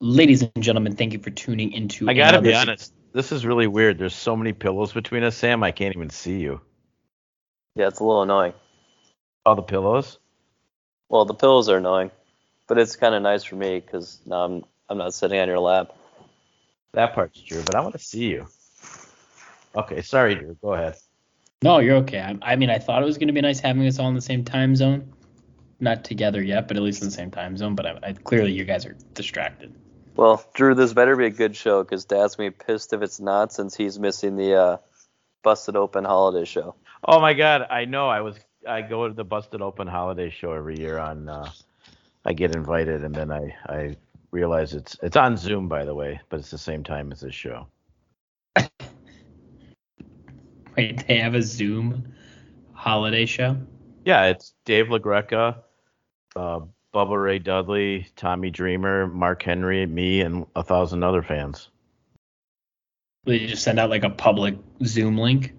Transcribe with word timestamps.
Ladies 0.00 0.42
and 0.42 0.62
gentlemen, 0.62 0.94
thank 0.94 1.12
you 1.12 1.18
for 1.18 1.30
tuning 1.30 1.72
into. 1.72 2.08
I 2.08 2.14
gotta 2.14 2.40
be 2.40 2.50
another- 2.50 2.70
honest. 2.70 2.92
This 3.12 3.32
is 3.32 3.44
really 3.44 3.66
weird. 3.66 3.98
There's 3.98 4.14
so 4.14 4.36
many 4.36 4.52
pillows 4.52 4.92
between 4.92 5.24
us, 5.24 5.36
Sam. 5.36 5.62
I 5.64 5.72
can't 5.72 5.94
even 5.94 6.10
see 6.10 6.38
you. 6.38 6.60
Yeah, 7.74 7.88
it's 7.88 8.00
a 8.00 8.04
little 8.04 8.22
annoying. 8.22 8.52
All 9.44 9.56
the 9.56 9.62
pillows. 9.62 10.18
Well, 11.08 11.24
the 11.24 11.34
pillows 11.34 11.68
are 11.68 11.78
annoying, 11.78 12.10
but 12.66 12.78
it's 12.78 12.96
kind 12.96 13.14
of 13.14 13.22
nice 13.22 13.42
for 13.42 13.56
me 13.56 13.80
because 13.80 14.20
now 14.26 14.44
I'm 14.44 14.64
I'm 14.88 14.98
not 14.98 15.14
sitting 15.14 15.40
on 15.40 15.48
your 15.48 15.58
lap. 15.58 15.92
That 16.92 17.14
part's 17.14 17.40
true, 17.40 17.62
but 17.64 17.74
I 17.74 17.80
want 17.80 17.94
to 17.94 17.98
see 17.98 18.26
you. 18.26 18.46
Okay, 19.74 20.02
sorry, 20.02 20.34
Drew. 20.34 20.54
Go 20.62 20.74
ahead. 20.74 20.96
No, 21.62 21.78
you're 21.78 21.96
okay. 21.96 22.20
I, 22.20 22.52
I 22.52 22.56
mean, 22.56 22.70
I 22.70 22.78
thought 22.78 23.02
it 23.02 23.06
was 23.06 23.18
going 23.18 23.28
to 23.28 23.34
be 23.34 23.40
nice 23.40 23.58
having 23.58 23.86
us 23.86 23.98
all 23.98 24.08
in 24.08 24.14
the 24.14 24.20
same 24.20 24.44
time 24.44 24.76
zone. 24.76 25.12
Not 25.80 26.04
together 26.04 26.42
yet, 26.42 26.68
but 26.68 26.76
at 26.76 26.82
least 26.82 27.02
in 27.02 27.08
the 27.08 27.14
same 27.14 27.30
time 27.30 27.56
zone. 27.56 27.74
But 27.74 27.86
I, 27.86 27.98
I, 28.02 28.12
clearly, 28.12 28.52
you 28.52 28.64
guys 28.64 28.86
are 28.86 28.96
distracted. 29.14 29.74
Well, 30.18 30.44
Drew, 30.52 30.74
this 30.74 30.92
better 30.92 31.14
be 31.14 31.26
a 31.26 31.30
good 31.30 31.54
show 31.54 31.84
because 31.84 32.04
Dad's 32.04 32.34
gonna 32.34 32.50
be 32.50 32.56
pissed 32.56 32.92
if 32.92 33.02
it's 33.02 33.20
not 33.20 33.52
since 33.52 33.76
he's 33.76 34.00
missing 34.00 34.34
the 34.34 34.54
uh, 34.54 34.76
Busted 35.44 35.76
Open 35.76 36.04
holiday 36.04 36.44
show. 36.44 36.74
Oh 37.04 37.20
my 37.20 37.34
God, 37.34 37.68
I 37.70 37.84
know. 37.84 38.08
I 38.08 38.22
was. 38.22 38.36
I 38.68 38.82
go 38.82 39.06
to 39.06 39.14
the 39.14 39.22
Busted 39.22 39.62
Open 39.62 39.86
Holiday 39.86 40.28
Show 40.28 40.50
every 40.54 40.76
year. 40.76 40.98
On. 40.98 41.28
Uh, 41.28 41.48
I 42.24 42.32
get 42.32 42.56
invited, 42.56 43.04
and 43.04 43.14
then 43.14 43.30
I 43.30 43.54
I 43.68 43.94
realize 44.32 44.74
it's 44.74 44.96
it's 45.04 45.16
on 45.16 45.36
Zoom, 45.36 45.68
by 45.68 45.84
the 45.84 45.94
way, 45.94 46.20
but 46.30 46.40
it's 46.40 46.50
the 46.50 46.58
same 46.58 46.82
time 46.82 47.12
as 47.12 47.20
this 47.20 47.32
show. 47.32 47.68
Wait, 50.76 51.06
they 51.06 51.18
have 51.18 51.36
a 51.36 51.42
Zoom 51.42 52.12
holiday 52.72 53.24
show? 53.24 53.56
Yeah, 54.04 54.24
it's 54.24 54.52
Dave 54.64 54.86
LaGreca, 54.86 55.58
uh, 56.34 56.60
Bubba 56.94 57.22
Ray 57.22 57.38
Dudley, 57.38 58.06
Tommy 58.16 58.50
Dreamer, 58.50 59.06
Mark 59.06 59.42
Henry, 59.42 59.84
me, 59.86 60.20
and 60.22 60.46
a 60.56 60.62
thousand 60.62 61.02
other 61.02 61.22
fans. 61.22 61.68
They 63.24 63.46
just 63.46 63.62
send 63.62 63.78
out 63.78 63.90
like 63.90 64.04
a 64.04 64.10
public 64.10 64.56
Zoom 64.84 65.18
link. 65.18 65.54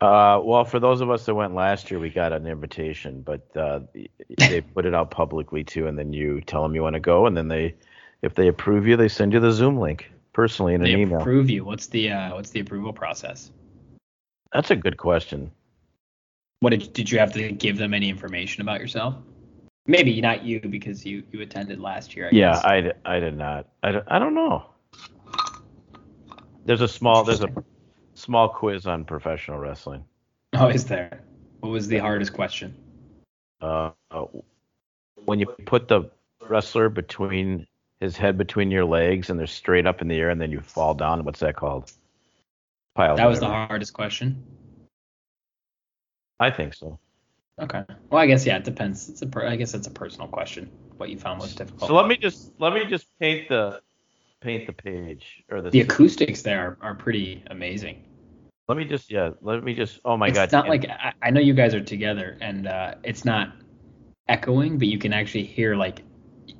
Uh, 0.00 0.40
well, 0.42 0.64
for 0.64 0.80
those 0.80 1.00
of 1.00 1.10
us 1.10 1.26
that 1.26 1.34
went 1.34 1.54
last 1.54 1.90
year, 1.90 2.00
we 2.00 2.10
got 2.10 2.32
an 2.32 2.46
invitation, 2.46 3.22
but 3.22 3.46
uh, 3.56 3.80
they 4.38 4.60
put 4.60 4.86
it 4.86 4.94
out 4.94 5.10
publicly 5.10 5.62
too, 5.62 5.86
and 5.86 5.98
then 5.98 6.12
you 6.12 6.40
tell 6.40 6.62
them 6.62 6.74
you 6.74 6.82
want 6.82 6.94
to 6.94 7.00
go, 7.00 7.26
and 7.26 7.36
then 7.36 7.48
they, 7.48 7.74
if 8.22 8.34
they 8.34 8.48
approve 8.48 8.86
you, 8.86 8.96
they 8.96 9.08
send 9.08 9.32
you 9.32 9.40
the 9.40 9.52
Zoom 9.52 9.78
link 9.78 10.10
personally 10.32 10.74
in 10.74 10.80
an 10.80 10.86
They 10.86 10.94
email. 10.94 11.20
approve 11.20 11.50
you. 11.50 11.64
What's 11.64 11.86
the 11.86 12.10
uh, 12.10 12.34
what's 12.34 12.50
the 12.50 12.60
approval 12.60 12.92
process? 12.92 13.52
That's 14.52 14.70
a 14.70 14.76
good 14.76 14.96
question. 14.96 15.52
What 16.60 16.70
did 16.70 16.92
did 16.94 17.10
you 17.10 17.18
have 17.18 17.32
to 17.34 17.52
give 17.52 17.76
them 17.76 17.92
any 17.94 18.08
information 18.08 18.62
about 18.62 18.80
yourself? 18.80 19.16
Maybe 19.86 20.20
not 20.20 20.44
you 20.44 20.60
because 20.60 21.04
you 21.04 21.24
you 21.32 21.40
attended 21.42 21.80
last 21.80 22.14
year. 22.16 22.28
I 22.28 22.30
Yeah, 22.32 22.52
guess. 22.52 22.64
I, 22.64 22.92
I 23.04 23.18
did 23.20 23.36
not. 23.36 23.68
I, 23.82 24.00
I 24.06 24.18
don't 24.18 24.34
know. 24.34 24.64
There's 26.64 26.80
a 26.80 26.88
small 26.88 27.24
there's 27.24 27.42
a 27.42 27.52
small 28.14 28.48
quiz 28.48 28.86
on 28.86 29.04
professional 29.04 29.58
wrestling. 29.58 30.04
Oh, 30.54 30.68
is 30.68 30.84
there? 30.84 31.22
What 31.60 31.70
was 31.70 31.88
the 31.88 31.98
hardest 31.98 32.32
question? 32.32 32.74
uh, 33.62 33.90
uh, 34.10 34.24
when 35.24 35.38
you 35.38 35.46
put 35.46 35.88
the 35.88 36.10
wrestler 36.48 36.88
between 36.88 37.66
his 38.00 38.16
head 38.16 38.36
between 38.36 38.70
your 38.70 38.84
legs 38.84 39.30
and 39.30 39.38
they're 39.38 39.46
straight 39.46 39.86
up 39.86 40.02
in 40.02 40.08
the 40.08 40.16
air 40.16 40.30
and 40.30 40.40
then 40.40 40.50
you 40.50 40.60
fall 40.60 40.94
down. 40.94 41.24
What's 41.24 41.40
that 41.40 41.54
called? 41.54 41.92
Pile 42.94 43.16
That 43.16 43.26
was 43.26 43.40
the 43.40 43.46
hardest 43.46 43.92
question. 43.94 44.42
I 46.40 46.50
think 46.50 46.74
so. 46.74 46.98
Okay. 47.60 47.84
Well, 48.10 48.20
I 48.20 48.26
guess 48.26 48.46
yeah, 48.46 48.56
it 48.56 48.64
depends. 48.64 49.08
It's 49.08 49.22
a 49.22 49.26
per- 49.26 49.46
I 49.46 49.56
guess 49.56 49.74
it's 49.74 49.86
a 49.86 49.90
personal 49.90 50.28
question. 50.28 50.70
What 50.96 51.10
you 51.10 51.18
found 51.18 51.38
most 51.38 51.56
difficult. 51.58 51.88
So 51.88 51.94
let 51.94 52.06
me 52.06 52.16
just 52.16 52.52
let 52.58 52.72
me 52.72 52.84
just 52.86 53.06
paint 53.20 53.48
the 53.48 53.82
paint 54.40 54.66
the 54.66 54.72
page 54.72 55.44
or 55.50 55.60
the. 55.60 55.70
the 55.70 55.80
acoustics 55.80 56.42
there 56.42 56.60
are, 56.60 56.78
are 56.80 56.94
pretty 56.94 57.42
amazing. 57.48 58.04
let 58.68 58.78
me 58.78 58.84
just 58.84 59.10
yeah. 59.10 59.30
Let 59.42 59.62
me 59.64 59.74
just. 59.74 60.00
Oh 60.04 60.16
my 60.16 60.28
it's 60.28 60.36
god. 60.36 60.44
It's 60.44 60.52
not 60.52 60.68
like 60.68 60.88
I, 60.88 61.12
I 61.22 61.30
know 61.30 61.40
you 61.40 61.54
guys 61.54 61.74
are 61.74 61.82
together 61.82 62.38
and 62.40 62.66
uh, 62.66 62.94
it's 63.04 63.24
not 63.24 63.52
echoing, 64.28 64.78
but 64.78 64.88
you 64.88 64.98
can 64.98 65.12
actually 65.12 65.44
hear 65.44 65.76
like 65.76 66.02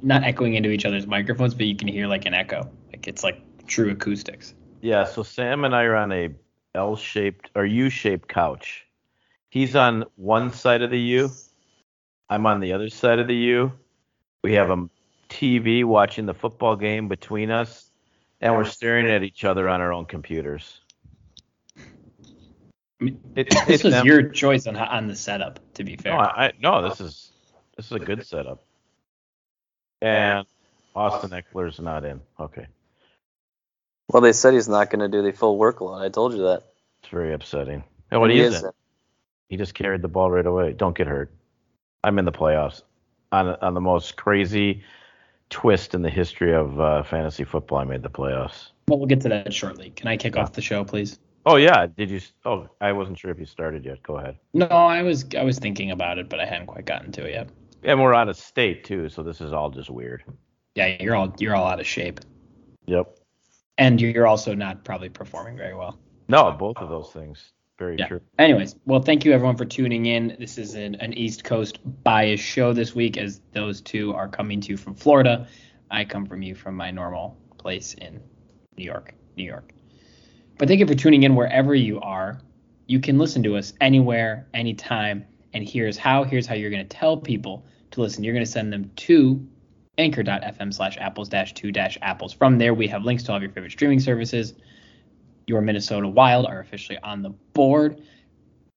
not 0.02 0.24
echoing 0.24 0.54
into 0.54 0.70
each 0.70 0.84
other's 0.84 1.06
microphones, 1.06 1.54
but 1.54 1.66
you 1.66 1.76
can 1.76 1.88
hear 1.88 2.06
like 2.06 2.26
an 2.26 2.34
echo. 2.34 2.70
Like 2.90 3.08
it's 3.08 3.24
like 3.24 3.40
true 3.66 3.90
acoustics. 3.90 4.54
Yeah. 4.82 5.04
So 5.04 5.22
Sam 5.22 5.64
and 5.64 5.74
I 5.74 5.84
are 5.84 5.96
on 5.96 6.12
a 6.12 6.28
L-shaped 6.74 7.50
or 7.54 7.64
U-shaped 7.64 8.28
couch. 8.28 8.86
He's 9.52 9.76
on 9.76 10.06
one 10.16 10.50
side 10.50 10.80
of 10.80 10.88
the 10.90 10.98
U. 10.98 11.30
I'm 12.30 12.46
on 12.46 12.60
the 12.60 12.72
other 12.72 12.88
side 12.88 13.18
of 13.18 13.26
the 13.28 13.34
U. 13.36 13.72
We 14.42 14.54
have 14.54 14.70
a 14.70 14.88
TV 15.28 15.84
watching 15.84 16.24
the 16.24 16.32
football 16.32 16.74
game 16.74 17.06
between 17.06 17.50
us, 17.50 17.90
and 18.40 18.56
we're 18.56 18.64
staring 18.64 19.10
at 19.10 19.22
each 19.22 19.44
other 19.44 19.68
on 19.68 19.82
our 19.82 19.92
own 19.92 20.06
computers. 20.06 20.80
I 21.78 21.82
mean, 23.04 23.20
It, 23.36 23.50
this 23.66 23.84
was 23.84 23.92
them- 23.92 24.06
your 24.06 24.30
choice 24.30 24.66
on 24.66 24.74
on 24.74 25.06
the 25.06 25.14
setup. 25.14 25.60
To 25.74 25.84
be 25.84 25.96
fair, 25.96 26.14
No, 26.14 26.20
I, 26.20 26.46
I, 26.46 26.52
no, 26.58 26.88
this 26.88 27.02
is 27.02 27.30
this 27.76 27.84
is 27.84 27.92
a 27.92 27.98
good 27.98 28.24
setup. 28.26 28.64
And 30.00 30.46
Austin 30.96 31.28
Ekeler's 31.30 31.78
not 31.78 32.06
in. 32.06 32.22
Okay, 32.40 32.68
Well, 34.08 34.22
they 34.22 34.32
said 34.32 34.54
he's 34.54 34.66
not 34.66 34.88
gonna 34.88 35.08
do 35.10 35.20
the 35.20 35.32
full 35.32 35.58
workload. 35.58 36.00
I 36.00 36.08
told 36.08 36.32
you 36.32 36.44
that. 36.44 36.62
it's 37.02 37.10
very 37.10 37.34
upsetting. 37.34 37.84
And 38.10 38.18
what 38.22 38.30
And 38.30 38.38
he 38.38 38.38
he 38.38 38.46
isn't. 38.46 38.56
isn't. 38.60 38.74
He 39.52 39.58
just 39.58 39.74
carried 39.74 40.00
the 40.00 40.08
ball 40.08 40.30
right 40.30 40.46
away. 40.46 40.72
Don't 40.72 40.96
get 40.96 41.06
hurt. 41.06 41.30
I'm 42.02 42.18
in 42.18 42.24
the 42.24 42.32
playoffs 42.32 42.80
on 43.32 43.48
on 43.56 43.74
the 43.74 43.82
most 43.82 44.16
crazy 44.16 44.82
twist 45.50 45.92
in 45.94 46.00
the 46.00 46.08
history 46.08 46.54
of 46.54 46.80
uh, 46.80 47.02
fantasy 47.02 47.44
football. 47.44 47.76
I 47.76 47.84
made 47.84 48.02
the 48.02 48.08
playoffs. 48.08 48.70
well, 48.88 48.98
we'll 48.98 49.08
get 49.08 49.20
to 49.20 49.28
that 49.28 49.52
shortly. 49.52 49.90
Can 49.90 50.08
I 50.08 50.16
kick 50.16 50.38
off 50.38 50.54
the 50.54 50.62
show, 50.62 50.84
please? 50.84 51.18
Oh 51.44 51.56
yeah, 51.56 51.86
did 51.86 52.08
you? 52.08 52.22
Oh, 52.46 52.66
I 52.80 52.92
wasn't 52.92 53.18
sure 53.18 53.30
if 53.30 53.38
you 53.38 53.44
started 53.44 53.84
yet. 53.84 54.02
Go 54.02 54.16
ahead. 54.16 54.38
No, 54.54 54.68
I 54.68 55.02
was 55.02 55.26
I 55.38 55.42
was 55.42 55.58
thinking 55.58 55.90
about 55.90 56.16
it, 56.18 56.30
but 56.30 56.40
I 56.40 56.46
hadn't 56.46 56.68
quite 56.68 56.86
gotten 56.86 57.12
to 57.12 57.26
it 57.26 57.32
yet. 57.34 57.50
And 57.82 58.00
we're 58.00 58.14
out 58.14 58.30
of 58.30 58.38
state 58.38 58.84
too, 58.84 59.10
so 59.10 59.22
this 59.22 59.42
is 59.42 59.52
all 59.52 59.68
just 59.68 59.90
weird. 59.90 60.24
Yeah, 60.76 60.96
you're 60.98 61.14
all 61.14 61.30
you're 61.38 61.54
all 61.54 61.66
out 61.66 61.78
of 61.78 61.86
shape, 61.86 62.20
Yep. 62.86 63.18
and 63.76 64.00
you're 64.00 64.26
also 64.26 64.54
not 64.54 64.82
probably 64.82 65.10
performing 65.10 65.58
very 65.58 65.74
well. 65.74 65.98
No, 66.28 66.52
both 66.52 66.78
of 66.78 66.88
those 66.88 67.10
things. 67.10 67.52
Very 67.82 67.96
Yeah. 67.98 68.06
true. 68.06 68.20
Anyways, 68.38 68.76
well, 68.86 69.02
thank 69.02 69.24
you 69.24 69.32
everyone 69.32 69.56
for 69.56 69.64
tuning 69.64 70.06
in. 70.06 70.36
This 70.38 70.56
is 70.56 70.74
an, 70.74 70.94
an 70.96 71.14
East 71.14 71.42
Coast 71.42 71.80
bias 72.04 72.38
show 72.38 72.72
this 72.72 72.94
week, 72.94 73.16
as 73.18 73.40
those 73.52 73.80
two 73.80 74.14
are 74.14 74.28
coming 74.28 74.60
to 74.60 74.68
you 74.68 74.76
from 74.76 74.94
Florida. 74.94 75.48
I 75.90 76.04
come 76.04 76.24
from 76.26 76.42
you 76.42 76.54
from 76.54 76.76
my 76.76 76.92
normal 76.92 77.36
place 77.58 77.94
in 77.94 78.20
New 78.76 78.84
York, 78.84 79.14
New 79.36 79.42
York. 79.42 79.72
But 80.58 80.68
thank 80.68 80.78
you 80.78 80.86
for 80.86 80.94
tuning 80.94 81.24
in 81.24 81.34
wherever 81.34 81.74
you 81.74 82.00
are. 82.00 82.40
You 82.86 83.00
can 83.00 83.18
listen 83.18 83.42
to 83.42 83.56
us 83.56 83.72
anywhere, 83.80 84.46
anytime. 84.54 85.24
And 85.52 85.68
here's 85.68 85.96
how. 85.96 86.22
Here's 86.22 86.46
how 86.46 86.54
you're 86.54 86.70
going 86.70 86.86
to 86.86 86.96
tell 86.96 87.16
people 87.16 87.66
to 87.90 88.00
listen. 88.00 88.22
You're 88.22 88.32
going 88.34 88.44
to 88.46 88.50
send 88.50 88.72
them 88.72 88.92
to 88.94 89.44
anchor.fm 89.98 90.72
slash 90.72 90.96
apples 90.98 91.28
dash 91.28 91.52
two 91.54 91.72
dash 91.72 91.98
apples. 92.00 92.32
From 92.32 92.58
there, 92.58 92.74
we 92.74 92.86
have 92.86 93.02
links 93.04 93.24
to 93.24 93.32
all 93.32 93.38
of 93.38 93.42
your 93.42 93.50
favorite 93.50 93.72
streaming 93.72 93.98
services. 93.98 94.54
Your 95.46 95.60
Minnesota 95.60 96.08
Wild 96.08 96.46
are 96.46 96.60
officially 96.60 96.98
on 97.02 97.22
the 97.22 97.30
board. 97.52 98.02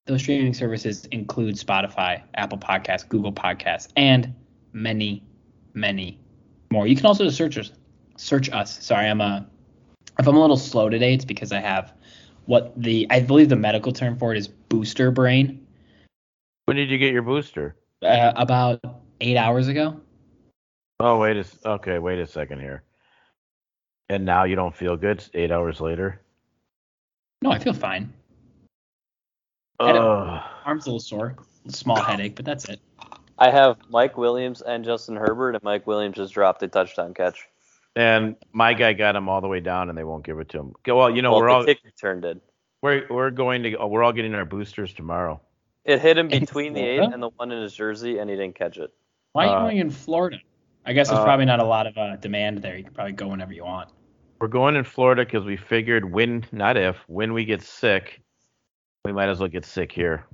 Those 0.05 0.21
streaming 0.21 0.53
services 0.53 1.05
include 1.05 1.55
Spotify, 1.55 2.21
Apple 2.35 2.57
Podcasts, 2.57 3.07
Google 3.07 3.33
Podcasts, 3.33 3.87
and 3.95 4.33
many, 4.73 5.23
many 5.73 6.19
more. 6.71 6.87
You 6.87 6.95
can 6.95 7.05
also 7.05 7.29
search 7.29 7.57
us. 7.57 7.71
Search 8.17 8.49
us. 8.51 8.83
Sorry, 8.83 9.07
I'm 9.07 9.21
a. 9.21 9.47
If 10.19 10.27
I'm 10.27 10.35
a 10.35 10.41
little 10.41 10.57
slow 10.57 10.89
today, 10.89 11.13
it's 11.13 11.25
because 11.25 11.51
I 11.51 11.59
have 11.59 11.93
what 12.45 12.73
the 12.77 13.07
I 13.09 13.19
believe 13.19 13.49
the 13.49 13.55
medical 13.55 13.91
term 13.91 14.17
for 14.17 14.33
it 14.33 14.37
is 14.37 14.47
booster 14.47 15.11
brain. 15.11 15.65
When 16.65 16.77
did 16.77 16.89
you 16.89 16.97
get 16.97 17.13
your 17.13 17.21
booster? 17.21 17.75
Uh, 18.01 18.31
about 18.35 18.79
eight 19.21 19.37
hours 19.37 19.67
ago. 19.67 19.99
Oh 20.99 21.19
wait 21.19 21.37
a 21.37 21.69
okay. 21.69 21.99
Wait 21.99 22.19
a 22.19 22.27
second 22.27 22.59
here. 22.59 22.83
And 24.07 24.23
now 24.23 24.43
you 24.43 24.55
don't 24.55 24.75
feel 24.75 24.95
good. 24.95 25.23
Eight 25.33 25.51
hours 25.51 25.81
later. 25.81 26.21
No, 27.41 27.51
I 27.51 27.59
feel 27.59 27.73
fine. 27.73 28.11
I 29.79 29.91
don't- 29.91 30.41
Arm's 30.65 30.85
a 30.85 30.89
little 30.89 30.99
sore, 30.99 31.35
small 31.67 32.01
headache, 32.01 32.35
but 32.35 32.45
that's 32.45 32.65
it. 32.69 32.79
I 33.37 33.49
have 33.49 33.77
Mike 33.89 34.17
Williams 34.17 34.61
and 34.61 34.85
Justin 34.85 35.15
Herbert, 35.15 35.55
and 35.55 35.63
Mike 35.63 35.85
Williams 35.85 36.15
just 36.15 36.33
dropped 36.33 36.63
a 36.63 36.67
touchdown 36.67 37.13
catch. 37.13 37.45
And 37.95 38.35
my 38.51 38.73
guy 38.73 38.93
got 38.93 39.15
him 39.15 39.29
all 39.29 39.41
the 39.41 39.47
way 39.47 39.59
down, 39.59 39.89
and 39.89 39.97
they 39.97 40.03
won't 40.03 40.25
give 40.25 40.39
it 40.39 40.49
to 40.49 40.59
him. 40.59 40.73
Well, 40.87 41.09
you 41.09 41.21
know 41.21 41.31
well, 41.31 41.41
we're 41.41 41.47
the 41.47 41.53
all 41.53 41.65
kick 41.65 41.79
return 41.83 42.21
did. 42.21 42.41
we're 42.81 43.05
we're 43.09 43.31
going 43.31 43.63
to 43.63 43.75
oh, 43.75 43.87
we're 43.87 44.03
all 44.03 44.13
getting 44.13 44.35
our 44.35 44.45
boosters 44.45 44.93
tomorrow. 44.93 45.41
It 45.85 46.01
hit 46.01 46.17
him 46.17 46.27
between 46.27 46.73
the 46.73 46.81
eight 46.81 46.99
and 46.99 47.21
the 47.21 47.29
one 47.29 47.51
in 47.51 47.61
his 47.61 47.73
jersey, 47.73 48.17
and 48.17 48.29
he 48.29 48.35
didn't 48.35 48.55
catch 48.55 48.77
it. 48.77 48.91
Why 49.33 49.45
are 49.45 49.47
you 49.47 49.53
Uh, 49.53 49.61
going 49.61 49.77
in 49.77 49.89
Florida? 49.91 50.37
I 50.85 50.93
guess 50.93 51.09
there's 51.09 51.19
uh, 51.19 51.23
probably 51.23 51.45
not 51.45 51.59
a 51.59 51.65
lot 51.65 51.87
of 51.87 51.97
uh, 51.97 52.15
demand 52.17 52.59
there. 52.59 52.77
You 52.77 52.83
can 52.83 52.93
probably 52.93 53.13
go 53.13 53.27
whenever 53.27 53.53
you 53.53 53.65
want. 53.65 53.89
We're 54.39 54.47
going 54.47 54.75
in 54.75 54.83
Florida 54.83 55.23
because 55.25 55.45
we 55.45 55.57
figured 55.57 56.11
when 56.11 56.45
not 56.51 56.77
if 56.77 56.97
when 57.07 57.33
we 57.33 57.45
get 57.45 57.61
sick, 57.61 58.21
we 59.05 59.13
might 59.13 59.29
as 59.29 59.39
well 59.39 59.49
get 59.49 59.65
sick 59.65 59.91
here. 59.91 60.25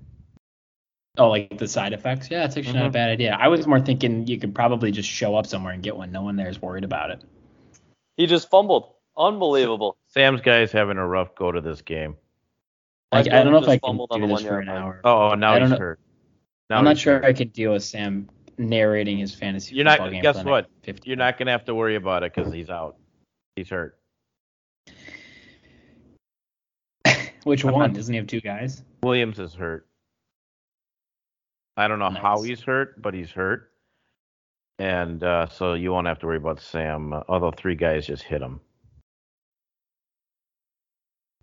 Oh, 1.18 1.30
like 1.30 1.58
the 1.58 1.68
side 1.68 1.94
effects? 1.94 2.32
Yeah, 2.32 2.46
it's 2.46 2.56
actually 2.58 2.74
not 2.80 2.86
a 2.86 2.90
Mhm. 2.90 2.94
bad 2.94 3.10
idea. 3.10 3.38
I 3.40 3.48
was 3.50 3.68
more 3.68 3.80
thinking 3.82 4.26
you 4.28 4.40
could 4.40 4.56
probably 4.56 4.92
just 4.92 5.10
show 5.10 5.36
up 5.36 5.46
somewhere 5.46 5.74
and 5.74 5.84
get 5.84 5.96
one. 5.96 6.12
No 6.12 6.22
one 6.24 6.36
there 6.38 6.48
is 6.48 6.62
worried 6.62 6.86
about 6.86 7.12
it. 7.12 7.22
He 8.18 8.28
just 8.28 8.50
fumbled. 8.50 8.94
Unbelievable. 9.18 9.98
Sam's 10.08 10.40
guy's 10.42 10.72
having 10.72 10.98
a 10.98 11.06
rough 11.06 11.36
go 11.36 11.52
to 11.52 11.60
this 11.60 11.82
game. 11.82 12.16
Like, 13.12 13.28
I 13.30 13.44
don't 13.44 13.52
know 13.52 13.60
if 13.62 13.68
I 13.68 13.78
can 13.78 13.98
do 13.98 14.28
this 14.28 14.42
for 14.42 14.60
an 14.60 14.68
line. 14.68 14.78
hour. 14.78 15.02
Oh, 15.04 15.32
oh 15.32 15.36
now 15.36 15.60
he's 15.60 15.70
know. 15.70 15.78
hurt. 15.78 16.00
Now 16.70 16.78
I'm 16.78 16.86
not 16.86 16.98
sure 16.98 17.16
hurt. 17.16 17.26
I 17.26 17.34
can 17.34 17.50
deal 17.50 17.74
with 17.74 17.84
Sam 17.84 18.30
narrating 18.58 19.18
his 19.18 19.36
fantasy 19.36 19.76
You're 19.76 19.84
not- 19.84 20.10
game. 20.10 20.22
guess 20.22 20.42
what? 20.46 20.70
50 20.84 21.10
You're 21.10 21.18
not 21.18 21.38
gonna 21.38 21.52
have 21.52 21.66
to 21.66 21.76
worry 21.76 21.96
about 21.96 22.24
it 22.24 22.34
because 22.34 22.54
he's 22.54 22.70
out. 22.70 22.96
He's 23.56 23.70
hurt. 23.70 23.98
Which 27.44 27.66
I'm 27.66 27.72
one? 27.72 27.82
not- 27.90 27.94
Doesn't 27.94 28.14
he 28.14 28.18
have 28.18 28.28
two 28.28 28.42
guys? 28.42 28.84
Williams 29.04 29.40
is 29.40 29.54
hurt. 29.54 29.88
I 31.78 31.88
don't 31.88 32.00
know 32.00 32.10
how 32.10 32.42
he's 32.42 32.62
hurt, 32.62 33.02
but 33.02 33.14
he's 33.14 33.32
hurt. 33.32 33.72
And 34.78 35.24
uh, 35.24 35.48
so 35.48 35.74
you 35.74 35.92
won't 35.92 36.08
have 36.08 36.20
to 36.20 36.26
worry 36.26 36.38
about 36.38 36.60
Sam. 36.60 37.14
Uh, 37.14 37.22
although 37.28 37.52
three 37.52 37.76
guys 37.76 38.06
just 38.06 38.24
hit 38.24 38.42
him. 38.42 38.60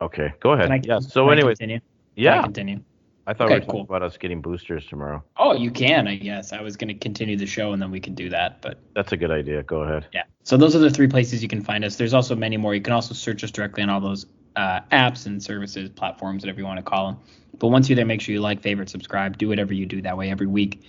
Okay, 0.00 0.32
go 0.40 0.52
ahead. 0.52 0.66
Can 0.66 0.72
I, 0.72 0.80
yeah. 0.84 1.00
So 1.00 1.28
anyway, 1.30 1.52
continue? 1.52 1.80
Can 1.80 1.86
I 2.26 2.36
yeah. 2.36 2.42
continue. 2.42 2.80
I 3.28 3.34
thought 3.34 3.44
Okay, 3.48 3.54
we 3.54 3.60
were 3.60 3.66
talking 3.66 3.72
cool. 3.86 3.96
about 3.96 4.02
us 4.02 4.16
getting 4.16 4.40
boosters 4.40 4.86
tomorrow. 4.86 5.22
Oh, 5.36 5.52
you 5.54 5.70
can, 5.70 6.08
I 6.08 6.16
guess. 6.16 6.52
I 6.54 6.62
was 6.62 6.78
going 6.78 6.88
to 6.88 6.94
continue 6.94 7.36
the 7.36 7.44
show 7.46 7.74
and 7.74 7.80
then 7.82 7.90
we 7.90 8.00
could 8.00 8.14
do 8.14 8.30
that, 8.30 8.62
but 8.62 8.80
That's 8.94 9.12
a 9.12 9.18
good 9.18 9.30
idea. 9.30 9.62
Go 9.62 9.82
ahead. 9.82 10.06
yeah. 10.14 10.22
So 10.44 10.56
those 10.56 10.74
are 10.74 10.78
the 10.78 10.88
three 10.90 11.08
places 11.08 11.42
you 11.42 11.48
can 11.48 11.62
find 11.62 11.84
us. 11.84 11.96
There's 11.96 12.14
also 12.14 12.34
many 12.34 12.56
more. 12.56 12.74
You 12.74 12.80
can 12.80 12.94
also 12.94 13.12
search 13.12 13.44
us 13.44 13.50
directly 13.50 13.82
on 13.82 13.90
all 13.90 14.00
those 14.00 14.24
uh, 14.56 14.80
apps 14.92 15.26
and 15.26 15.42
services, 15.42 15.90
platforms, 15.90 16.42
whatever 16.42 16.58
you 16.58 16.64
want 16.64 16.78
to 16.78 16.82
call 16.82 17.06
them. 17.12 17.18
But 17.58 17.68
once 17.68 17.88
you're 17.90 17.96
there, 17.96 18.06
make 18.06 18.22
sure 18.22 18.32
you 18.32 18.40
like, 18.40 18.62
favorite, 18.62 18.88
subscribe, 18.88 19.36
do 19.36 19.46
whatever 19.48 19.74
you 19.74 19.84
do 19.84 20.00
that 20.02 20.16
way 20.16 20.30
every 20.30 20.46
week, 20.46 20.84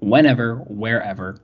whenever, 0.00 0.56
wherever. 0.68 1.38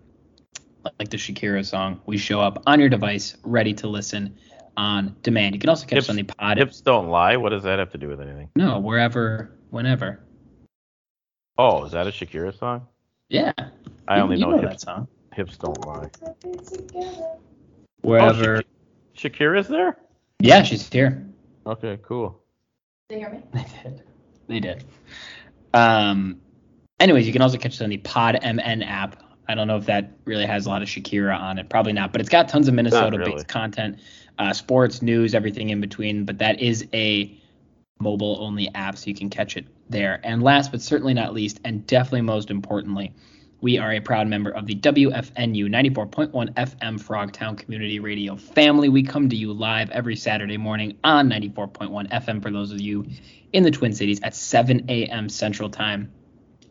Like 0.98 1.08
the 1.10 1.16
Shakira 1.16 1.64
song, 1.64 2.00
we 2.06 2.16
show 2.18 2.40
up 2.40 2.62
on 2.66 2.78
your 2.80 2.88
device, 2.88 3.36
ready 3.42 3.72
to 3.74 3.88
listen 3.88 4.36
on 4.76 5.16
demand. 5.22 5.54
You 5.54 5.58
can 5.60 5.70
also 5.70 5.86
catch 5.86 5.98
us 5.98 6.08
on 6.10 6.16
the 6.16 6.24
pod. 6.24 6.58
Hips 6.58 6.80
don't 6.80 7.08
lie. 7.08 7.36
What 7.36 7.50
does 7.50 7.62
that 7.62 7.78
have 7.78 7.90
to 7.92 7.98
do 7.98 8.08
with 8.08 8.20
anything? 8.20 8.50
No, 8.56 8.78
wherever, 8.80 9.50
whenever. 9.74 10.20
Oh, 11.58 11.84
is 11.84 11.92
that 11.92 12.06
a 12.06 12.10
Shakira 12.10 12.56
song? 12.56 12.86
Yeah. 13.28 13.52
I 14.08 14.16
you- 14.16 14.22
only 14.22 14.38
you 14.38 14.46
know, 14.46 14.60
that 14.60 14.70
hips, 14.70 14.82
song. 14.84 15.08
hips 15.34 15.56
don't 15.58 15.84
lie. 15.86 16.08
Wherever. 18.02 18.56
Oh, 18.58 18.60
Shak- 19.14 19.32
Shakira's 19.34 19.68
there? 19.68 19.98
yeah, 20.40 20.62
she's 20.62 20.88
here. 20.88 21.26
Okay, 21.66 21.98
cool. 22.02 22.40
Did 23.08 23.16
they 23.16 23.18
hear 23.20 23.30
me? 23.30 23.42
They 23.52 23.64
did. 23.82 24.02
They 24.46 24.60
did. 24.60 24.84
Um. 25.72 26.40
Anyways, 27.00 27.26
you 27.26 27.32
can 27.32 27.42
also 27.42 27.58
catch 27.58 27.74
it 27.80 27.82
on 27.82 27.90
the 27.90 27.96
Pod 27.98 28.38
MN 28.42 28.82
app. 28.82 29.22
I 29.48 29.54
don't 29.54 29.66
know 29.66 29.76
if 29.76 29.86
that 29.86 30.12
really 30.24 30.46
has 30.46 30.66
a 30.66 30.68
lot 30.70 30.80
of 30.82 30.88
Shakira 30.88 31.38
on 31.38 31.58
it. 31.58 31.68
Probably 31.68 31.92
not, 31.92 32.12
but 32.12 32.20
it's 32.20 32.30
got 32.30 32.48
tons 32.48 32.68
of 32.68 32.74
Minnesota-based 32.74 33.28
really. 33.28 33.44
content, 33.44 33.98
uh, 34.38 34.52
sports, 34.52 35.02
news, 35.02 35.34
everything 35.34 35.70
in 35.70 35.80
between. 35.80 36.24
But 36.24 36.38
that 36.38 36.60
is 36.60 36.86
a 36.94 37.36
mobile-only 38.00 38.70
app, 38.74 38.98
so 38.98 39.06
you 39.06 39.14
can 39.14 39.30
catch 39.30 39.56
it 39.56 39.66
there. 39.88 40.20
And 40.24 40.42
last 40.42 40.70
but 40.70 40.82
certainly 40.82 41.14
not 41.14 41.34
least, 41.34 41.60
and 41.64 41.86
definitely 41.86 42.22
most 42.22 42.50
importantly, 42.50 43.12
we 43.60 43.78
are 43.78 43.92
a 43.92 44.00
proud 44.00 44.28
member 44.28 44.50
of 44.50 44.66
the 44.66 44.74
WFNU 44.74 45.68
94.1 45.68 46.52
FM 46.52 47.02
Frogtown 47.02 47.56
Community 47.56 47.98
Radio 47.98 48.36
family. 48.36 48.90
We 48.90 49.02
come 49.02 49.30
to 49.30 49.36
you 49.36 49.54
live 49.54 49.90
every 49.90 50.16
Saturday 50.16 50.58
morning 50.58 50.98
on 51.02 51.30
94.1 51.30 52.10
FM 52.10 52.42
for 52.42 52.50
those 52.50 52.72
of 52.72 52.80
you 52.80 53.06
in 53.54 53.62
the 53.62 53.70
Twin 53.70 53.94
Cities 53.94 54.20
at 54.22 54.34
7 54.34 54.84
a.m. 54.90 55.30
Central 55.30 55.70
Time. 55.70 56.12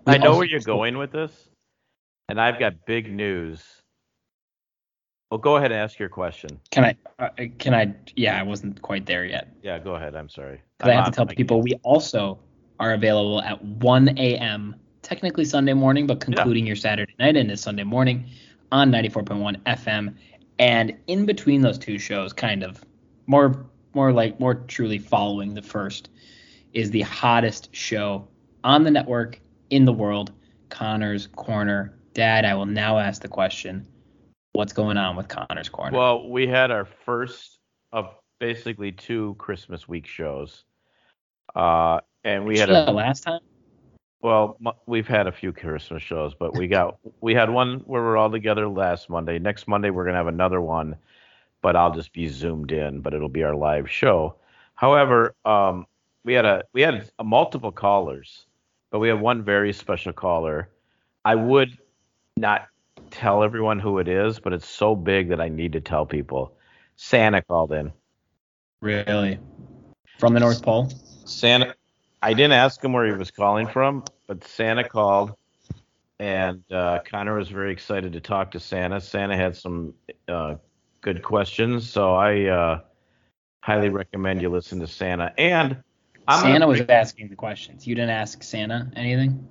We 0.06 0.14
I 0.14 0.18
know 0.18 0.36
where 0.36 0.46
you're 0.46 0.60
going 0.60 0.98
with 0.98 1.12
this, 1.12 1.32
and 2.30 2.40
I've 2.40 2.60
got 2.60 2.86
big 2.86 3.12
news. 3.12 3.64
Well, 5.34 5.40
go 5.40 5.56
ahead 5.56 5.72
and 5.72 5.82
ask 5.82 5.98
your 5.98 6.10
question. 6.10 6.60
Can 6.70 6.86
I? 6.86 6.96
Uh, 7.18 7.30
can 7.58 7.74
I? 7.74 7.92
Yeah, 8.16 8.40
I 8.40 8.44
wasn't 8.44 8.80
quite 8.84 9.08
there 9.08 9.26
yet. 9.26 9.48
Yeah, 9.64 9.80
go 9.80 9.96
ahead. 9.96 10.16
I'm 10.16 10.30
sorry. 10.30 10.62
Because 10.78 10.92
I 10.92 10.94
have 10.94 11.06
to 11.06 11.12
tell 11.12 11.26
people 11.26 11.60
we 11.60 11.74
also 11.82 12.38
are 12.80 12.94
available 12.94 13.42
at 13.42 13.60
1 13.66 14.10
a.m. 14.20 14.76
technically 15.02 15.44
Sunday 15.44 15.74
morning, 15.74 16.06
but 16.06 16.20
concluding 16.20 16.68
your 16.68 16.76
Saturday 16.76 17.16
night 17.18 17.36
into 17.36 17.58
Sunday 17.58 17.84
morning 17.84 18.30
on 18.72 18.92
94.1 18.92 19.60
FM. 19.64 20.16
And 20.60 20.96
in 21.08 21.26
between 21.26 21.62
those 21.62 21.80
two 21.80 21.98
shows, 21.98 22.32
kind 22.32 22.62
of 22.62 22.86
more 23.26 23.66
more 23.96 24.14
like 24.14 24.40
more 24.40 24.54
truly 24.54 25.00
following 25.00 25.56
the 25.56 25.64
first 25.64 26.12
is 26.74 26.92
the 26.92 27.02
hottest 27.02 27.76
show 27.76 28.28
on 28.64 28.84
the 28.84 28.92
network 28.92 29.40
in 29.72 29.86
the 29.86 29.94
world, 29.94 30.32
Connor's 30.70 31.26
Corner. 31.26 31.98
Dad, 32.14 32.46
I 32.46 32.54
will 32.54 32.68
now 32.68 33.00
ask 33.00 33.24
the 33.24 33.28
question, 33.28 33.88
what's 34.54 34.74
going 34.74 34.98
on 34.98 35.16
with 35.16 35.28
Connor's 35.28 35.70
Corner? 35.70 35.98
Well, 35.98 36.30
we 36.30 36.48
had 36.48 36.72
our 36.72 36.86
first 36.86 37.60
of 37.92 38.16
basically 38.40 38.92
two 38.92 39.36
Christmas 39.38 39.88
week 39.88 40.08
shows, 40.08 40.64
uh, 41.56 42.00
and 42.24 42.46
we 42.46 42.58
had 42.58 42.70
a 42.70 42.92
last 42.92 43.22
time. 43.22 43.42
well, 44.22 44.58
we've 44.86 45.08
had 45.08 45.28
a 45.28 45.32
few 45.32 45.52
Christmas 45.52 46.02
shows, 46.02 46.34
but 46.34 46.56
we 46.56 46.68
got 46.68 46.98
we 47.22 47.34
had 47.34 47.50
one 47.50 47.80
where 47.86 48.02
we're 48.02 48.18
all 48.18 48.32
together 48.32 48.68
last 48.68 49.10
Monday. 49.10 49.40
Next 49.40 49.68
Monday 49.68 49.90
we're 49.90 50.06
gonna 50.06 50.18
have 50.18 50.28
another 50.28 50.62
one, 50.62 50.96
but 51.62 51.76
I'll 51.76 51.94
just 51.94 52.14
be 52.14 52.28
zoomed 52.28 52.72
in, 52.72 53.02
but 53.02 53.14
it'll 53.14 53.30
be 53.30 53.44
our 53.44 53.56
live 53.56 53.90
show. 53.90 54.36
However, 54.76 55.36
um, 55.46 55.86
we 56.24 56.34
had 56.34 56.46
a 56.46 56.64
we 56.74 56.82
had 56.82 57.10
a 57.20 57.24
multiple 57.24 57.72
callers, 57.72 58.46
but 58.92 59.00
we 59.00 59.10
had 59.10 59.20
one 59.20 59.44
very 59.44 59.74
special 59.74 60.14
caller. 60.14 60.70
I 61.26 61.36
would 61.36 61.78
not 62.38 62.68
tell 63.12 63.44
everyone 63.44 63.80
who 63.80 64.00
it 64.00 64.08
is, 64.08 64.40
but 64.40 64.54
it's 64.54 64.68
so 64.68 64.96
big 64.96 65.30
that 65.30 65.40
I 65.40 65.50
need 65.50 65.74
to 65.74 65.82
tell 65.82 66.06
people. 66.06 66.58
Santa 66.96 67.42
called 67.42 67.72
in. 67.72 67.92
Really? 68.82 69.40
From 70.20 70.34
the 70.34 70.40
North 70.40 70.62
Pole? 70.62 70.92
Santa. 71.26 71.76
I 72.22 72.34
didn't 72.34 72.54
ask 72.54 72.84
him 72.84 72.94
where 72.94 73.06
he 73.06 73.12
was 73.12 73.32
calling 73.32 73.68
from, 73.68 74.04
but 74.28 74.44
Santa 74.46 74.88
called, 74.88 75.34
and 76.20 76.64
uh, 76.72 77.00
Connor 77.10 77.38
was 77.38 77.50
very 77.50 77.72
excited 77.72 78.14
to 78.14 78.22
talk 78.22 78.52
to 78.52 78.60
Santa. 78.60 79.02
Santa 79.02 79.36
had 79.36 79.58
some 79.58 79.94
uh, 80.28 80.56
good 81.02 81.22
questions, 81.22 81.90
so 81.90 82.16
I 82.16 82.46
uh, 82.46 82.80
highly 83.62 83.90
recommend 83.90 84.42
you 84.42 84.50
listen 84.50 84.80
to 84.80 84.88
Santa. 84.88 85.34
And 85.38 85.84
I'm 86.28 86.42
Santa 86.42 86.68
was 86.68 86.82
asking 86.88 87.30
the 87.30 87.36
questions. 87.36 87.86
You 87.86 87.96
didn't 87.96 88.12
ask 88.12 88.42
Santa 88.42 88.90
anything? 88.96 89.46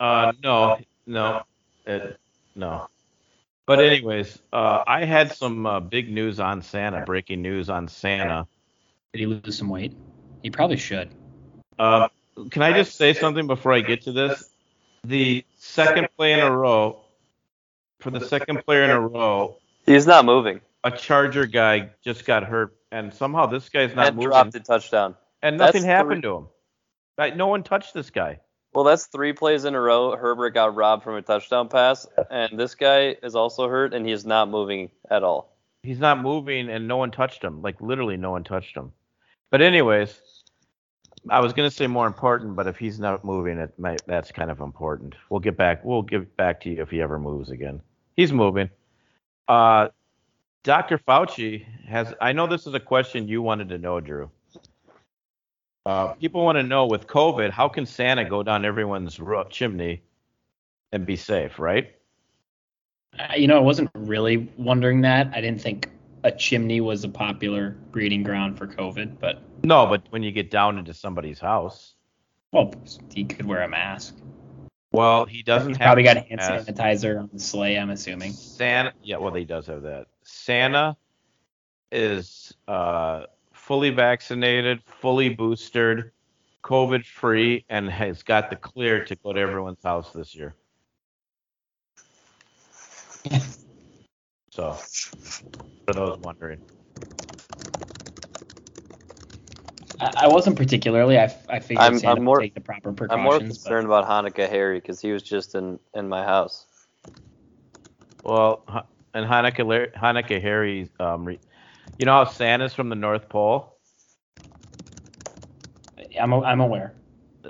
Uh, 0.00 0.32
no, 0.42 0.78
no, 1.06 1.42
it, 1.86 2.18
no. 2.56 2.88
But 3.66 3.80
anyways, 3.80 4.38
uh, 4.52 4.84
I 4.86 5.04
had 5.04 5.32
some 5.34 5.66
uh, 5.66 5.80
big 5.80 6.10
news 6.10 6.38
on 6.38 6.62
Santa, 6.62 7.04
breaking 7.04 7.42
news 7.42 7.68
on 7.68 7.88
Santa. 7.88 8.46
Did 9.12 9.18
he 9.18 9.26
lose 9.26 9.58
some 9.58 9.68
weight? 9.68 9.92
He 10.42 10.50
probably 10.50 10.76
should. 10.76 11.10
Uh, 11.78 12.08
can 12.50 12.62
I 12.62 12.72
just 12.72 12.96
say 12.96 13.12
something 13.12 13.46
before 13.48 13.72
I 13.72 13.80
get 13.80 14.02
to 14.02 14.12
this? 14.12 14.50
The 15.02 15.44
second 15.58 16.08
play 16.16 16.32
in 16.32 16.40
a 16.40 16.50
row, 16.56 17.00
for 18.00 18.10
the 18.10 18.20
second 18.26 18.64
player 18.64 18.84
in 18.84 18.90
a 18.90 19.00
row, 19.00 19.56
He's 19.84 20.06
not 20.06 20.24
moving. 20.24 20.60
a 20.84 20.90
Charger 20.92 21.46
guy 21.46 21.90
just 22.04 22.24
got 22.24 22.44
hurt, 22.44 22.76
and 22.92 23.12
somehow 23.12 23.46
this 23.46 23.68
guy's 23.68 23.94
not 23.96 24.08
and 24.08 24.16
moving, 24.16 24.30
dropped 24.30 24.54
a 24.54 24.60
touchdown. 24.60 25.16
and 25.42 25.58
That's 25.58 25.74
nothing 25.74 25.88
happened 25.88 26.22
three- 26.22 26.30
to 26.30 26.36
him. 26.36 26.46
Like, 27.18 27.36
no 27.36 27.46
one 27.48 27.62
touched 27.64 27.94
this 27.94 28.10
guy. 28.10 28.38
Well, 28.76 28.84
that's 28.84 29.06
three 29.06 29.32
plays 29.32 29.64
in 29.64 29.74
a 29.74 29.80
row. 29.80 30.14
Herbert 30.16 30.50
got 30.50 30.74
robbed 30.74 31.02
from 31.02 31.14
a 31.14 31.22
touchdown 31.22 31.70
pass, 31.70 32.06
and 32.30 32.60
this 32.60 32.74
guy 32.74 33.16
is 33.22 33.34
also 33.34 33.70
hurt, 33.70 33.94
and 33.94 34.06
he's 34.06 34.26
not 34.26 34.50
moving 34.50 34.90
at 35.10 35.22
all. 35.22 35.56
He's 35.82 35.98
not 35.98 36.20
moving, 36.20 36.68
and 36.68 36.86
no 36.86 36.98
one 36.98 37.10
touched 37.10 37.42
him. 37.42 37.62
Like 37.62 37.80
literally, 37.80 38.18
no 38.18 38.32
one 38.32 38.44
touched 38.44 38.76
him. 38.76 38.92
But 39.50 39.62
anyways, 39.62 40.20
I 41.30 41.40
was 41.40 41.54
gonna 41.54 41.70
say 41.70 41.86
more 41.86 42.06
important, 42.06 42.54
but 42.54 42.66
if 42.66 42.76
he's 42.76 43.00
not 43.00 43.24
moving, 43.24 43.56
it 43.56 43.72
might 43.78 44.02
that's 44.06 44.30
kind 44.30 44.50
of 44.50 44.60
important. 44.60 45.14
We'll 45.30 45.40
get 45.40 45.56
back. 45.56 45.82
We'll 45.82 46.02
get 46.02 46.36
back 46.36 46.60
to 46.60 46.68
you 46.68 46.82
if 46.82 46.90
he 46.90 47.00
ever 47.00 47.18
moves 47.18 47.48
again. 47.48 47.80
He's 48.14 48.30
moving. 48.30 48.68
Uh, 49.48 49.88
Dr. 50.64 50.98
Fauci 50.98 51.64
has. 51.86 52.12
I 52.20 52.32
know 52.32 52.46
this 52.46 52.66
is 52.66 52.74
a 52.74 52.80
question 52.80 53.26
you 53.26 53.40
wanted 53.40 53.70
to 53.70 53.78
know, 53.78 54.00
Drew. 54.00 54.30
Uh, 55.86 56.14
people 56.14 56.44
want 56.44 56.56
to 56.56 56.64
know 56.64 56.84
with 56.86 57.06
COVID, 57.06 57.50
how 57.50 57.68
can 57.68 57.86
Santa 57.86 58.24
go 58.24 58.42
down 58.42 58.64
everyone's 58.64 59.20
roof 59.20 59.48
chimney 59.50 60.02
and 60.90 61.06
be 61.06 61.14
safe, 61.14 61.60
right? 61.60 61.94
Uh, 63.16 63.34
you 63.36 63.46
know, 63.46 63.56
I 63.56 63.60
wasn't 63.60 63.90
really 63.94 64.48
wondering 64.58 65.00
that. 65.02 65.28
I 65.32 65.40
didn't 65.40 65.60
think 65.60 65.88
a 66.24 66.32
chimney 66.32 66.80
was 66.80 67.04
a 67.04 67.08
popular 67.08 67.76
breeding 67.92 68.24
ground 68.24 68.58
for 68.58 68.66
COVID, 68.66 69.20
but 69.20 69.42
No, 69.62 69.86
but 69.86 70.02
when 70.10 70.24
you 70.24 70.32
get 70.32 70.50
down 70.50 70.76
into 70.76 70.92
somebody's 70.92 71.38
house, 71.38 71.94
well, 72.50 72.74
he 73.14 73.24
could 73.24 73.46
wear 73.46 73.62
a 73.62 73.68
mask. 73.68 74.16
well, 74.90 75.24
he 75.24 75.44
doesn't 75.44 75.68
He's 75.68 75.76
have 75.78 75.86
probably 75.86 76.02
got 76.02 76.16
hand 76.16 76.38
mask. 76.38 76.66
sanitizer 76.68 77.20
on 77.20 77.30
the 77.32 77.38
sleigh, 77.38 77.78
I'm 77.78 77.90
assuming. 77.90 78.32
Santa, 78.32 78.92
yeah, 79.04 79.18
well, 79.18 79.34
he 79.34 79.44
does 79.44 79.66
have 79.68 79.82
that. 79.82 80.06
Santa 80.24 80.96
is 81.92 82.52
uh, 82.66 83.26
fully 83.66 83.90
vaccinated, 83.90 84.80
fully 85.00 85.28
boosted, 85.28 86.12
COVID 86.62 87.04
free 87.04 87.64
and 87.68 87.90
has 87.90 88.22
got 88.22 88.48
the 88.48 88.54
clear 88.54 89.04
to 89.04 89.16
go 89.16 89.32
to 89.32 89.40
everyone's 89.40 89.82
house 89.82 90.12
this 90.12 90.36
year. 90.36 90.54
So, 94.52 94.72
for 95.84 95.94
those 95.94 96.18
wondering. 96.20 96.60
I, 100.00 100.12
I 100.16 100.28
wasn't 100.28 100.56
particularly. 100.56 101.18
I, 101.18 101.24
I 101.48 101.58
figured 101.58 101.82
I'm- 101.82 101.98
Santa 101.98 102.20
I'm 102.20 102.24
more- 102.24 102.36
would 102.36 102.42
take 102.44 102.54
the 102.54 102.60
proper 102.60 102.92
precautions. 102.92 103.10
I'm 103.10 103.24
precautions. 103.24 103.24
more 103.24 103.38
but- 103.40 103.44
concerned 103.44 103.86
about 103.86 104.08
Hanukkah 104.08 104.48
Harry 104.48 104.78
because 104.78 105.00
he 105.00 105.10
was 105.10 105.24
just 105.24 105.56
in 105.56 105.80
in 105.94 106.08
my 106.08 106.22
house. 106.22 106.66
Well, 108.22 108.64
and 109.12 109.26
Hanukkah, 109.26 109.92
Hanukkah 109.94 110.40
Harry, 110.40 110.88
um, 111.00 111.24
re- 111.24 111.40
you 111.98 112.06
know 112.06 112.12
how 112.12 112.24
Santa's 112.24 112.74
from 112.74 112.88
the 112.88 112.96
North 112.96 113.28
Pole? 113.28 113.78
I'm 116.20 116.32
I'm 116.32 116.60
aware. 116.60 116.96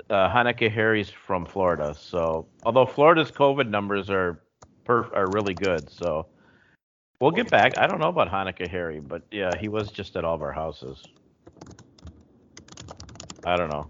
uh, 0.09 0.29
Hanukkah 0.29 0.71
Harry's 0.71 1.09
from 1.09 1.45
Florida. 1.45 1.95
So, 1.99 2.49
although 2.63 2.85
Florida's 2.85 3.31
COVID 3.31 3.69
numbers 3.69 4.09
are 4.09 4.41
perf- 4.87 5.15
are 5.15 5.27
really 5.27 5.53
good, 5.53 5.89
so 5.89 6.27
we'll 7.19 7.31
get 7.31 7.51
back. 7.51 7.77
I 7.77 7.87
don't 7.87 7.99
know 7.99 8.09
about 8.09 8.29
Hanukkah 8.29 8.69
Harry, 8.69 8.99
but 8.99 9.23
yeah, 9.31 9.57
he 9.57 9.67
was 9.69 9.91
just 9.91 10.15
at 10.15 10.25
all 10.25 10.35
of 10.35 10.41
our 10.41 10.53
houses. 10.53 11.03
I 13.43 13.57
don't 13.57 13.69
know. 13.69 13.89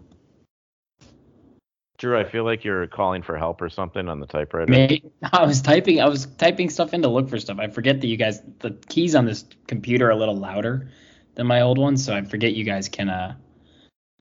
Drew, 1.97 2.17
I 2.17 2.23
feel 2.23 2.43
like 2.43 2.63
you're 2.63 2.85
calling 2.87 3.23
for 3.23 3.37
help 3.37 3.61
or 3.61 3.69
something 3.69 4.07
on 4.07 4.19
the 4.19 4.27
typewriter. 4.27 4.71
May, 4.71 5.01
I 5.33 5.45
was 5.45 5.61
typing. 5.61 5.99
I 5.99 6.07
was 6.07 6.27
typing 6.37 6.69
stuff 6.69 6.93
in 6.93 7.01
to 7.01 7.07
look 7.07 7.27
for 7.29 7.39
stuff. 7.39 7.57
I 7.59 7.67
forget 7.67 8.01
that 8.01 8.07
you 8.07 8.17
guys. 8.17 8.41
The 8.59 8.71
keys 8.87 9.15
on 9.15 9.25
this 9.25 9.45
computer 9.67 10.07
are 10.07 10.11
a 10.11 10.15
little 10.15 10.37
louder 10.37 10.91
than 11.35 11.47
my 11.47 11.61
old 11.61 11.77
ones, 11.79 12.05
so 12.05 12.15
I 12.15 12.21
forget 12.23 12.53
you 12.53 12.63
guys 12.63 12.87
can 12.87 13.09
uh 13.09 13.35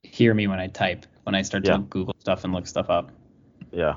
hear 0.03 0.33
me 0.33 0.47
when 0.47 0.59
I 0.59 0.67
type 0.67 1.05
when 1.23 1.35
I 1.35 1.43
start 1.43 1.65
Yeah. 1.65 1.73
to 1.73 1.79
Google 1.83 2.15
stuff 2.19 2.43
and 2.43 2.53
look 2.53 2.65
stuff 2.65 2.89
up. 2.89 3.11
Yeah, 3.71 3.95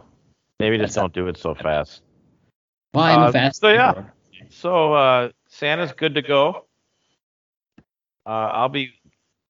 maybe 0.58 0.76
just 0.76 0.94
don't 0.94 1.12
do 1.12 1.28
it 1.28 1.38
so 1.38 1.54
fast. 1.54 2.02
Well, 2.92 3.04
I'm 3.04 3.20
Uh, 3.28 3.32
fast. 3.32 3.60
so 3.60 3.70
yeah. 3.70 4.04
So 4.50 4.92
uh, 4.92 5.30
Santa's 5.49 5.92
good 5.92 6.16
to 6.16 6.22
go. 6.22 6.66
Uh, 8.26 8.50
I'll 8.52 8.68
be, 8.68 8.94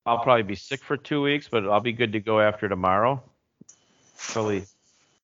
I'll 0.05 0.19
probably 0.19 0.43
be 0.43 0.55
sick 0.57 0.83
for 0.83 0.97
two 0.97 1.23
weeks, 1.23 1.49
but 1.49 1.67
I'll 1.67 1.81
be 1.81 1.93
good 1.93 2.13
to 2.13 2.21
go 2.21 2.41
after 2.41 2.69
tomorrow. 2.69 3.23
Fully, 4.21 4.67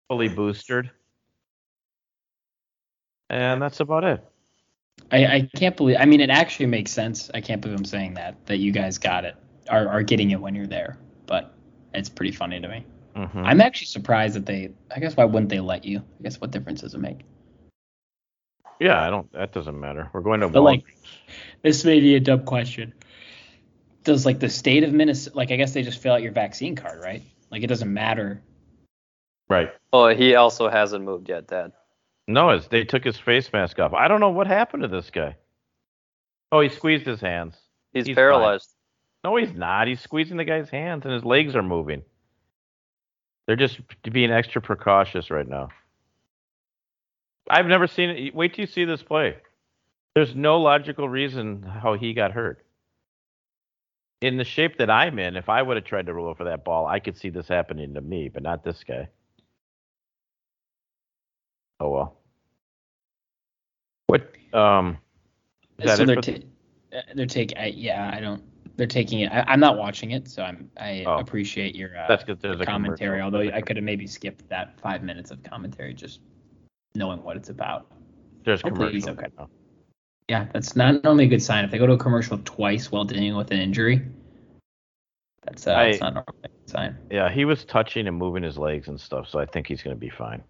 fully 0.09 0.29
boosted. 0.29 0.91
And 3.29 3.61
that's 3.61 3.81
about 3.81 4.05
it. 4.05 4.25
I, 5.13 5.27
I 5.27 5.51
can't 5.55 5.77
believe. 5.77 5.97
I 6.01 6.07
mean, 6.07 6.21
it 6.21 6.31
actually 6.31 6.67
makes 6.67 6.93
sense. 6.93 7.31
I 7.35 7.41
can't 7.41 7.61
believe 7.61 7.79
I'm 7.79 7.85
saying 7.85 8.15
that 8.15 8.45
that 8.47 8.57
you 8.57 8.73
guys 8.73 8.99
got 8.99 9.25
it, 9.25 9.37
are 9.69 9.87
are 9.89 10.03
getting 10.03 10.31
it 10.31 10.41
when 10.41 10.55
you're 10.55 10.67
there. 10.67 10.99
But 11.27 11.55
it's 11.93 12.09
pretty 12.09 12.33
funny 12.33 12.61
to 12.61 12.69
me. 12.69 12.87
hmm 13.15 13.45
I'm 13.45 13.61
actually 13.61 13.87
surprised 13.87 14.35
that 14.35 14.47
they. 14.47 14.73
I 14.95 14.99
guess 14.99 15.17
why 15.17 15.25
wouldn't 15.25 15.51
they 15.51 15.61
let 15.61 15.85
you? 15.85 15.99
I 15.99 16.23
guess 16.23 16.41
what 16.41 16.51
difference 16.51 16.81
does 16.81 16.95
it 16.95 16.99
make? 17.01 17.21
Yeah, 18.81 19.07
I 19.07 19.11
don't. 19.11 19.31
That 19.33 19.53
doesn't 19.53 19.79
matter. 19.79 20.11
We're 20.13 20.23
going 20.23 20.41
to. 20.41 20.49
But, 20.49 20.63
like, 20.63 20.85
This 21.63 21.85
may 21.85 22.01
be 22.01 22.15
a 22.17 22.21
dumb 22.21 22.45
question. 22.45 22.95
Does 24.05 24.25
like 24.25 24.41
the 24.41 24.49
state 24.49 24.85
of 24.85 24.93
Minnesota? 24.93 25.37
Like 25.37 25.51
I 25.51 25.57
guess 25.57 25.73
they 25.73 25.83
just 25.83 26.01
fill 26.01 26.15
out 26.15 26.23
your 26.23 26.33
vaccine 26.33 26.77
card, 26.77 27.03
right? 27.03 27.23
Like 27.51 27.63
it 27.63 27.67
doesn't 27.67 27.93
matter. 27.93 28.43
Right. 29.49 29.71
Oh, 29.93 30.09
he 30.09 30.35
also 30.35 30.69
hasn't 30.69 31.05
moved 31.05 31.29
yet, 31.29 31.47
Dad. 31.47 31.73
No, 32.29 32.51
it's, 32.51 32.67
they 32.69 32.85
took 32.85 33.05
his 33.05 33.17
face 33.17 33.53
mask 33.53 33.79
off. 33.79 33.93
I 33.93 34.09
don't 34.09 34.21
know 34.21 34.31
what 34.31 34.47
happened 34.47 34.83
to 34.83 34.89
this 34.89 35.11
guy. 35.11 35.37
Oh, 36.51 36.61
he 36.61 36.69
squeezed 36.69 37.07
his 37.07 37.21
hands. 37.21 37.57
He's, 37.93 38.07
He's 38.07 38.15
paralyzed. 38.15 38.75
No, 39.25 39.37
he's 39.37 39.53
not. 39.53 39.89
He's 39.89 40.01
squeezing 40.01 40.37
the 40.37 40.45
guy's 40.45 40.71
hands 40.71 41.05
and 41.05 41.13
his 41.15 41.25
legs 41.25 41.57
are 41.57 41.63
moving. 41.63 42.03
They're 43.47 43.57
just 43.57 43.81
being 44.03 44.31
extra 44.31 44.61
precautious 44.61 45.31
right 45.31 45.49
now. 45.49 45.69
I've 47.49 47.67
never 47.67 47.87
seen 47.87 48.11
it. 48.11 48.35
Wait 48.35 48.55
till 48.55 48.63
you 48.63 48.67
see 48.67 48.85
this 48.85 49.03
play. 49.03 49.37
There's 50.15 50.35
no 50.35 50.61
logical 50.61 51.09
reason 51.09 51.63
how 51.63 51.95
he 51.95 52.13
got 52.13 52.33
hurt. 52.33 52.65
In 54.21 54.37
the 54.37 54.45
shape 54.45 54.79
that 54.79 54.91
I'm 54.91 55.19
in, 55.19 55.37
if 55.37 55.49
I 55.49 55.63
would 55.63 55.77
have 55.77 55.85
tried 55.85 56.07
to 56.07 56.15
roll 56.15 56.29
over 56.29 56.45
that 56.45 56.65
ball, 56.65 56.87
I 56.87 57.01
could 57.01 57.17
see 57.17 57.29
this 57.29 57.47
happening 57.49 57.95
to 57.95 58.01
me, 58.01 58.29
but 58.29 58.43
not 58.43 58.65
this 58.65 58.83
guy. 58.83 59.09
Oh 61.81 61.91
well. 61.91 62.17
What? 64.07 64.31
Um. 64.53 64.99
Is 65.79 65.97
so 65.97 66.05
they're 66.05 66.17
for- 66.17 66.23
ta- 66.23 66.47
uh, 66.97 67.01
they're 67.15 67.27
taking. 67.27 67.57
Yeah, 67.77 68.11
I 68.15 68.21
don't. 68.21 68.43
They're 68.77 68.87
taking 68.87 69.21
it. 69.21 69.33
I, 69.33 69.45
I'm 69.49 69.61
not 69.61 69.77
watching 69.79 70.11
it, 70.13 70.29
so 70.29 70.43
I'm. 70.43 70.71
I 70.79 71.05
Oh. 71.07 71.17
appreciate 71.19 71.75
your 71.75 71.97
uh, 71.99 72.07
That's 72.09 72.25
because 72.25 72.41
there's 72.41 72.61
a 72.61 72.67
commentary. 72.67 73.21
Although 73.21 73.41
I 73.41 73.61
could 73.61 73.77
have 73.77 73.85
maybe 73.85 74.07
skipped 74.07 74.49
that 74.49 74.79
five 74.81 75.03
minutes 75.03 75.31
of 75.31 75.43
commentary, 75.43 75.95
just 75.95 76.21
knowing 76.95 77.23
what 77.23 77.37
it's 77.37 77.49
about. 77.51 77.87
There's 78.45 78.63
Hopefully 78.63 78.93
he's 78.93 79.09
okay. 79.09 79.27
now. 79.39 79.49
Yeah, 80.29 80.47
that's 80.53 80.77
not 80.77 81.05
normally 81.05 81.25
a 81.25 81.29
good 81.29 81.43
sign. 81.43 81.65
If 81.65 81.71
they 81.71 81.79
go 81.79 81.87
to 81.87 81.93
a 81.93 81.99
commercial 81.99 82.39
twice 82.45 82.91
while 82.91 83.05
dealing 83.05 83.37
with 83.37 83.51
an 83.51 83.59
injury, 83.59 84.03
that's 85.45 85.67
uh, 85.67 85.73
I- 85.75 85.85
that's 85.91 86.01
not 86.01 86.15
normally 86.15 86.33
a 86.45 86.49
good 86.49 86.71
sign. 86.71 86.97
Yeah, 87.11 87.31
he 87.31 87.45
was 87.45 87.65
touching 87.65 88.07
and 88.09 88.17
moving 88.17 88.43
his 88.43 88.57
legs 88.57 88.89
and 88.89 89.01
stuff, 89.01 89.29
so 89.29 89.39
I 89.39 89.47
think 89.47 89.67
he's 89.67 89.83
going 89.83 89.95
to 89.97 90.01
be 90.01 90.09
fine. 90.11 90.43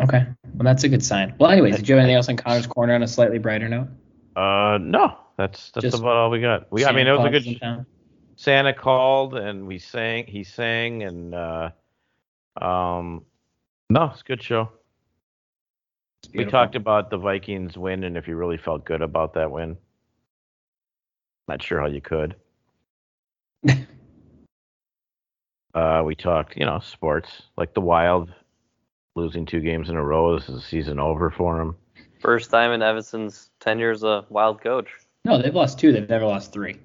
Okay, 0.00 0.26
well 0.54 0.64
that's 0.64 0.84
a 0.84 0.88
good 0.88 1.02
sign. 1.02 1.34
Well, 1.38 1.50
anyways, 1.50 1.76
did 1.76 1.88
you 1.88 1.94
have 1.94 2.02
anything 2.02 2.16
else 2.16 2.28
on 2.28 2.36
Connor's 2.36 2.66
corner 2.66 2.94
on 2.94 3.02
a 3.02 3.08
slightly 3.08 3.38
brighter 3.38 3.68
note? 3.68 3.88
Uh, 4.36 4.78
no, 4.80 5.16
that's 5.38 5.70
that's 5.70 5.84
Just 5.84 5.98
about 5.98 6.16
all 6.16 6.30
we 6.30 6.40
got. 6.40 6.70
We, 6.70 6.84
I 6.84 6.92
mean, 6.92 7.06
it 7.06 7.12
was 7.12 7.24
a 7.24 7.30
Claus 7.30 7.42
is 7.42 7.46
in 7.46 7.58
good. 7.58 7.86
Santa 8.36 8.74
called 8.74 9.34
and 9.34 9.66
we 9.66 9.78
sang. 9.78 10.26
He 10.26 10.44
sang 10.44 11.02
and 11.02 11.34
uh, 11.34 11.70
um, 12.60 13.24
no, 13.88 14.10
it's 14.12 14.20
a 14.20 14.24
good 14.24 14.42
show. 14.42 14.70
We 16.34 16.44
talked 16.44 16.74
about 16.74 17.10
the 17.10 17.16
Vikings 17.16 17.78
win 17.78 18.04
and 18.04 18.16
if 18.16 18.28
you 18.28 18.36
really 18.36 18.58
felt 18.58 18.84
good 18.84 19.00
about 19.00 19.34
that 19.34 19.50
win. 19.50 19.76
Not 21.48 21.62
sure 21.62 21.80
how 21.80 21.86
you 21.86 22.00
could. 22.00 22.34
uh, 25.74 26.02
we 26.04 26.14
talked, 26.14 26.56
you 26.56 26.66
know, 26.66 26.80
sports 26.80 27.42
like 27.56 27.72
the 27.74 27.80
Wild 27.80 28.34
losing 29.16 29.46
two 29.46 29.60
games 29.60 29.88
in 29.88 29.96
a 29.96 30.04
row. 30.04 30.38
This 30.38 30.48
is 30.48 30.54
the 30.56 30.60
season 30.60 30.98
over 31.00 31.30
for 31.30 31.60
him. 31.60 31.74
First 32.20 32.50
time 32.50 32.70
in 32.72 32.80
Evason's 32.80 33.50
tenure 33.60 33.90
as 33.90 34.02
a 34.02 34.24
wild 34.28 34.60
coach. 34.62 34.88
No, 35.24 35.40
they've 35.40 35.54
lost 35.54 35.78
two. 35.78 35.92
They've 35.92 36.08
never 36.08 36.26
lost 36.26 36.52
three. 36.52 36.78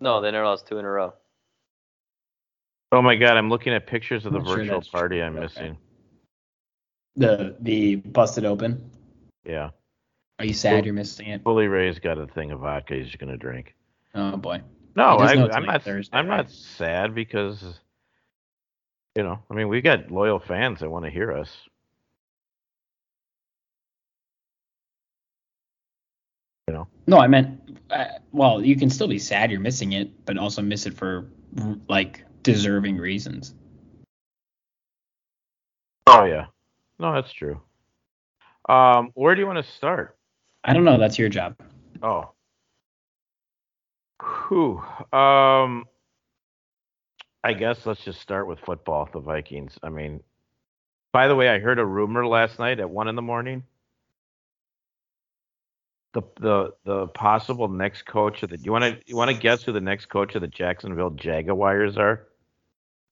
No, 0.00 0.20
they 0.20 0.30
never 0.30 0.44
lost 0.44 0.66
two 0.66 0.78
in 0.78 0.84
a 0.84 0.90
row. 0.90 1.14
Oh 2.92 3.00
my 3.02 3.14
God, 3.16 3.36
I'm 3.36 3.48
looking 3.48 3.72
at 3.72 3.86
pictures 3.86 4.26
of 4.26 4.32
the 4.32 4.38
Not 4.40 4.48
sure 4.48 4.56
virtual 4.58 4.78
that's 4.80 4.88
party 4.88 5.16
true, 5.16 5.24
I'm 5.24 5.34
but 5.34 5.42
missing. 5.42 5.78
The 7.16 7.56
the 7.60 7.96
busted 7.96 8.44
open. 8.44 8.90
Yeah. 9.44 9.70
Are 10.38 10.44
you 10.44 10.54
sad 10.54 10.74
Well- 10.74 10.84
you're 10.86 10.94
missing 10.94 11.28
it? 11.28 11.44
Bully 11.44 11.68
Ray's 11.68 11.98
got 11.98 12.18
a 12.18 12.26
thing 12.26 12.50
of 12.50 12.60
vodka 12.60 12.94
he's 12.94 13.14
gonna 13.16 13.36
drink. 13.36 13.74
Oh 14.14 14.36
boy. 14.36 14.62
No, 14.96 15.04
I, 15.04 15.32
I'm 15.52 15.64
not. 15.66 15.82
Thursday, 15.82 16.16
I'm 16.16 16.26
right? 16.28 16.38
not 16.38 16.50
sad 16.50 17.14
because, 17.14 17.62
you 19.16 19.22
know, 19.22 19.38
I 19.50 19.54
mean, 19.54 19.68
we've 19.68 19.82
got 19.82 20.10
loyal 20.10 20.38
fans 20.38 20.80
that 20.80 20.90
want 20.90 21.04
to 21.04 21.10
hear 21.10 21.32
us. 21.32 21.50
You 26.68 26.74
know, 26.74 26.88
No, 27.06 27.18
I 27.18 27.26
meant. 27.26 27.80
Uh, 27.90 28.04
well, 28.32 28.64
you 28.64 28.76
can 28.76 28.90
still 28.90 29.08
be 29.08 29.18
sad 29.18 29.50
you're 29.50 29.58
missing 29.60 29.92
it, 29.92 30.24
but 30.24 30.38
also 30.38 30.62
miss 30.62 30.86
it 30.86 30.94
for 30.94 31.28
like 31.88 32.24
deserving 32.42 32.96
reasons. 32.98 33.54
oh 36.06 36.24
yeah, 36.24 36.46
no, 36.98 37.12
that's 37.14 37.32
true. 37.32 37.60
Um, 38.68 39.10
where 39.14 39.34
do 39.34 39.40
you 39.40 39.46
want 39.46 39.64
to 39.64 39.72
start? 39.72 40.16
I 40.62 40.72
don't 40.72 40.84
know. 40.84 40.98
That's 40.98 41.18
your 41.18 41.28
job. 41.28 41.56
Oh, 42.02 42.30
whew. 44.48 44.82
Um, 45.12 45.86
I 47.42 47.54
guess 47.54 47.86
let's 47.86 48.04
just 48.04 48.20
start 48.20 48.46
with 48.46 48.58
football. 48.60 49.08
The 49.12 49.20
Vikings. 49.20 49.78
I 49.82 49.88
mean, 49.88 50.22
by 51.12 51.28
the 51.28 51.34
way, 51.34 51.48
I 51.48 51.58
heard 51.58 51.78
a 51.78 51.84
rumor 51.84 52.26
last 52.26 52.58
night 52.58 52.80
at 52.80 52.90
one 52.90 53.08
in 53.08 53.16
the 53.16 53.22
morning. 53.22 53.64
The 56.12 56.22
the 56.40 56.74
the 56.84 57.06
possible 57.08 57.68
next 57.68 58.02
coach 58.02 58.42
of 58.42 58.50
the. 58.50 58.58
You 58.58 58.72
want 58.72 58.84
to 58.84 58.98
you 59.06 59.16
want 59.16 59.30
to 59.30 59.36
guess 59.36 59.62
who 59.62 59.72
the 59.72 59.80
next 59.80 60.06
coach 60.06 60.34
of 60.34 60.42
the 60.42 60.48
Jacksonville 60.48 61.10
Jaguars 61.10 61.96
are? 61.96 62.26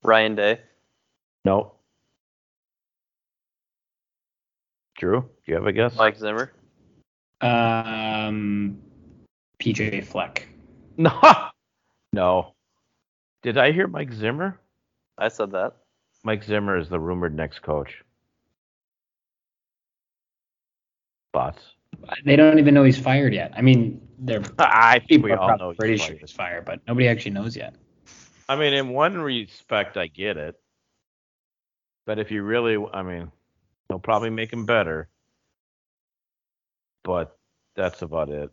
Ryan 0.02 0.34
Day. 0.34 0.60
No. 1.44 1.72
Drew, 4.98 5.20
do 5.20 5.28
you 5.46 5.54
have 5.54 5.66
a 5.66 5.72
guess? 5.72 5.94
Mike 5.96 6.16
Zimmer. 6.16 6.52
Um, 7.40 8.78
PJ 9.60 10.04
Fleck. 10.04 10.48
No. 11.00 11.12
No. 12.12 12.54
Did 13.42 13.58
I 13.58 13.72
hear 13.72 13.86
Mike 13.86 14.12
Zimmer? 14.12 14.60
I 15.16 15.28
said 15.28 15.52
that. 15.52 15.74
Mike 16.24 16.42
Zimmer 16.42 16.76
is 16.76 16.88
the 16.88 16.98
rumored 16.98 17.34
next 17.34 17.60
coach. 17.62 18.02
Thoughts? 21.32 21.62
They 22.24 22.36
don't 22.36 22.58
even 22.58 22.74
know 22.74 22.84
he's 22.84 22.98
fired 22.98 23.32
yet. 23.32 23.52
I 23.56 23.62
mean, 23.62 24.00
they're 24.18 24.42
I 24.58 25.00
think 25.00 25.24
we 25.24 25.32
all 25.32 25.46
probably 25.46 25.76
know 25.76 25.90
he's 25.90 26.00
sure 26.00 26.08
fired. 26.08 26.20
he's 26.20 26.32
fired, 26.32 26.64
but 26.64 26.80
nobody 26.86 27.08
actually 27.08 27.32
knows 27.32 27.56
yet. 27.56 27.74
I 28.48 28.56
mean, 28.56 28.72
in 28.72 28.88
one 28.90 29.18
respect, 29.18 29.96
I 29.96 30.06
get 30.06 30.36
it. 30.36 30.56
But 32.06 32.18
if 32.18 32.30
you 32.30 32.42
really, 32.42 32.82
I 32.92 33.02
mean, 33.02 33.30
they'll 33.88 33.98
probably 33.98 34.30
make 34.30 34.52
him 34.52 34.64
better. 34.64 35.08
But 37.04 37.36
that's 37.76 38.02
about 38.02 38.30
it. 38.30 38.50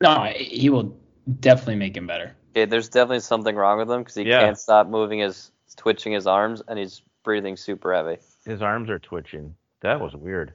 No, 0.00 0.24
he 0.36 0.70
will 0.70 0.96
definitely 1.40 1.76
make 1.76 1.96
him 1.96 2.06
better. 2.06 2.36
Okay, 2.54 2.66
there's 2.66 2.88
definitely 2.88 3.20
something 3.20 3.56
wrong 3.56 3.78
with 3.78 3.90
him 3.90 4.00
because 4.00 4.14
he 4.14 4.22
Yeah. 4.22 4.40
can't 4.40 4.58
stop 4.58 4.86
moving 4.86 5.18
his, 5.18 5.50
twitching 5.76 6.12
his 6.12 6.26
arms, 6.28 6.62
and 6.68 6.78
he's 6.78 7.02
breathing 7.24 7.56
super 7.56 7.92
heavy. 7.92 8.18
His 8.44 8.62
arms 8.62 8.88
are 8.90 8.98
twitching. 9.00 9.56
That 9.80 10.00
was 10.00 10.14
weird. 10.14 10.54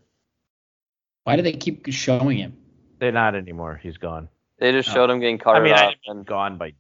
Why 1.26 1.36
do 1.36 1.42
they 1.42 1.52
keep 1.54 1.86
showing 1.92 2.38
him? 2.38 2.58
They're 3.00 3.12
not 3.12 3.36
anymore. 3.36 3.80
He's 3.84 3.98
gone. 3.98 4.30
They 4.60 4.72
just 4.72 4.90
Oh. 4.90 4.94
showed 4.94 5.10
him 5.10 5.20
getting 5.20 5.42
I 5.46 5.60
mean, 5.60 5.74
I 5.74 5.88
off, 5.88 5.92
didn't 5.92 6.08
mean 6.08 6.18
and 6.18 6.26
gone 6.26 6.58
by 6.58 6.74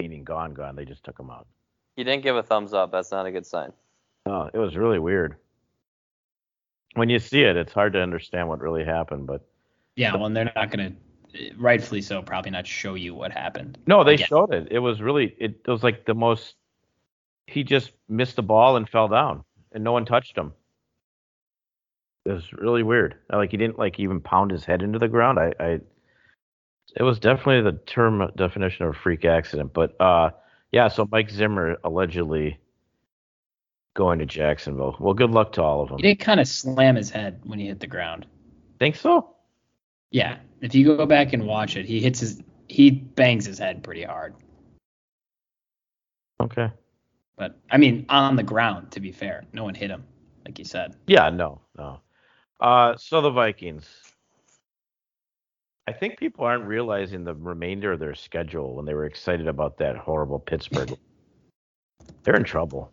meaning 0.00 0.24
gone, 0.24 0.54
gone. 0.54 0.76
They 0.76 0.84
just 0.84 1.04
took 1.04 1.18
him 1.18 1.30
out. 1.30 1.46
he 1.96 2.04
didn't 2.04 2.22
give 2.22 2.36
a 2.36 2.42
thumbs 2.42 2.72
up. 2.72 2.90
That's 2.90 3.10
not 3.12 3.26
a 3.26 3.30
good 3.30 3.44
sign. 3.44 3.70
Oh, 4.26 4.48
it 4.52 4.56
was 4.58 4.76
really 4.76 4.98
weird. 4.98 5.36
When 6.94 7.08
you 7.10 7.18
see 7.18 7.42
it, 7.42 7.56
it's 7.56 7.72
hard 7.72 7.92
to 7.94 8.00
understand 8.00 8.48
what 8.48 8.60
really 8.60 8.84
happened. 8.84 9.26
But 9.26 9.42
Yeah, 9.96 10.14
well, 10.14 10.24
and 10.26 10.34
they're 10.36 10.50
not 10.56 10.70
going 10.70 10.92
to, 10.94 10.96
rightfully 11.56 12.02
so, 12.02 12.22
probably 12.22 12.50
not 12.50 12.66
show 12.66 12.94
you 12.94 13.14
what 13.14 13.32
happened. 13.32 13.78
no, 13.86 14.04
they 14.04 14.14
Again. 14.14 14.26
showed 14.26 14.52
it. 14.54 14.68
It 14.70 14.78
was 14.78 15.00
really. 15.00 15.34
It 15.38 15.60
was 15.66 15.82
like 15.82 16.04
the 16.04 16.14
most. 16.14 16.54
He 17.46 17.64
just 17.64 17.92
missed 18.08 18.36
the 18.36 18.42
ball 18.42 18.76
and 18.76 18.88
fell 18.88 19.08
down, 19.08 19.44
and 19.72 19.82
no 19.84 19.92
one 19.92 20.04
touched 20.04 20.36
him. 20.36 20.52
It 22.24 22.32
was 22.32 22.52
really 22.52 22.82
weird. 22.82 23.16
Like 23.30 23.50
he 23.50 23.56
didn't 23.56 23.78
like 23.78 23.98
even 23.98 24.20
pound 24.20 24.50
his 24.52 24.64
head 24.64 24.82
into 24.82 24.98
the 24.98 25.08
ground. 25.08 25.38
I, 25.38 25.52
I 25.58 25.80
it 26.96 27.02
was 27.02 27.18
definitely 27.18 27.62
the 27.62 27.78
term 27.78 28.30
definition 28.36 28.84
of 28.86 28.94
a 28.94 28.98
freak 28.98 29.24
accident. 29.24 29.72
But 29.72 30.00
uh, 30.00 30.30
yeah. 30.70 30.88
So 30.88 31.08
Mike 31.10 31.30
Zimmer 31.30 31.78
allegedly 31.82 32.58
going 33.94 34.18
to 34.20 34.26
Jacksonville. 34.26 34.96
Well, 35.00 35.14
good 35.14 35.30
luck 35.30 35.52
to 35.52 35.62
all 35.62 35.82
of 35.82 35.88
them. 35.88 35.98
He 35.98 36.02
did 36.02 36.20
kind 36.20 36.40
of 36.40 36.46
slam 36.48 36.96
his 36.96 37.10
head 37.10 37.40
when 37.44 37.58
he 37.58 37.66
hit 37.66 37.80
the 37.80 37.86
ground. 37.86 38.26
Think 38.78 38.96
so? 38.96 39.34
Yeah, 40.12 40.36
if 40.60 40.74
you 40.74 40.84
go 40.84 41.06
back 41.06 41.32
and 41.32 41.46
watch 41.46 41.76
it, 41.76 41.86
he 41.86 42.00
hits 42.00 42.20
his, 42.20 42.40
he 42.68 42.90
bangs 42.90 43.46
his 43.46 43.58
head 43.58 43.82
pretty 43.82 44.04
hard. 44.04 44.34
Okay. 46.40 46.70
But 47.36 47.58
I 47.70 47.78
mean, 47.78 48.04
on 48.08 48.36
the 48.36 48.42
ground, 48.42 48.92
to 48.92 49.00
be 49.00 49.10
fair, 49.10 49.44
no 49.52 49.64
one 49.64 49.74
hit 49.74 49.90
him, 49.90 50.04
like 50.44 50.58
you 50.58 50.64
said. 50.64 50.94
Yeah, 51.06 51.30
no, 51.30 51.62
no. 51.76 52.00
Uh, 52.60 52.94
so 52.96 53.20
the 53.20 53.30
Vikings. 53.30 53.88
I 55.88 55.92
think 55.92 56.18
people 56.18 56.44
aren't 56.44 56.64
realizing 56.64 57.24
the 57.24 57.34
remainder 57.34 57.92
of 57.92 57.98
their 57.98 58.14
schedule 58.14 58.76
when 58.76 58.84
they 58.84 58.94
were 58.94 59.06
excited 59.06 59.48
about 59.48 59.78
that 59.78 59.96
horrible 59.96 60.38
Pittsburgh. 60.38 60.96
They're 62.22 62.36
in 62.36 62.44
trouble. 62.44 62.92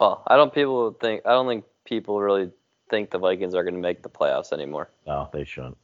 Well, 0.00 0.24
I 0.26 0.36
don't 0.36 0.52
people 0.52 0.96
think 1.00 1.22
I 1.24 1.30
don't 1.30 1.46
think 1.46 1.64
people 1.84 2.20
really 2.20 2.50
think 2.90 3.10
the 3.10 3.18
Vikings 3.18 3.54
are 3.54 3.62
going 3.62 3.74
to 3.74 3.80
make 3.80 4.02
the 4.02 4.08
playoffs 4.08 4.52
anymore. 4.52 4.88
No, 5.06 5.28
they 5.32 5.44
shouldn't. 5.44 5.78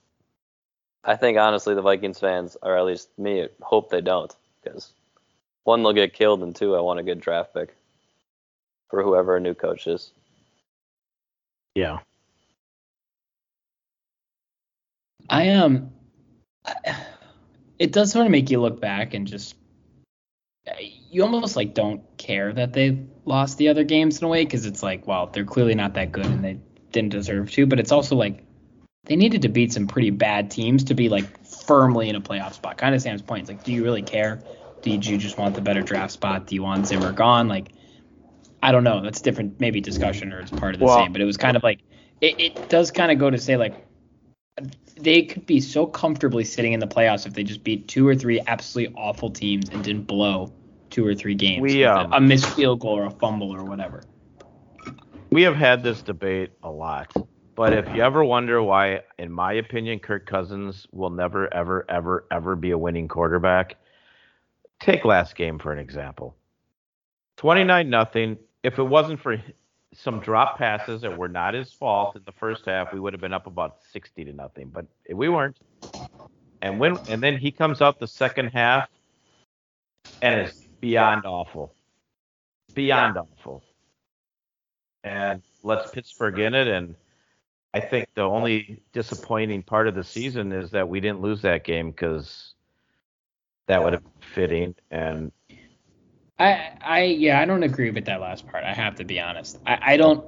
I 1.05 1.17
think 1.17 1.39
honestly 1.39 1.75
the 1.75 1.83
Vikings 1.83 2.19
fans, 2.19 2.57
or 2.63 2.77
at 2.77 2.85
least 2.85 3.09
me, 3.19 3.49
hope 3.63 3.91
they 3.91 4.01
don't 4.01 4.35
because 4.63 4.93
one 5.65 5.83
they'll 5.83 5.93
get 5.93 6.13
killed 6.13 6.43
and 6.43 6.55
two 6.55 6.77
I 6.77 6.81
want 6.81 7.01
a 7.01 7.03
good 7.03 7.21
draft 7.21 7.55
pick 7.55 7.75
for 8.89 9.03
whoever 9.03 9.37
a 9.37 9.41
new 9.41 9.55
coach 9.55 9.87
is. 9.87 10.13
Yeah. 11.75 12.01
I 15.29 15.51
um, 15.51 15.93
it 17.79 17.93
does 17.93 18.13
sort 18.13 18.27
of 18.27 18.33
make 18.33 18.51
you 18.51 18.61
look 18.61 18.81
back 18.81 19.15
and 19.15 19.27
just 19.27 19.55
you 21.11 21.23
almost 21.23 21.57
like 21.57 21.75
don't 21.75 22.03
care 22.17 22.53
that 22.53 22.73
they 22.73 23.07
lost 23.25 23.59
the 23.59 23.69
other 23.69 23.85
games 23.85 24.19
in 24.19 24.25
a 24.25 24.29
way 24.29 24.45
because 24.45 24.67
it's 24.67 24.83
like, 24.83 25.07
well, 25.07 25.27
they're 25.27 25.45
clearly 25.45 25.75
not 25.75 25.95
that 25.95 26.13
good 26.13 26.27
and 26.27 26.45
they 26.45 26.59
didn't 26.93 27.11
deserve 27.11 27.51
to. 27.53 27.67
But 27.67 27.81
it's 27.81 27.93
also 27.93 28.17
like 28.17 28.45
they 29.05 29.17
needed 29.17 29.43
to 29.43 29.49
beat 29.49 29.73
some 29.73 29.87
pretty 29.87 30.11
bad 30.11 30.51
teams 30.51 30.85
to 30.85 30.95
be 30.95 31.09
like 31.09 31.45
firmly 31.45 32.09
in 32.09 32.17
a 32.17 32.21
playoff 32.21 32.55
spot. 32.55 32.79
Kind 32.79 32.95
of 32.95 33.03
Sam's 33.03 33.23
point. 33.23 33.43
It's 33.43 33.51
like, 33.51 33.65
do 33.65 33.73
you 33.73 33.83
really 33.83 34.03
care? 34.03 34.43
Did 34.83 35.05
you 35.05 35.19
just 35.19 35.39
want 35.39 35.55
the 35.55 35.61
better 35.61 35.83
draft 35.83 36.13
spot? 36.13 36.47
Do 36.47 36.55
you 36.55 36.63
want 36.63 36.87
Zimmer 36.87 37.13
gone? 37.13 37.49
Like, 37.49 37.73
I 38.63 38.73
don't 38.73 38.85
know. 38.85 39.03
That's 39.03 39.21
different, 39.21 39.61
maybe 39.61 39.81
discussion 39.81 40.33
or 40.33 40.41
it's 40.41 40.51
part 40.51 40.75
of 40.75 40.81
the 40.81 40.87
Well- 40.87 40.99
same. 40.99 41.13
But 41.13 41.21
it 41.23 41.27
was 41.27 41.37
kind 41.37 41.57
of 41.57 41.63
like 41.63 41.81
it, 42.21 42.41
it 42.41 42.69
does 42.69 42.91
kind 42.91 43.11
of 43.11 43.19
go 43.19 43.31
to 43.31 43.39
say 43.39 43.57
like 43.57 43.75
they 45.01 45.23
could 45.23 45.47
be 45.47 45.61
so 45.61 45.87
comfortably 45.87 46.45
sitting 46.45 46.73
in 46.75 46.81
the 46.81 46.87
playoffs 46.87 47.27
if 47.27 47.33
they 47.33 47.43
just 47.43 47.65
beat 47.65 47.89
two 47.89 48.07
or 48.07 48.15
three 48.15 48.41
absolutely 48.47 48.95
awful 48.95 49.31
teams 49.31 49.71
and 49.71 49.83
didn't 49.83 50.07
blow 50.07 50.53
two 50.91 51.07
or 51.07 51.15
three 51.15 51.35
games. 51.35 51.63
We, 51.63 51.85
um, 51.85 52.13
a 52.13 52.21
missed 52.21 52.47
field 52.47 52.81
goal 52.81 52.99
or 52.99 53.07
a 53.07 53.11
fumble 53.11 53.51
or 53.55 53.65
whatever. 53.65 54.03
We 55.31 55.43
have 55.43 55.55
had 55.55 55.85
this 55.85 56.03
debate 56.03 56.51
a 56.63 56.71
lot. 56.71 57.13
But 57.55 57.73
if 57.73 57.95
you 57.95 58.03
ever 58.03 58.25
wonder 58.25 58.63
why, 58.63 59.03
in 59.19 59.31
my 59.31 59.53
opinion, 59.53 60.01
Kirk 60.01 60.27
Cousins 60.27 60.87
will 60.93 61.11
never, 61.11 61.53
ever, 61.55 61.85
ever, 61.89 62.27
ever 62.31 62.57
be 62.57 62.73
a 62.73 62.79
winning 62.79 63.07
quarterback, 63.07 63.77
take 64.81 65.05
last 65.05 65.37
game 65.37 65.59
for 65.59 65.73
an 65.73 65.79
example. 65.79 66.37
29 67.37 67.89
nothing. 67.89 68.39
If 68.63 68.79
it 68.79 68.83
wasn't 68.83 69.21
for 69.21 69.41
some 69.93 70.21
drop 70.21 70.59
passes 70.59 71.03
that 71.03 71.17
were 71.17 71.29
not 71.29 71.55
his 71.55 71.73
fault 71.73 72.17
in 72.17 72.23
the 72.25 72.33
first 72.33 72.67
half, 72.67 72.93
we 72.93 72.99
would 72.99 73.13
have 73.13 73.21
been 73.21 73.33
up 73.33 73.47
about 73.47 73.77
60 73.93 74.25
to 74.25 74.33
nothing. 74.33 74.69
But 74.69 74.87
we 75.15 75.29
weren't. 75.29 75.59
And 76.63 76.81
when 76.81 76.99
and 77.09 77.23
then 77.23 77.37
he 77.37 77.51
comes 77.51 77.81
out 77.81 78.01
the 78.01 78.07
second 78.07 78.49
half 78.49 78.89
and 80.23 80.49
is 80.49 80.67
beyond 80.81 81.25
awful. 81.25 81.75
Beyond 82.75 83.17
awful. 83.17 83.63
And 85.03 85.43
lets 85.63 85.91
Pittsburgh 85.91 86.39
in 86.39 86.55
it 86.55 86.69
and 86.69 86.95
I 87.73 87.81
think 87.81 88.09
the 88.15 88.23
only 88.23 88.83
disappointing 88.93 89.63
part 89.63 89.87
of 89.87 89.95
the 89.95 90.03
season 90.03 90.53
is 90.53 90.71
that 90.73 90.89
we 90.89 91.01
didn't 91.01 91.21
lose 91.21 91.43
that 91.43 91.65
game 91.65 91.91
because 91.91 92.55
that 93.67 93.83
would 93.83 93.93
have 93.93 94.03
been 94.03 94.29
fitting. 94.35 94.75
And 94.91 95.31
I, 96.39 96.73
I, 96.81 97.03
yeah, 97.05 97.41
I 97.41 97.45
don't 97.45 97.63
agree 97.63 97.91
with 97.91 98.07
that 98.07 98.21
last 98.21 98.47
part. 98.49 98.65
I 98.65 98.73
have 98.73 98.97
to 98.97 99.05
be 99.05 99.21
honest. 99.21 99.59
I, 99.67 99.79
I 99.81 99.97
don't. 99.97 100.25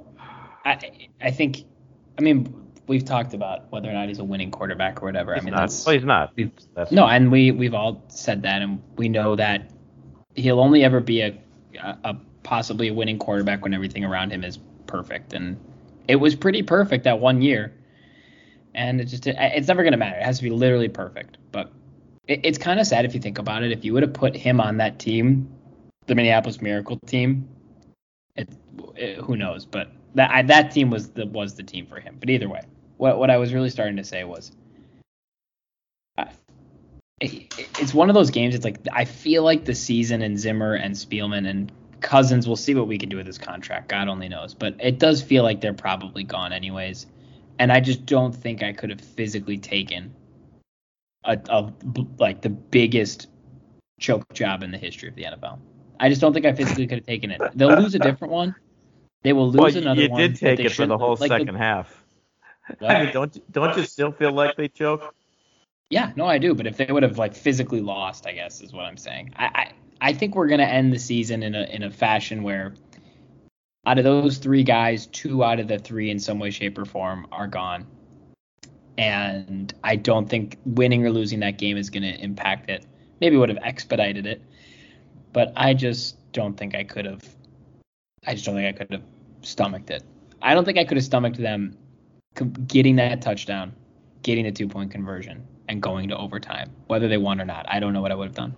I, 0.64 0.78
I 1.20 1.30
think. 1.32 1.64
I 2.16 2.22
mean, 2.22 2.70
we've 2.86 3.04
talked 3.04 3.34
about 3.34 3.72
whether 3.72 3.90
or 3.90 3.92
not 3.92 4.06
he's 4.06 4.20
a 4.20 4.24
winning 4.24 4.52
quarterback 4.52 5.02
or 5.02 5.06
whatever. 5.06 5.34
he's 5.34 5.42
I 5.42 5.44
mean, 5.44 5.54
not. 5.54 5.60
that's 5.62 5.84
Well, 5.84 5.94
he's 5.96 6.04
not. 6.04 6.32
That's 6.74 6.92
no, 6.92 7.06
and 7.08 7.32
we 7.32 7.50
we've 7.50 7.74
all 7.74 8.04
said 8.06 8.42
that, 8.42 8.62
and 8.62 8.80
we 8.96 9.08
know 9.08 9.34
that 9.34 9.72
he'll 10.36 10.60
only 10.60 10.84
ever 10.84 11.00
be 11.00 11.22
a, 11.22 11.36
a, 11.78 12.16
possibly 12.42 12.88
a 12.88 12.94
winning 12.94 13.18
quarterback 13.18 13.62
when 13.62 13.74
everything 13.74 14.04
around 14.04 14.30
him 14.30 14.44
is 14.44 14.58
perfect, 14.86 15.32
and 15.32 15.58
it 16.08 16.16
was 16.16 16.34
pretty 16.34 16.62
perfect 16.62 17.04
that 17.04 17.20
one 17.20 17.42
year. 17.42 17.72
And 18.74 19.00
it 19.00 19.04
just 19.04 19.26
it's 19.26 19.68
never 19.68 19.84
gonna 19.84 19.98
matter. 19.98 20.18
It 20.18 20.24
has 20.24 20.38
to 20.38 20.44
be 20.44 20.50
literally 20.50 20.88
perfect. 20.88 21.36
But 21.52 21.70
it, 22.26 22.40
it's 22.42 22.58
kind 22.58 22.80
of 22.80 22.86
sad 22.86 23.04
if 23.04 23.14
you 23.14 23.20
think 23.20 23.38
about 23.38 23.62
it. 23.62 23.70
If 23.70 23.84
you 23.84 23.92
would 23.92 24.02
have 24.02 24.14
put 24.14 24.34
him 24.34 24.60
on 24.60 24.78
that 24.78 24.98
team, 24.98 25.48
the 26.06 26.14
Minneapolis 26.14 26.62
Miracle 26.62 26.98
team, 27.06 27.48
it, 28.34 28.48
it, 28.96 29.18
who 29.18 29.36
knows? 29.36 29.66
But 29.66 29.90
that 30.14 30.30
I, 30.30 30.42
that 30.42 30.70
team 30.70 30.90
was 30.90 31.10
the 31.10 31.26
was 31.26 31.54
the 31.54 31.62
team 31.62 31.86
for 31.86 32.00
him. 32.00 32.16
But 32.18 32.30
either 32.30 32.48
way, 32.48 32.62
what 32.96 33.18
what 33.18 33.30
I 33.30 33.36
was 33.36 33.52
really 33.52 33.70
starting 33.70 33.96
to 33.96 34.04
say 34.04 34.24
was 34.24 34.52
it's 37.20 37.94
one 37.94 38.10
of 38.10 38.14
those 38.14 38.30
games. 38.30 38.54
It's 38.54 38.64
like 38.64 38.78
I 38.92 39.04
feel 39.04 39.42
like 39.42 39.64
the 39.64 39.74
season 39.74 40.22
and 40.22 40.38
Zimmer 40.38 40.74
and 40.74 40.94
Spielman 40.94 41.48
and 41.48 41.70
Cousins. 42.00 42.46
We'll 42.46 42.56
see 42.56 42.74
what 42.74 42.88
we 42.88 42.98
can 42.98 43.08
do 43.08 43.16
with 43.16 43.26
this 43.26 43.38
contract. 43.38 43.88
God 43.88 44.08
only 44.08 44.28
knows. 44.28 44.54
But 44.54 44.76
it 44.80 44.98
does 44.98 45.22
feel 45.22 45.42
like 45.42 45.60
they're 45.60 45.72
probably 45.72 46.24
gone 46.24 46.52
anyways. 46.52 47.06
And 47.58 47.70
I 47.70 47.80
just 47.80 48.06
don't 48.06 48.34
think 48.34 48.62
I 48.62 48.72
could 48.72 48.90
have 48.90 49.00
physically 49.00 49.58
taken 49.58 50.14
a, 51.24 51.38
a 51.48 51.72
like 52.18 52.42
the 52.42 52.50
biggest 52.50 53.28
choke 54.00 54.32
job 54.34 54.62
in 54.62 54.70
the 54.70 54.78
history 54.78 55.08
of 55.08 55.14
the 55.14 55.24
NFL. 55.24 55.58
I 56.00 56.08
just 56.08 56.20
don't 56.20 56.32
think 56.32 56.46
I 56.46 56.52
physically 56.52 56.86
could 56.86 56.98
have 56.98 57.06
taken 57.06 57.30
it. 57.30 57.40
They'll 57.54 57.78
lose 57.78 57.94
a 57.94 58.00
different 58.00 58.32
one. 58.32 58.56
They 59.22 59.32
will 59.32 59.50
lose 59.50 59.74
well, 59.74 59.82
another 59.82 60.02
you 60.02 60.10
one. 60.10 60.20
did 60.20 60.36
take 60.36 60.58
it 60.58 60.72
for 60.72 60.86
the 60.86 60.98
whole 60.98 61.16
like 61.20 61.30
the- 61.30 61.38
second 61.38 61.54
half. 61.54 62.04
I 62.80 63.04
mean, 63.04 63.12
don't 63.12 63.52
don't 63.52 63.76
you 63.76 63.84
still 63.84 64.10
feel 64.10 64.32
like 64.32 64.56
they 64.56 64.68
choked? 64.68 65.14
Yeah, 65.92 66.10
no, 66.16 66.24
I 66.24 66.38
do. 66.38 66.54
But 66.54 66.66
if 66.66 66.78
they 66.78 66.86
would 66.90 67.02
have 67.02 67.18
like 67.18 67.34
physically 67.34 67.82
lost, 67.82 68.26
I 68.26 68.32
guess 68.32 68.62
is 68.62 68.72
what 68.72 68.86
I'm 68.86 68.96
saying. 68.96 69.34
I 69.36 69.44
I, 69.44 69.72
I 70.00 70.12
think 70.14 70.34
we're 70.34 70.46
gonna 70.46 70.62
end 70.62 70.90
the 70.90 70.98
season 70.98 71.42
in 71.42 71.54
a 71.54 71.64
in 71.64 71.82
a 71.82 71.90
fashion 71.90 72.42
where 72.42 72.74
out 73.84 73.98
of 73.98 74.04
those 74.04 74.38
three 74.38 74.62
guys, 74.62 75.06
two 75.08 75.44
out 75.44 75.60
of 75.60 75.68
the 75.68 75.78
three 75.78 76.10
in 76.10 76.18
some 76.18 76.38
way, 76.38 76.48
shape, 76.48 76.78
or 76.78 76.86
form 76.86 77.26
are 77.30 77.46
gone. 77.46 77.86
And 78.96 79.74
I 79.84 79.96
don't 79.96 80.30
think 80.30 80.56
winning 80.64 81.04
or 81.04 81.10
losing 81.10 81.40
that 81.40 81.58
game 81.58 81.76
is 81.76 81.90
gonna 81.90 82.16
impact 82.20 82.70
it. 82.70 82.86
Maybe 83.20 83.36
would 83.36 83.50
have 83.50 83.58
expedited 83.62 84.24
it, 84.24 84.40
but 85.34 85.52
I 85.56 85.74
just 85.74 86.16
don't 86.32 86.56
think 86.56 86.74
I 86.74 86.84
could 86.84 87.04
have. 87.04 87.22
I 88.26 88.32
just 88.32 88.46
don't 88.46 88.54
think 88.54 88.74
I 88.74 88.78
could 88.78 88.92
have 88.92 89.02
stomached 89.42 89.90
it. 89.90 90.04
I 90.40 90.54
don't 90.54 90.64
think 90.64 90.78
I 90.78 90.86
could 90.86 90.96
have 90.96 91.04
stomached 91.04 91.38
them 91.38 91.76
getting 92.66 92.96
that 92.96 93.20
touchdown, 93.20 93.74
getting 94.22 94.46
a 94.46 94.52
two 94.52 94.68
point 94.68 94.90
conversion, 94.90 95.46
and 95.72 95.82
going 95.82 96.08
to 96.10 96.16
overtime. 96.16 96.70
Whether 96.86 97.08
they 97.08 97.16
won 97.16 97.40
or 97.40 97.44
not, 97.44 97.66
I 97.68 97.80
don't 97.80 97.92
know 97.92 98.02
what 98.02 98.12
I 98.12 98.14
would 98.14 98.28
have 98.28 98.36
done. 98.36 98.54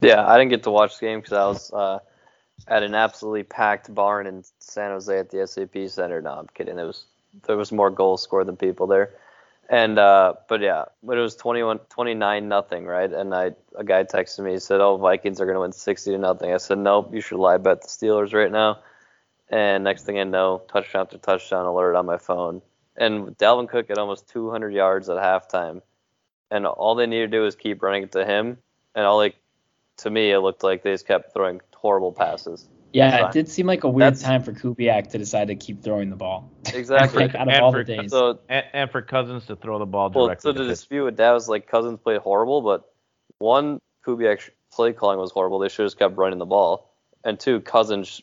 Yeah, 0.00 0.26
I 0.26 0.38
didn't 0.38 0.50
get 0.50 0.62
to 0.62 0.70
watch 0.70 0.98
the 0.98 1.06
game 1.06 1.20
because 1.20 1.32
I 1.32 1.46
was 1.46 1.72
uh, 1.72 1.98
at 2.68 2.82
an 2.82 2.94
absolutely 2.94 3.42
packed 3.42 3.92
barn 3.92 4.26
in 4.26 4.44
San 4.60 4.92
Jose 4.92 5.18
at 5.18 5.30
the 5.30 5.46
SAP 5.46 5.88
Center. 5.88 6.22
No, 6.22 6.32
I'm 6.32 6.46
kidding. 6.54 6.78
It 6.78 6.84
was 6.84 7.04
there 7.46 7.56
was 7.56 7.72
more 7.72 7.90
goals 7.90 8.22
scored 8.22 8.46
than 8.46 8.56
people 8.56 8.86
there. 8.86 9.10
And 9.68 9.98
uh, 9.98 10.34
but 10.48 10.60
yeah, 10.62 10.86
but 11.02 11.16
it 11.16 11.20
was 11.20 11.36
21, 11.36 11.78
29 11.90 12.48
nothing, 12.48 12.86
right? 12.86 13.12
And 13.12 13.34
I 13.34 13.52
a 13.76 13.84
guy 13.84 14.04
texted 14.04 14.40
me, 14.40 14.52
he 14.52 14.58
said, 14.58 14.80
"Oh, 14.80 14.96
Vikings 14.96 15.40
are 15.40 15.46
gonna 15.46 15.60
win 15.60 15.72
60 15.72 16.10
to 16.10 16.18
nothing." 16.18 16.52
I 16.52 16.56
said, 16.56 16.78
"Nope, 16.78 17.14
you 17.14 17.20
should 17.20 17.38
lie 17.38 17.58
bet 17.58 17.82
the 17.82 17.88
Steelers 17.88 18.32
right 18.32 18.50
now." 18.50 18.80
And 19.48 19.84
next 19.84 20.04
thing 20.04 20.18
I 20.18 20.24
know, 20.24 20.62
touchdown 20.72 21.02
after 21.02 21.18
touchdown 21.18 21.66
alert 21.66 21.94
on 21.94 22.06
my 22.06 22.18
phone. 22.18 22.62
And 23.00 23.36
Dalvin 23.38 23.68
Cook 23.68 23.88
had 23.88 23.98
almost 23.98 24.28
200 24.28 24.72
yards 24.72 25.08
at 25.08 25.16
halftime, 25.16 25.80
and 26.50 26.66
all 26.66 26.94
they 26.94 27.06
needed 27.06 27.32
to 27.32 27.38
do 27.38 27.42
was 27.42 27.56
keep 27.56 27.82
running 27.82 28.04
it 28.04 28.12
to 28.12 28.24
him. 28.24 28.58
And 28.94 29.04
all 29.06 29.16
like, 29.16 29.36
to 29.98 30.10
me, 30.10 30.30
it 30.30 30.38
looked 30.40 30.62
like 30.62 30.82
they 30.82 30.92
just 30.92 31.06
kept 31.08 31.32
throwing 31.34 31.60
horrible 31.74 32.12
passes. 32.12 32.68
Yeah, 32.92 33.26
it 33.28 33.32
did 33.32 33.48
seem 33.48 33.66
like 33.66 33.84
a 33.84 33.88
weird 33.88 34.14
That's- 34.14 34.22
time 34.22 34.42
for 34.42 34.52
Kubiak 34.52 35.10
to 35.10 35.18
decide 35.18 35.48
to 35.48 35.54
keep 35.56 35.82
throwing 35.82 36.10
the 36.10 36.16
ball. 36.16 36.50
Exactly. 36.74 37.22
like 37.26 37.34
out 37.34 37.42
of 37.48 37.54
And 37.54 37.62
all 37.62 37.72
for- 37.72 37.84
the 37.84 37.96
days. 37.96 38.10
So 38.10 38.40
And, 38.48 38.64
and 38.72 38.90
for 38.90 39.00
Cousins 39.00 39.46
to 39.46 39.56
throw 39.56 39.78
the 39.78 39.86
ball 39.86 40.10
Well, 40.14 40.26
directly 40.26 40.50
so 40.50 40.52
to 40.56 40.62
the 40.64 40.68
dispute 40.68 41.04
with 41.04 41.16
that 41.16 41.30
was 41.32 41.48
like 41.48 41.66
Cousins 41.68 41.98
played 42.02 42.20
horrible, 42.20 42.60
but 42.62 42.92
one, 43.38 43.80
Kubiak's 44.04 44.50
play 44.72 44.92
calling 44.92 45.18
was 45.18 45.30
horrible. 45.30 45.58
They 45.60 45.68
should 45.68 45.82
have 45.84 45.86
just 45.86 45.98
kept 45.98 46.16
running 46.18 46.38
the 46.38 46.46
ball. 46.46 46.90
And 47.24 47.38
two, 47.40 47.60
Cousins, 47.60 48.20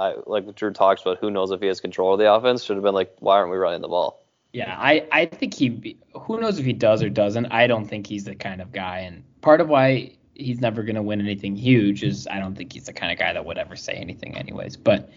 I, 0.00 0.14
like 0.26 0.54
Drew 0.54 0.72
talks 0.72 1.02
about, 1.02 1.18
who 1.18 1.30
knows 1.30 1.50
if 1.50 1.60
he 1.60 1.66
has 1.66 1.80
control 1.80 2.14
of 2.14 2.18
the 2.18 2.32
offense, 2.32 2.64
should 2.64 2.76
have 2.76 2.82
been 2.82 2.94
like, 2.94 3.14
why 3.20 3.36
aren't 3.36 3.50
we 3.50 3.58
running 3.58 3.82
the 3.82 3.88
ball? 3.88 4.24
Yeah, 4.52 4.74
I, 4.76 5.06
I 5.12 5.26
think 5.26 5.54
he. 5.54 5.96
Who 6.22 6.40
knows 6.40 6.58
if 6.58 6.64
he 6.64 6.72
does 6.72 7.02
or 7.02 7.10
doesn't? 7.10 7.46
I 7.46 7.66
don't 7.66 7.86
think 7.86 8.06
he's 8.06 8.24
the 8.24 8.34
kind 8.34 8.60
of 8.60 8.72
guy, 8.72 9.00
and 9.00 9.22
part 9.42 9.60
of 9.60 9.68
why 9.68 10.16
he's 10.34 10.60
never 10.60 10.82
going 10.82 10.96
to 10.96 11.02
win 11.02 11.20
anything 11.20 11.54
huge 11.54 12.02
is 12.02 12.26
I 12.26 12.40
don't 12.40 12.56
think 12.56 12.72
he's 12.72 12.86
the 12.86 12.92
kind 12.92 13.12
of 13.12 13.18
guy 13.18 13.32
that 13.32 13.44
would 13.44 13.58
ever 13.58 13.76
say 13.76 13.92
anything, 13.92 14.36
anyways. 14.36 14.76
But 14.76 15.10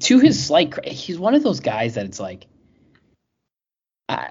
to 0.00 0.18
his 0.20 0.44
slight, 0.46 0.86
he's 0.86 1.18
one 1.18 1.34
of 1.34 1.42
those 1.42 1.60
guys 1.60 1.94
that 1.94 2.04
it's 2.04 2.20
like, 2.20 2.46
uh, 4.08 4.28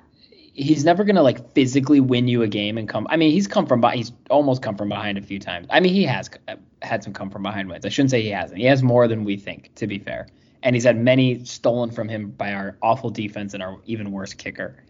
he's 0.54 0.86
never 0.86 1.04
to 1.04 1.22
like 1.22 1.54
physically 1.54 2.00
win 2.00 2.28
you 2.28 2.42
a 2.44 2.48
game 2.48 2.78
and 2.78 2.88
come. 2.88 3.08
I 3.10 3.18
mean, 3.18 3.32
he's 3.32 3.48
come 3.48 3.66
from, 3.66 3.82
beh- 3.82 3.96
he's 3.96 4.12
almost 4.30 4.62
come 4.62 4.78
from 4.78 4.90
behind 4.90 5.18
a 5.18 5.22
few 5.22 5.40
times. 5.40 5.68
I 5.70 5.80
mean, 5.80 5.94
he 5.94 6.04
has 6.04 6.30
uh, 6.48 6.56
had 6.82 7.04
some 7.04 7.14
come 7.14 7.30
from 7.30 7.44
behind 7.44 7.70
wins. 7.70 7.86
I 7.86 7.90
shouldn't 7.90 8.12
say 8.12 8.22
he 8.22 8.30
hasn't. 8.30 8.60
He 8.60 8.66
has 8.66 8.84
more 8.84 9.08
than 9.08 9.24
we 9.24 9.38
think, 9.38 9.74
to 9.76 9.88
be 9.88 10.00
fair 10.00 10.28
and 10.64 10.76
he's 10.76 10.86
had 10.86 10.98
many 10.98 11.44
stolen 11.44 11.92
from 11.92 12.08
him 12.10 12.32
by 12.32 12.54
our 12.54 12.78
awful 12.82 13.10
defense 13.10 13.54
and 13.54 13.62
our 13.62 13.80
even 13.86 14.12
worse 14.12 14.34
kicker. 14.34 14.84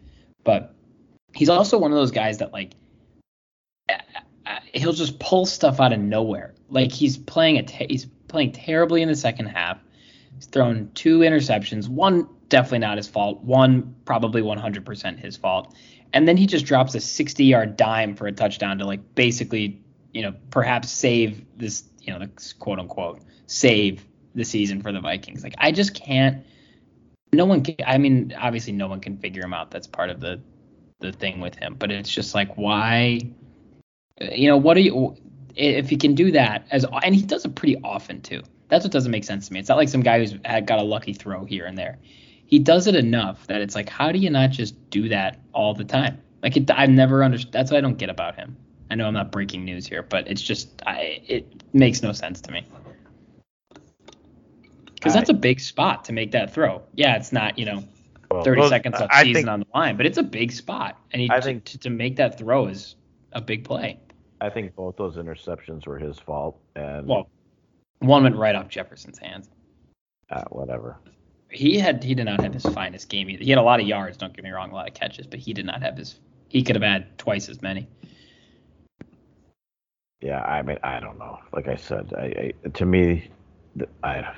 But 0.44 0.74
he's 1.34 1.50
also 1.50 1.78
one 1.78 1.92
of 1.92 1.98
those 1.98 2.12
guys 2.12 2.38
that 2.38 2.54
like 2.54 2.76
uh, 3.90 3.96
uh, 4.46 4.60
he'll 4.74 4.94
just 4.94 5.20
pull 5.20 5.46
stuff 5.46 5.80
out 5.80 5.92
of 5.92 6.00
nowhere. 6.00 6.54
Like 6.70 6.92
he's 6.92 7.18
playing 7.18 7.58
a 7.58 7.64
te- 7.64 7.88
he's 7.90 8.06
playing 8.28 8.52
terribly 8.52 9.02
in 9.02 9.10
the 9.10 9.16
second 9.16 9.48
half. 9.48 9.80
He's 10.36 10.46
thrown 10.46 10.92
two 10.94 11.20
interceptions. 11.20 11.90
One 11.90 12.30
definitely 12.54 12.80
not 12.80 12.98
his 12.98 13.08
fault. 13.08 13.44
One 13.44 13.96
probably 14.06 14.44
100% 14.44 15.20
his 15.20 15.36
fault. 15.36 15.76
And 16.14 16.28
then 16.28 16.38
he 16.38 16.46
just 16.46 16.66
drops 16.66 16.94
a 16.94 17.00
60-yard 17.00 17.76
dime 17.76 18.16
for 18.16 18.28
a 18.28 18.32
touchdown 18.32 18.78
to 18.78 18.86
like 18.86 19.16
basically, 19.16 19.82
you 20.14 20.22
know, 20.22 20.36
perhaps 20.52 20.92
save 20.92 21.44
this, 21.58 21.84
you 22.00 22.14
know, 22.14 22.20
the 22.20 22.54
quote 22.60 22.78
unquote 22.78 23.22
save 23.48 24.06
the 24.36 24.46
season 24.46 24.84
for 24.84 24.92
the 24.92 25.02
Vikings. 25.02 25.44
Like 25.44 25.56
I 25.58 25.72
just 25.72 25.96
can't. 25.96 26.46
No 27.34 27.46
one 27.46 27.64
can. 27.64 27.76
I 27.88 27.98
mean, 27.98 28.32
obviously, 28.38 28.74
no 28.74 28.88
one 28.88 29.00
can 29.00 29.18
figure 29.18 29.44
him 29.44 29.56
out. 29.56 29.72
That's 29.72 29.88
part 29.88 30.12
of 30.12 30.20
the 30.20 30.40
the 31.00 31.12
thing 31.12 31.40
with 31.40 31.56
him. 31.56 31.76
But 31.80 31.92
it's 31.92 32.14
just 32.14 32.36
like, 32.36 32.56
why? 32.56 33.22
You 34.22 34.50
know, 34.50 34.58
what 34.58 34.78
are 34.78 34.82
you? 34.82 35.16
If 35.56 35.90
he 35.90 35.98
can 35.98 36.14
do 36.14 36.32
that 36.32 36.68
as, 36.70 36.86
and 37.04 37.16
he 37.16 37.24
does 37.24 37.46
it 37.46 37.56
pretty 37.56 37.78
often 37.84 38.22
too. 38.22 38.44
That's 38.70 38.86
what 38.86 38.92
doesn't 38.92 39.12
make 39.12 39.24
sense 39.24 39.48
to 39.48 39.54
me. 39.54 39.60
It's 39.60 39.70
not 39.70 39.78
like 39.78 39.90
some 39.90 40.02
guy 40.02 40.20
who's 40.20 40.36
had 40.46 40.68
got 40.68 40.78
a 40.78 40.84
lucky 40.84 41.14
throw 41.14 41.46
here 41.46 41.66
and 41.66 41.76
there. 41.76 41.98
He 42.46 42.60
does 42.60 42.88
it 42.88 42.96
enough 42.96 43.48
that 43.48 43.62
it's 43.62 43.76
like, 43.76 43.90
how 43.90 44.12
do 44.12 44.20
you 44.20 44.30
not 44.30 44.52
just 44.52 44.90
do 44.90 45.10
that 45.10 45.40
all 45.54 45.74
the 45.74 45.84
time? 45.84 46.22
Like 46.42 46.58
it, 46.58 46.70
I've 46.72 46.90
never 46.90 47.24
understood. 47.24 47.52
That's 47.54 47.72
what 47.72 47.78
I 47.78 47.82
don't 47.82 47.98
get 47.98 48.10
about 48.10 48.36
him. 48.36 48.56
I 48.92 48.96
know 48.96 49.08
I'm 49.08 49.14
not 49.14 49.32
breaking 49.32 49.66
news 49.66 49.88
here, 49.88 50.04
but 50.04 50.28
it's 50.28 50.42
just, 50.42 50.82
I, 50.86 51.22
it 51.28 51.64
makes 51.74 52.04
no 52.04 52.12
sense 52.12 52.42
to 52.42 52.52
me. 52.52 52.68
Because 54.96 55.14
that's 55.14 55.30
a 55.30 55.34
big 55.34 55.60
spot 55.60 56.06
to 56.06 56.14
make 56.14 56.32
that 56.32 56.54
throw. 56.54 56.82
Yeah, 56.94 57.16
it's 57.16 57.32
not, 57.32 57.58
you 57.58 57.66
know, 57.66 57.84
30 58.44 58.62
those- 58.62 58.70
seconds 58.70 58.96
of 59.02 59.10
I 59.12 59.24
season 59.24 59.34
think, 59.34 59.48
on 59.50 59.60
the 59.62 59.66
line, 59.74 59.98
but 59.98 60.06
it's 60.06 60.18
a 60.18 60.24
big 60.24 60.52
spot. 60.52 60.98
And 61.12 61.22
he, 61.22 61.30
I 61.32 61.38
to, 61.38 61.42
think- 61.42 61.64
to, 61.66 61.78
to 61.80 61.90
make 61.90 62.16
that 62.18 62.38
throw 62.38 62.68
is 62.68 62.96
a 63.32 63.42
big 63.42 63.64
play. 63.64 64.00
I 64.42 64.50
think 64.50 64.76
both 64.76 64.98
those 64.98 65.16
interceptions 65.16 65.88
were 65.88 65.98
his 65.98 66.20
fault, 66.20 66.60
and 66.76 67.08
Well, 67.08 67.30
one 68.00 68.24
went 68.24 68.36
right 68.36 68.56
off 68.56 68.68
Jefferson's 68.68 69.18
hands. 69.18 69.50
uh, 70.30 70.44
whatever. 70.50 70.98
He 71.54 71.78
had 71.78 72.04
he 72.04 72.16
did 72.16 72.26
not 72.26 72.42
have 72.42 72.54
his 72.54 72.66
finest 72.66 73.10
game 73.10 73.30
either. 73.30 73.44
He 73.44 73.50
had 73.52 73.60
a 73.60 73.64
lot 73.64 73.80
of 73.80 73.88
yards, 73.88 74.18
don't 74.18 74.34
get 74.34 74.44
me 74.44 74.50
wrong, 74.52 74.72
a 74.72 74.76
lot 74.76 74.88
of 74.88 74.94
catches, 74.94 75.28
but 75.28 75.40
he 75.40 75.54
did 75.54 75.66
not 75.66 75.82
have 75.82 75.98
his. 75.98 76.16
He 76.50 76.64
could 76.64 76.76
have 76.76 76.84
had 76.84 77.18
twice 77.18 77.50
as 77.50 77.62
many. 77.62 77.88
Yeah, 80.22 80.42
I 80.42 80.62
mean, 80.62 80.78
I 80.84 81.00
don't 81.00 81.20
know. 81.20 81.40
Like 81.52 81.68
I 81.68 81.76
said, 81.76 82.14
I, 82.18 82.54
I 82.66 82.70
to 82.70 82.86
me, 82.86 83.30
the, 83.76 83.88
I 84.04 84.34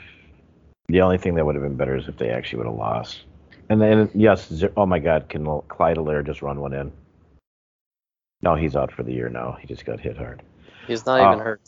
the 0.87 1.01
only 1.01 1.17
thing 1.17 1.35
that 1.35 1.45
would 1.45 1.55
have 1.55 1.63
been 1.63 1.75
better 1.75 1.95
is 1.95 2.07
if 2.07 2.17
they 2.17 2.29
actually 2.29 2.57
would 2.57 2.67
have 2.67 2.75
lost. 2.75 3.23
And 3.69 3.81
then 3.81 4.09
yes, 4.13 4.63
oh 4.77 4.85
my 4.85 4.99
God, 4.99 5.29
can 5.29 5.45
Clyde 5.69 5.97
Helaire 5.97 6.25
just 6.25 6.41
run 6.41 6.59
one 6.59 6.73
in? 6.73 6.91
No, 8.41 8.55
he's 8.55 8.75
out 8.75 8.91
for 8.91 9.03
the 9.03 9.13
year 9.13 9.29
now. 9.29 9.57
He 9.59 9.67
just 9.67 9.85
got 9.85 9.99
hit 9.99 10.17
hard. 10.17 10.43
He's 10.87 11.05
not 11.05 11.19
Oh. 11.19 11.31
even 11.33 11.43
hurt. 11.43 11.61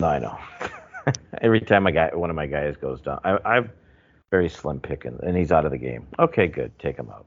No, 0.00 0.06
I 0.08 0.18
know. 0.18 0.38
Every 1.40 1.60
time 1.60 1.86
I 1.86 1.90
got 1.90 2.16
one 2.16 2.30
of 2.30 2.36
my 2.36 2.46
guys 2.46 2.76
goes 2.76 3.00
down, 3.00 3.20
I, 3.24 3.38
I'm 3.44 3.70
very 4.30 4.48
slim 4.48 4.80
picking, 4.80 5.18
and 5.22 5.36
he's 5.36 5.52
out 5.52 5.64
of 5.64 5.70
the 5.70 5.78
game. 5.78 6.06
Okay, 6.18 6.46
good, 6.46 6.76
take 6.78 6.96
him 6.96 7.08
out. 7.10 7.26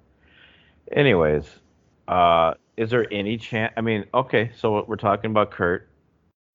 Anyways, 0.91 1.45
uh, 2.07 2.53
is 2.77 2.89
there 2.89 3.11
any 3.11 3.37
chance? 3.37 3.73
I 3.77 3.81
mean, 3.81 4.05
okay, 4.13 4.51
so 4.57 4.83
we're 4.87 4.95
talking 4.95 5.31
about 5.31 5.51
Kurt. 5.51 5.87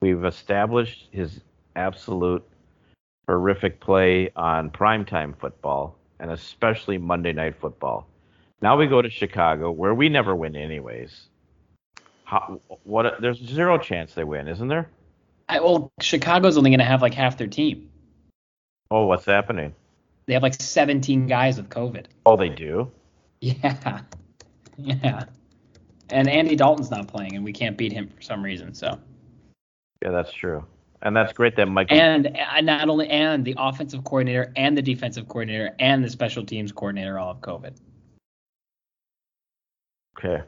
We've 0.00 0.24
established 0.24 1.08
his 1.10 1.40
absolute 1.74 2.44
horrific 3.26 3.80
play 3.80 4.30
on 4.36 4.70
primetime 4.70 5.38
football, 5.38 5.96
and 6.20 6.30
especially 6.30 6.98
Monday 6.98 7.32
Night 7.32 7.56
Football. 7.60 8.06
Now 8.62 8.76
we 8.76 8.86
go 8.86 9.02
to 9.02 9.10
Chicago, 9.10 9.70
where 9.70 9.94
we 9.94 10.08
never 10.08 10.34
win, 10.34 10.56
anyways. 10.56 11.26
How, 12.24 12.60
what? 12.84 13.20
There's 13.20 13.38
zero 13.38 13.78
chance 13.78 14.14
they 14.14 14.24
win, 14.24 14.48
isn't 14.48 14.68
there? 14.68 14.88
I, 15.48 15.60
well, 15.60 15.92
Chicago's 16.00 16.56
only 16.56 16.70
going 16.70 16.80
to 16.80 16.84
have 16.84 17.02
like 17.02 17.14
half 17.14 17.36
their 17.38 17.46
team. 17.46 17.88
Oh, 18.90 19.06
what's 19.06 19.24
happening? 19.24 19.74
They 20.26 20.34
have 20.34 20.42
like 20.42 20.60
17 20.60 21.26
guys 21.26 21.56
with 21.56 21.68
COVID. 21.68 22.06
Oh, 22.24 22.36
they 22.36 22.48
do. 22.48 22.90
Yeah, 23.40 24.00
yeah. 24.78 25.24
And 26.10 26.28
Andy 26.28 26.56
Dalton's 26.56 26.90
not 26.90 27.06
playing, 27.06 27.36
and 27.36 27.44
we 27.44 27.52
can't 27.52 27.76
beat 27.76 27.92
him 27.92 28.08
for 28.08 28.22
some 28.22 28.42
reason. 28.42 28.72
So, 28.74 28.98
Yeah, 30.02 30.10
that's 30.10 30.32
true. 30.32 30.64
And 31.02 31.14
that's 31.14 31.32
great 31.34 31.54
that 31.56 31.66
Michael. 31.66 31.98
and, 31.98 32.34
and 32.36 32.66
not 32.66 32.88
only 32.88 33.08
and 33.08 33.44
the 33.44 33.54
offensive 33.58 34.04
coordinator 34.04 34.52
and 34.56 34.76
the 34.76 34.82
defensive 34.82 35.28
coordinator 35.28 35.74
and 35.78 36.02
the 36.02 36.08
special 36.08 36.44
teams 36.44 36.72
coordinator 36.72 37.18
all 37.18 37.34
have 37.34 37.42
COVID. 37.42 37.74
okay. 40.18 40.42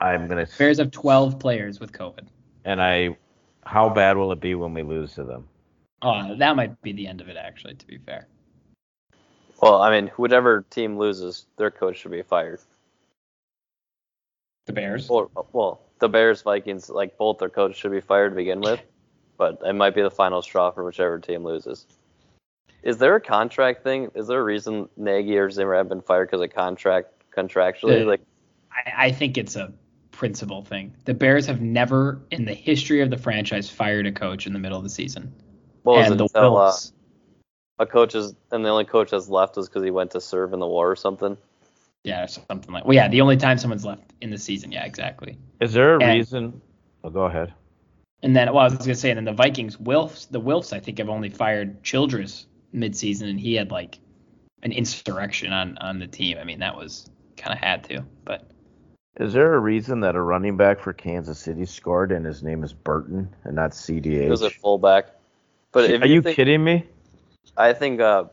I'm 0.00 0.26
gonna. 0.26 0.46
Bears 0.58 0.78
have 0.78 0.90
12 0.90 1.38
players 1.38 1.78
with 1.78 1.92
COVID. 1.92 2.26
And 2.64 2.82
I. 2.82 3.16
How 3.64 3.88
bad 3.88 4.16
will 4.16 4.32
it 4.32 4.40
be 4.40 4.54
when 4.54 4.74
we 4.74 4.82
lose 4.82 5.14
to 5.14 5.24
them? 5.24 5.46
Oh, 6.02 6.34
that 6.36 6.56
might 6.56 6.80
be 6.82 6.92
the 6.92 7.06
end 7.06 7.20
of 7.20 7.28
it, 7.28 7.36
actually. 7.36 7.74
To 7.74 7.86
be 7.86 7.98
fair. 7.98 8.26
Well, 9.60 9.82
I 9.82 9.90
mean, 9.90 10.10
whichever 10.16 10.62
team 10.70 10.98
loses, 10.98 11.46
their 11.56 11.70
coach 11.70 11.98
should 11.98 12.10
be 12.10 12.22
fired. 12.22 12.60
The 14.66 14.72
Bears. 14.72 15.08
Or, 15.10 15.28
well, 15.52 15.82
the 15.98 16.08
Bears, 16.08 16.42
Vikings, 16.42 16.88
like 16.88 17.18
both 17.18 17.38
their 17.38 17.50
coaches 17.50 17.76
should 17.76 17.92
be 17.92 18.00
fired 18.00 18.30
to 18.30 18.36
begin 18.36 18.60
with, 18.60 18.80
but 19.36 19.60
it 19.64 19.74
might 19.74 19.94
be 19.94 20.02
the 20.02 20.10
final 20.10 20.42
straw 20.42 20.70
for 20.70 20.84
whichever 20.84 21.18
team 21.18 21.44
loses. 21.44 21.86
Is 22.82 22.96
there 22.96 23.14
a 23.14 23.20
contract 23.20 23.82
thing? 23.82 24.10
Is 24.14 24.26
there 24.26 24.40
a 24.40 24.42
reason 24.42 24.88
Nagy 24.96 25.36
or 25.36 25.50
Zimmer 25.50 25.74
have 25.74 25.88
been 25.88 26.00
fired 26.00 26.30
because 26.30 26.42
of 26.42 26.54
contract 26.54 27.08
contractually? 27.36 28.00
Yeah. 28.00 28.06
Like, 28.06 28.22
I, 28.72 29.06
I 29.06 29.12
think 29.12 29.36
it's 29.36 29.56
a 29.56 29.72
principle 30.10 30.62
thing. 30.62 30.94
The 31.04 31.14
Bears 31.14 31.46
have 31.46 31.60
never, 31.60 32.22
in 32.30 32.46
the 32.46 32.54
history 32.54 33.02
of 33.02 33.10
the 33.10 33.18
franchise, 33.18 33.68
fired 33.68 34.06
a 34.06 34.12
coach 34.12 34.46
in 34.46 34.54
the 34.54 34.58
middle 34.58 34.78
of 34.78 34.84
the 34.84 34.90
season. 34.90 35.34
what 35.82 35.96
was 35.96 36.06
and 36.06 36.14
it 36.14 36.18
the 36.18 36.24
until 36.24 36.56
uh, 36.56 36.64
Wills. 36.64 36.92
A 37.80 37.86
coach 37.86 38.14
is, 38.14 38.34
and 38.52 38.64
the 38.64 38.68
only 38.68 38.84
coach 38.84 39.10
that's 39.10 39.28
left 39.28 39.56
is 39.58 39.68
because 39.68 39.82
he 39.82 39.90
went 39.90 40.12
to 40.12 40.20
serve 40.20 40.52
in 40.52 40.60
the 40.60 40.66
war 40.66 40.88
or 40.90 40.94
something? 40.96 41.36
Yeah, 42.04 42.22
or 42.24 42.28
something 42.28 42.72
like. 42.72 42.84
Well, 42.84 42.94
yeah, 42.94 43.08
the 43.08 43.20
only 43.22 43.36
time 43.36 43.58
someone's 43.58 43.84
left 43.84 44.04
in 44.20 44.30
the 44.30 44.38
season. 44.38 44.70
Yeah, 44.70 44.84
exactly. 44.84 45.36
Is 45.60 45.72
there 45.72 45.96
a 45.96 46.02
And- 46.02 46.18
reason? 46.18 46.60
Oh, 47.02 47.10
go 47.10 47.22
ahead. 47.24 47.52
And 48.22 48.36
then, 48.36 48.48
well, 48.52 48.58
I 48.58 48.64
was 48.64 48.74
gonna 48.76 48.94
say, 48.94 49.10
and 49.10 49.16
then 49.16 49.24
the 49.24 49.32
Vikings, 49.32 49.78
Wilfs, 49.78 50.28
the 50.30 50.40
Wilfs, 50.40 50.74
I 50.74 50.78
think 50.80 50.98
have 50.98 51.08
only 51.08 51.30
fired 51.30 51.82
Childress 51.82 52.46
midseason, 52.74 53.30
and 53.30 53.40
he 53.40 53.54
had 53.54 53.70
like 53.70 53.98
an 54.62 54.72
insurrection 54.72 55.52
on 55.54 55.78
on 55.78 55.98
the 55.98 56.06
team. 56.06 56.36
I 56.38 56.44
mean, 56.44 56.58
that 56.60 56.76
was 56.76 57.10
kind 57.38 57.54
of 57.54 57.58
had 57.58 57.82
to, 57.84 58.04
but 58.26 58.50
Is 59.18 59.32
there 59.32 59.54
a 59.54 59.58
reason 59.58 60.00
that 60.00 60.14
a 60.16 60.20
running 60.20 60.56
back 60.58 60.80
for 60.80 60.92
Kansas 60.92 61.38
City 61.38 61.64
scored 61.64 62.12
and 62.12 62.24
his 62.26 62.42
name 62.42 62.62
is 62.62 62.72
Burton 62.74 63.34
and 63.44 63.56
not 63.56 63.70
CDH? 63.72 64.22
He 64.24 64.28
was 64.28 64.42
a 64.42 64.50
fullback. 64.50 65.06
But 65.72 65.90
if 65.90 66.02
Are 66.02 66.06
you 66.06 66.20
think, 66.22 66.36
kidding 66.36 66.62
me? 66.62 66.84
I 67.56 67.72
think 67.72 68.00
uh, 68.00 68.24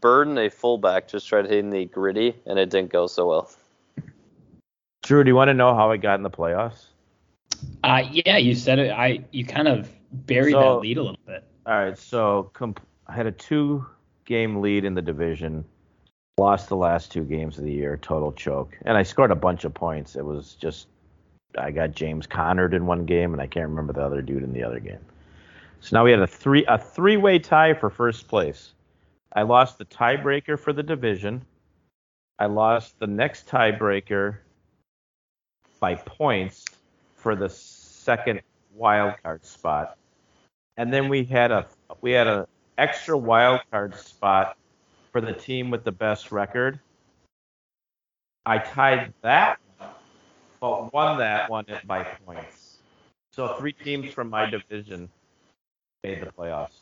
Burton, 0.00 0.38
a 0.38 0.50
fullback, 0.50 1.08
just 1.08 1.28
tried 1.28 1.46
hitting 1.46 1.70
the 1.70 1.86
gritty 1.86 2.34
and 2.46 2.58
it 2.58 2.70
didn't 2.70 2.92
go 2.92 3.06
so 3.06 3.28
well. 3.28 3.50
Drew, 5.02 5.22
do 5.24 5.28
you 5.28 5.36
want 5.36 5.48
to 5.48 5.54
know 5.54 5.74
how 5.74 5.90
I 5.90 5.96
got 5.96 6.14
in 6.16 6.22
the 6.22 6.30
playoffs? 6.30 6.86
Uh, 7.84 8.02
yeah, 8.10 8.36
you 8.36 8.54
said 8.54 8.78
it. 8.78 8.90
I 8.90 9.24
you 9.30 9.44
kind 9.44 9.68
of 9.68 9.90
buried 10.12 10.52
So- 10.52 10.60
that 10.60 10.80
lead 10.80 10.98
a 10.98 11.02
little 11.02 11.18
bit. 11.26 11.44
All 11.66 11.74
right, 11.74 11.98
so 11.98 12.50
comp- 12.52 12.80
I 13.08 13.12
had 13.12 13.26
a 13.26 13.32
two-game 13.32 14.60
lead 14.60 14.84
in 14.84 14.94
the 14.94 15.02
division. 15.02 15.64
Lost 16.38 16.68
the 16.68 16.76
last 16.76 17.10
two 17.10 17.24
games 17.24 17.56
of 17.58 17.64
the 17.64 17.72
year, 17.72 17.96
total 17.96 18.30
choke, 18.30 18.76
and 18.84 18.96
I 18.96 19.02
scored 19.02 19.30
a 19.30 19.36
bunch 19.36 19.64
of 19.64 19.72
points. 19.72 20.16
It 20.16 20.24
was 20.24 20.54
just 20.54 20.88
I 21.56 21.70
got 21.70 21.92
James 21.92 22.26
Conner 22.26 22.68
in 22.74 22.84
one 22.86 23.06
game, 23.06 23.32
and 23.32 23.40
I 23.40 23.46
can't 23.46 23.68
remember 23.68 23.94
the 23.94 24.02
other 24.02 24.20
dude 24.20 24.42
in 24.42 24.52
the 24.52 24.62
other 24.62 24.78
game. 24.78 25.00
So 25.80 25.96
now 25.96 26.04
we 26.04 26.10
had 26.10 26.20
a 26.20 26.26
three 26.26 26.64
a 26.66 26.78
three-way 26.78 27.38
tie 27.38 27.74
for 27.74 27.90
first 27.90 28.28
place. 28.28 28.72
I 29.32 29.42
lost 29.42 29.78
the 29.78 29.84
tiebreaker 29.84 30.58
for 30.58 30.72
the 30.72 30.82
division. 30.82 31.44
I 32.38 32.46
lost 32.46 32.98
the 32.98 33.06
next 33.06 33.46
tiebreaker 33.48 34.38
by 35.80 35.94
points 35.94 36.64
for 37.14 37.36
the 37.36 37.48
second 37.48 38.40
wild 38.74 39.14
card 39.22 39.44
spot 39.44 39.96
and 40.76 40.92
then 40.92 41.08
we 41.08 41.24
had 41.24 41.50
a 41.50 41.66
we 42.00 42.12
had 42.12 42.26
a 42.26 42.46
extra 42.78 43.16
wild 43.16 43.60
card 43.70 43.94
spot 43.94 44.56
for 45.12 45.20
the 45.20 45.32
team 45.32 45.70
with 45.70 45.84
the 45.84 45.92
best 45.92 46.30
record. 46.30 46.78
I 48.44 48.58
tied 48.58 49.12
that, 49.22 49.58
but 50.60 50.92
won 50.92 51.18
that 51.18 51.50
one 51.50 51.64
by 51.86 52.04
points. 52.04 52.78
So 53.32 53.54
three 53.54 53.72
teams 53.72 54.12
from 54.12 54.30
my 54.30 54.46
division 54.46 55.08
made 56.06 56.22
the 56.22 56.32
playoffs. 56.32 56.80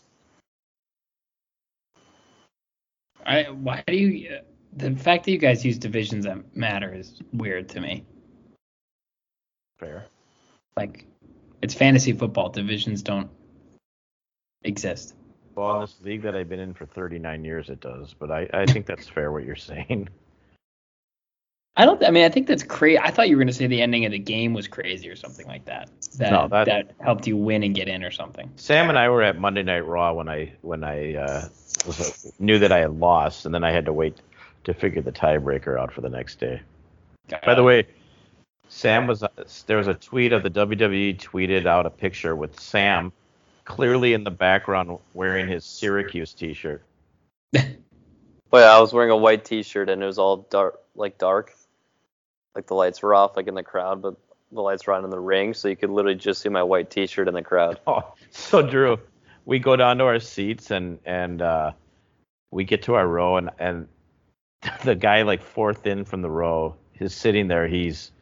I 3.26 3.44
why 3.44 3.82
do 3.86 3.96
you? 3.96 4.38
The 4.76 4.94
fact 4.96 5.24
that 5.24 5.30
you 5.30 5.38
guys 5.38 5.64
use 5.64 5.78
divisions 5.78 6.24
that 6.24 6.56
matter 6.56 6.92
is 6.92 7.20
weird 7.32 7.68
to 7.70 7.80
me. 7.80 8.04
Fair. 9.78 10.06
Like, 10.76 11.06
it's 11.62 11.74
fantasy 11.74 12.12
football. 12.12 12.48
Divisions 12.48 13.02
don't 13.02 13.30
exist. 14.62 15.14
Well, 15.54 15.76
in 15.76 15.80
this 15.82 15.96
league 16.02 16.22
that 16.22 16.34
I've 16.34 16.48
been 16.48 16.58
in 16.58 16.74
for 16.74 16.86
39 16.86 17.44
years, 17.44 17.70
it 17.70 17.80
does. 17.80 18.14
But 18.18 18.32
I, 18.32 18.48
I 18.52 18.66
think 18.66 18.86
that's 18.86 19.08
fair 19.08 19.30
what 19.30 19.44
you're 19.44 19.56
saying. 19.56 20.08
I 21.76 21.84
don't. 21.84 22.02
I 22.04 22.10
mean, 22.10 22.24
I 22.24 22.28
think 22.28 22.46
that's 22.46 22.62
crazy. 22.62 22.98
I 22.98 23.10
thought 23.10 23.28
you 23.28 23.36
were 23.36 23.40
going 23.40 23.48
to 23.48 23.54
say 23.54 23.66
the 23.66 23.82
ending 23.82 24.04
of 24.04 24.12
the 24.12 24.18
game 24.18 24.54
was 24.54 24.68
crazy 24.68 25.08
or 25.08 25.16
something 25.16 25.46
like 25.46 25.64
that. 25.64 25.90
That 26.18 26.30
No, 26.30 26.48
that- 26.48 26.66
that 26.66 26.92
helped 27.00 27.26
you 27.26 27.36
win 27.36 27.64
and 27.64 27.74
get 27.74 27.88
in 27.88 28.04
or 28.04 28.12
something. 28.12 28.50
Sam 28.56 28.88
and 28.88 28.98
I 28.98 29.08
were 29.08 29.22
at 29.22 29.38
Monday 29.38 29.64
Night 29.64 29.84
Raw 29.86 30.12
when 30.12 30.28
I 30.28 30.52
when 30.62 30.84
I 30.84 31.14
uh, 31.16 31.48
was 31.86 32.32
knew 32.38 32.60
that 32.60 32.70
I 32.70 32.78
had 32.78 32.98
lost, 33.00 33.44
and 33.44 33.54
then 33.54 33.64
I 33.64 33.72
had 33.72 33.86
to 33.86 33.92
wait 33.92 34.20
to 34.64 34.74
figure 34.74 35.02
the 35.02 35.12
tiebreaker 35.12 35.78
out 35.78 35.92
for 35.92 36.00
the 36.00 36.08
next 36.08 36.38
day. 36.38 36.62
By 37.44 37.54
the 37.54 37.64
way, 37.64 37.86
Sam 38.68 39.06
was 39.08 39.24
there 39.66 39.76
was 39.78 39.88
a 39.88 39.94
tweet 39.94 40.32
of 40.32 40.42
the 40.44 40.50
WWE 40.50 41.18
tweeted 41.18 41.66
out 41.66 41.86
a 41.86 41.90
picture 41.90 42.36
with 42.36 42.58
Sam 42.60 43.12
clearly 43.64 44.12
in 44.12 44.22
the 44.24 44.30
background 44.30 44.96
wearing 45.14 45.48
his 45.48 45.64
Syracuse 45.64 46.34
T-shirt. 46.34 46.82
But 48.50 48.62
I 48.68 48.80
was 48.80 48.92
wearing 48.92 49.10
a 49.10 49.16
white 49.16 49.44
T-shirt 49.44 49.88
and 49.88 50.00
it 50.00 50.06
was 50.06 50.16
all 50.18 50.46
dark, 50.48 50.78
like 50.94 51.18
dark, 51.18 51.52
like 52.54 52.66
the 52.66 52.74
lights 52.74 53.02
were 53.02 53.14
off, 53.14 53.36
like 53.36 53.46
in 53.46 53.54
the 53.54 53.62
crowd, 53.62 54.00
but 54.02 54.16
the 54.52 54.60
lights 54.60 54.86
were 54.86 54.92
on 54.92 55.04
in 55.04 55.10
the 55.10 55.18
ring, 55.20 55.54
so 55.54 55.68
you 55.68 55.76
could 55.76 55.90
literally 55.90 56.16
just 56.16 56.40
see 56.40 56.48
my 56.48 56.62
white 56.62 56.90
T-shirt 56.90 57.28
in 57.28 57.34
the 57.34 57.42
crowd. 57.42 57.80
Oh, 57.86 58.14
so 58.30 58.62
Drew, 58.62 58.98
we 59.44 59.58
go 59.58 59.76
down 59.76 59.98
to 59.98 60.04
our 60.04 60.20
seats 60.20 60.70
and 60.70 60.98
and 61.04 61.42
uh, 61.42 61.72
we 62.50 62.64
get 62.64 62.82
to 62.84 62.94
our 62.94 63.06
row 63.06 63.36
and 63.36 63.50
and 63.58 63.88
the 64.84 64.94
guy 64.94 65.22
like 65.22 65.42
fourth 65.42 65.86
in 65.86 66.04
from 66.04 66.22
the 66.22 66.30
row 66.30 66.76
is 66.98 67.14
sitting 67.14 67.48
there. 67.48 67.66
He's 67.66 68.12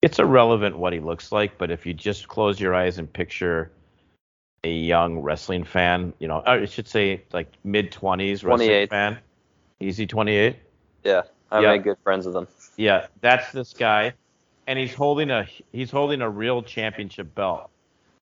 it's 0.00 0.18
irrelevant 0.18 0.78
what 0.78 0.92
he 0.92 1.00
looks 1.00 1.32
like, 1.32 1.58
but 1.58 1.70
if 1.70 1.86
you 1.86 1.94
just 1.94 2.28
close 2.28 2.60
your 2.60 2.74
eyes 2.74 2.98
and 2.98 3.12
picture 3.12 3.70
a 4.64 4.70
young 4.70 5.18
wrestling 5.18 5.64
fan, 5.64 6.12
you 6.20 6.28
know, 6.28 6.42
I 6.46 6.64
should 6.66 6.88
say 6.88 7.22
like 7.32 7.52
mid 7.64 7.90
twenties 7.92 8.44
wrestling 8.44 8.86
fan, 8.88 9.18
easy 9.80 10.06
twenty 10.06 10.32
eight. 10.32 10.56
Yeah, 11.04 11.22
I 11.50 11.60
Yeah. 11.60 11.72
made 11.72 11.82
good 11.82 11.98
friends 12.04 12.26
with 12.26 12.34
them. 12.34 12.46
Yeah, 12.82 13.06
that's 13.20 13.52
this 13.52 13.74
guy, 13.74 14.12
and 14.66 14.76
he's 14.76 14.92
holding 14.92 15.30
a 15.30 15.46
he's 15.70 15.92
holding 15.92 16.20
a 16.20 16.28
real 16.28 16.64
championship 16.64 17.32
belt. 17.32 17.70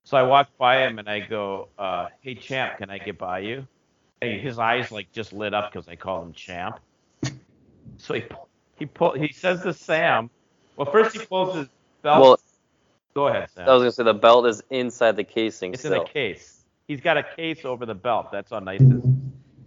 So 0.04 0.18
I 0.18 0.22
walk 0.22 0.50
by 0.58 0.86
him 0.86 0.98
and 0.98 1.08
I 1.08 1.20
go, 1.20 1.68
uh, 1.78 2.08
"Hey 2.20 2.34
champ, 2.34 2.76
can 2.76 2.90
I 2.90 2.98
get 2.98 3.16
by 3.16 3.38
you?" 3.38 3.66
And 4.20 4.38
his 4.38 4.58
eyes 4.58 4.92
like 4.92 5.10
just 5.12 5.32
lit 5.32 5.54
up 5.54 5.72
because 5.72 5.88
I 5.88 5.96
call 5.96 6.22
him 6.22 6.34
champ. 6.34 6.78
So 7.96 8.14
he 8.14 8.24
he 8.78 8.86
pull 8.86 9.12
he 9.12 9.32
says 9.32 9.62
to 9.62 9.72
Sam, 9.74 10.30
well 10.76 10.90
first 10.90 11.16
he 11.16 11.24
pulls 11.24 11.54
his 11.54 11.68
belt. 12.02 12.20
Well, 12.22 12.40
go 13.14 13.28
ahead, 13.28 13.50
Sam. 13.50 13.68
I 13.68 13.72
was 13.72 13.80
gonna 13.80 13.92
say 13.92 14.04
the 14.04 14.14
belt 14.14 14.46
is 14.46 14.62
inside 14.70 15.16
the 15.16 15.24
casing 15.24 15.72
it's 15.72 15.84
in 15.84 15.92
still. 15.92 16.02
a 16.02 16.06
case. 16.06 16.64
He's 16.86 17.00
got 17.00 17.16
a 17.18 17.22
case 17.22 17.64
over 17.64 17.84
the 17.84 17.94
belt. 17.94 18.30
That's 18.30 18.50
how 18.50 18.58
nice 18.58 18.80
it 18.80 18.92
is. 18.92 19.04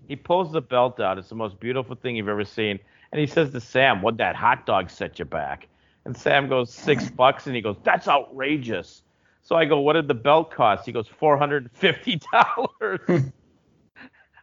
He 0.08 0.16
pulls 0.16 0.52
the 0.52 0.62
belt 0.62 1.00
out. 1.00 1.18
It's 1.18 1.30
the 1.30 1.36
most 1.36 1.60
beautiful 1.60 1.96
thing 1.96 2.16
you've 2.16 2.30
ever 2.30 2.46
seen. 2.46 2.80
And 3.14 3.20
he 3.20 3.28
says 3.28 3.52
to 3.52 3.62
Sam, 3.62 4.02
"What'd 4.02 4.18
that 4.18 4.36
hot 4.36 4.66
dog 4.66 4.90
set 4.90 5.20
you 5.20 5.26
back?" 5.26 5.68
And 6.04 6.18
Sam 6.18 6.50
goes, 6.50 6.74
six 6.74 7.10
bucks. 7.12 7.46
And 7.46 7.56
he 7.56 7.62
goes, 7.62 7.78
"That's 7.84 8.08
outrageous." 8.08 9.04
So 9.44 9.56
I 9.56 9.66
go, 9.66 9.80
"What 9.82 9.94
did 9.94 10.08
the 10.08 10.16
belt 10.16 10.50
cost?" 10.50 10.84
He 10.84 10.92
goes, 10.92 11.08
four 11.08 11.38
hundred 11.38 11.64
and 11.64 11.72
fifty 11.72 12.20
dollars. 12.32 13.00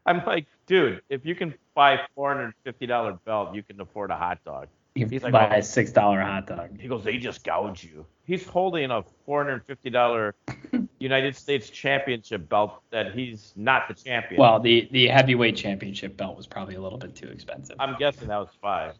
I'm 0.07 0.25
like, 0.25 0.47
dude, 0.67 1.03
if 1.09 1.27
you 1.27 1.35
can 1.35 1.53
buy 1.75 1.99
four 2.15 2.29
hundred 2.29 2.45
and 2.45 2.55
fifty 2.63 2.87
dollar 2.87 3.15
belt, 3.25 3.57
you 3.57 3.65
can 3.65 3.81
afford 3.81 4.13
a 4.13 4.17
hot 4.17 4.39
dog. 4.45 4.69
You 4.95 5.07
He's 5.07 5.25
like, 5.25 5.33
buy 5.33 5.51
oh. 5.53 5.59
a 5.59 5.63
six 5.63 5.91
dollar 5.91 6.21
hot 6.21 6.47
dog. 6.47 6.79
He 6.79 6.87
goes, 6.87 7.03
they 7.03 7.19
just 7.19 7.43
gouge 7.43 7.83
you. 7.83 8.07
He's 8.25 8.47
holding 8.47 8.93
a 8.93 9.03
$450 9.27 10.33
United 11.01 11.35
States 11.35 11.71
Championship 11.71 12.49
belt 12.49 12.83
that 12.91 13.15
he's 13.15 13.53
not 13.57 13.89
the 13.89 13.95
champion. 13.95 14.41
Well, 14.41 14.61
the 14.61 14.89
the 14.93 15.09
heavyweight 15.09 15.57
championship 15.57 16.17
belt 16.17 16.37
was 16.37 16.47
probably 16.47 16.75
a 16.77 16.81
little 16.81 16.99
bit 16.99 17.17
too 17.17 17.29
expensive. 17.29 17.77
I'm 17.81 17.97
guessing 17.99 18.29
that 18.29 18.39
was 18.39 18.51
five. 18.61 18.95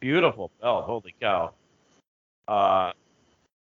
Beautiful 0.00 0.50
belt, 0.60 0.86
holy 0.86 1.14
cow. 1.20 1.52
Uh, 2.48 2.92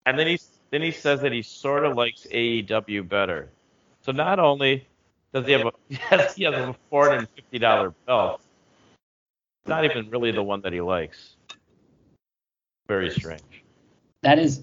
and 0.06 0.18
then 0.18 0.26
he 0.26 0.38
then 0.70 0.82
he 0.82 0.92
says 0.92 1.22
that 1.22 1.32
he 1.32 1.42
sort 1.42 1.84
of 1.84 1.96
likes 1.96 2.26
AEW 2.30 3.08
better. 3.08 3.50
So 4.02 4.12
not 4.12 4.38
only 4.38 4.86
does 5.32 5.46
he 5.46 5.52
have 5.52 5.66
a 5.66 5.72
yes, 5.88 6.34
he 6.34 6.44
has 6.44 6.54
a 6.54 6.76
$450 6.92 7.94
belt, 8.06 8.40
it's 9.62 9.68
not 9.68 9.84
even 9.84 10.10
really 10.10 10.32
the 10.32 10.42
one 10.42 10.60
that 10.62 10.72
he 10.72 10.80
likes. 10.80 11.36
Very 12.88 13.10
strange. 13.10 13.64
that 14.22 14.38
is, 14.38 14.62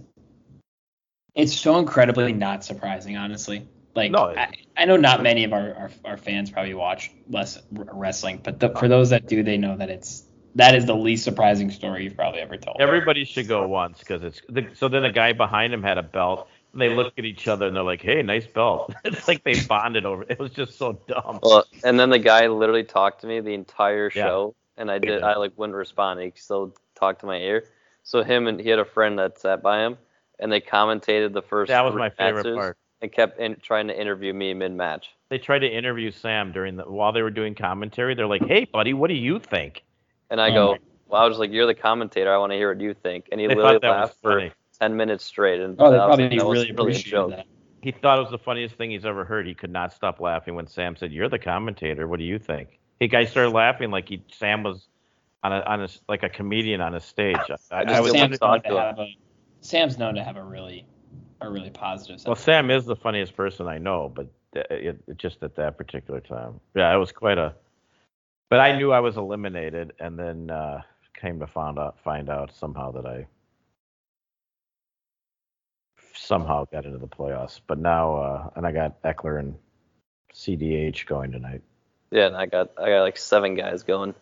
it's 1.38 1.58
so 1.58 1.78
incredibly 1.78 2.34
not 2.34 2.66
surprising, 2.66 3.16
honestly. 3.16 3.68
Like, 3.96 4.12
No. 4.12 4.36
I, 4.36 4.54
I 4.76 4.86
know 4.86 4.98
not 4.98 5.24
many 5.24 5.44
of 5.44 5.54
our, 5.54 5.74
our, 5.74 5.92
our 6.04 6.18
fans 6.18 6.52
probably 6.52 6.74
watch 6.74 7.12
less 7.30 7.58
r- 7.78 7.86
wrestling, 7.94 8.42
but 8.44 8.60
the, 8.60 8.70
for 8.70 8.88
those 8.88 9.12
that 9.12 9.28
do, 9.28 9.44
they 9.44 9.58
know 9.58 9.78
that 9.78 9.90
it's 9.90 10.24
that 10.56 10.74
is 10.76 10.86
the 10.86 10.96
least 10.96 11.24
surprising 11.24 11.70
story 11.70 12.04
you've 12.04 12.16
probably 12.16 12.42
ever 12.42 12.58
told. 12.58 12.78
Everybody 12.80 13.24
should 13.26 13.48
go 13.48 13.68
once 13.68 14.00
because 14.00 14.24
it's 14.24 14.42
the, 14.50 14.68
so. 14.74 14.88
Then 14.88 15.06
a 15.06 15.12
guy 15.12 15.34
behind 15.34 15.72
him 15.72 15.84
had 15.84 16.00
a 16.00 16.04
belt, 16.04 16.48
and 16.74 16.82
they 16.82 16.90
look 16.90 17.14
at 17.18 17.26
each 17.26 17.48
other 17.48 17.68
and 17.68 17.76
they're 17.76 17.84
like, 17.84 18.02
"Hey, 18.02 18.24
nice 18.24 18.48
belt." 18.48 18.94
it's 19.06 19.28
like 19.28 19.44
they 19.44 19.64
bonded 19.66 20.06
over. 20.06 20.24
It 20.24 20.40
was 20.40 20.52
just 20.52 20.78
so 20.78 21.00
dumb. 21.08 21.40
Well, 21.44 21.66
and 21.84 22.00
then 22.00 22.10
the 22.10 22.20
guy 22.20 22.48
literally 22.48 22.84
talked 22.84 23.22
to 23.22 23.28
me 23.28 23.40
the 23.40 23.54
entire 23.54 24.12
Yeah. 24.14 24.26
show, 24.26 24.56
and 24.78 24.90
I 24.90 24.98
did. 24.98 25.08
did. 25.10 25.24
I 25.24 25.38
like 25.38 25.54
wouldn't 25.58 25.76
respond. 25.76 26.20
He 26.22 26.34
still 26.36 26.74
talked 26.96 27.22
to 27.22 27.28
my 27.28 27.38
ear. 27.38 27.66
So 28.02 28.24
him 28.24 28.48
and 28.48 28.60
he 28.60 28.70
had 28.70 28.80
a 28.80 28.86
friend 28.86 29.20
that 29.20 29.40
sat 29.40 29.62
by 29.62 29.86
him, 29.86 29.98
and 30.40 30.52
they 30.52 30.62
commentated 30.62 31.34
the 31.34 31.42
first. 31.42 31.70
That 31.70 31.84
was 31.84 31.94
three 31.94 32.00
my 32.00 32.10
favorite 32.10 32.44
matches 32.46 32.56
part. 32.56 32.78
And 33.02 33.12
kept 33.12 33.40
in, 33.40 33.58
trying 33.62 33.88
to 33.90 34.00
interview 34.00 34.34
me 34.34 34.54
mid 34.56 34.72
match. 34.72 35.10
They 35.30 35.38
tried 35.38 35.60
to 35.60 35.68
interview 35.68 36.10
Sam 36.10 36.52
during 36.52 36.78
the 36.78 36.84
while 36.84 37.12
they 37.12 37.22
were 37.22 37.30
doing 37.30 37.54
commentary. 37.54 38.16
They're 38.16 38.26
like, 38.26 38.46
"Hey, 38.46 38.66
buddy, 38.66 38.94
what 38.96 39.10
do 39.10 39.14
you 39.14 39.40
think?" 39.40 39.84
And 40.32 40.42
I 40.42 40.50
Oh 40.50 40.54
go, 40.54 40.72
my- 40.72 40.80
well, 41.10 41.22
I 41.22 41.28
was 41.28 41.38
like, 41.38 41.52
you're 41.52 41.68
the 41.68 41.76
commentator. 41.76 42.34
I 42.34 42.38
want 42.38 42.52
to 42.52 42.58
hear 42.58 42.74
what 42.74 42.82
you 42.82 42.94
think. 42.96 43.30
And 43.32 43.40
he 43.40 43.48
They 43.48 43.54
literally 43.56 43.80
that 43.82 43.90
laughed 43.90 44.18
for 44.22 44.50
ten 44.80 44.98
minutes 44.98 45.24
straight. 45.26 45.62
And 45.62 45.76
Oh, 45.80 45.92
they 45.92 45.98
was 45.98 46.06
probably 46.08 46.30
like, 46.30 46.38
that 46.40 46.46
was 46.48 46.58
really 46.58 46.70
a 46.70 46.74
brilliant 46.74 47.02
appreciated 47.02 47.10
joke. 47.12 47.30
that. 47.38 47.46
He 47.84 47.92
thought 47.92 48.18
it 48.18 48.22
was 48.24 48.32
the 48.32 48.38
funniest 48.40 48.76
thing 48.76 48.90
he's 48.92 49.06
ever 49.06 49.24
heard. 49.24 49.46
He 49.46 49.54
could 49.54 49.70
not 49.72 49.94
stop 49.94 50.20
laughing 50.20 50.56
when 50.56 50.66
Sam 50.68 50.96
said, 50.96 51.12
"You're 51.12 51.30
the 51.30 51.40
commentator. 51.40 52.08
What 52.08 52.18
do 52.20 52.26
you 52.26 52.40
think?" 52.40 52.80
He 53.00 53.08
guy 53.08 53.26
started 53.26 53.52
laughing 53.52 53.92
like 53.92 54.10
he 54.10 54.24
Sam 54.32 54.64
was 54.64 54.88
on 55.44 55.54
a 55.54 55.60
on 55.62 55.84
a 55.84 55.88
like 56.10 56.24
a 56.24 56.30
comedian 56.30 56.82
on 56.82 56.96
a 56.96 57.00
stage. 57.00 57.38
I, 57.50 57.56
I 57.72 57.82
I 57.82 57.86
just 57.86 58.02
was 58.02 58.12
didn't 58.14 58.30
Sam's 58.32 58.40
talk 58.40 58.64
to 58.64 58.70
to 58.70 58.76
him. 58.76 58.84
have 58.84 59.00
a 59.00 59.08
Sam's 59.62 59.98
known 59.98 60.16
to 60.16 60.24
have 60.24 60.38
a 60.38 60.44
really 60.44 60.86
a 61.42 61.50
really 61.50 61.70
positive. 61.70 62.20
Well. 62.26 62.36
Sam 62.36 62.72
is 62.72 62.86
the 62.86 62.96
funniest 62.96 63.36
person 63.36 63.68
I 63.68 63.78
know, 63.78 64.12
but 64.14 64.28
it, 64.54 65.02
it, 65.08 65.18
just 65.18 65.44
at 65.44 65.56
that 65.56 65.78
particular 65.78 66.20
time, 66.20 66.60
yeah, 66.76 66.94
it 66.94 66.98
was 66.98 67.12
quite 67.12 67.38
a. 67.38 67.54
But 68.50 68.60
I 68.60 68.78
knew 68.78 68.92
I 68.92 69.02
was 69.02 69.18
eliminated, 69.18 69.94
and 70.00 70.18
then 70.18 70.50
uh, 70.50 70.82
came 71.20 71.40
to 71.40 71.48
find 71.48 71.78
out 71.78 72.00
find 72.04 72.30
out 72.30 72.56
somehow 72.56 72.92
that 72.92 73.06
I 73.06 73.28
somehow 76.14 76.66
got 76.72 76.86
into 76.86 76.98
the 76.98 77.08
playoffs. 77.08 77.60
But 77.66 77.80
now, 77.80 78.16
uh, 78.18 78.50
and 78.56 78.66
I 78.66 78.72
got 78.72 79.02
Ekeler 79.04 79.40
and 79.40 79.56
CDH 80.34 81.06
going 81.06 81.32
tonight. 81.32 81.62
Yeah, 82.12 82.28
and 82.28 82.38
I 82.38 82.46
got 82.46 82.72
I 82.78 82.90
got 82.90 83.02
like 83.02 83.18
seven 83.18 83.56
guys 83.56 83.84
going. 83.84 84.14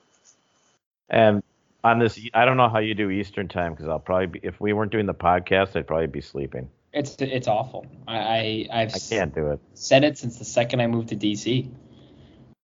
And 1.10 1.43
on 1.86 2.00
this, 2.00 2.19
I 2.34 2.45
don't 2.45 2.58
know 2.58 2.67
how 2.67 2.80
you 2.80 2.95
do 2.95 3.12
Eastern 3.12 3.48
time 3.48 3.74
because 3.74 3.88
I'll 3.88 4.00
probably 4.00 4.26
be, 4.26 4.39
if 4.41 4.60
we 4.60 4.74
weren't 4.74 4.91
doing 4.91 5.06
the 5.06 5.13
podcast, 5.13 5.76
I'd 5.76 5.86
probably 5.86 6.08
be 6.08 6.19
sleeping. 6.21 6.67
It's 6.93 7.15
it's 7.19 7.48
awful. 7.48 7.86
I, 8.08 8.17
I 8.17 8.67
I've 8.82 8.95
I 8.95 9.00
can't 9.00 9.36
do 9.36 9.52
it. 9.52 9.60
said 9.74 10.04
it 10.04 10.17
since 10.17 10.39
the 10.39 10.45
second 10.45 10.80
I 10.82 10.88
moved 10.88 11.10
to 11.10 11.15
DC. 11.15 11.69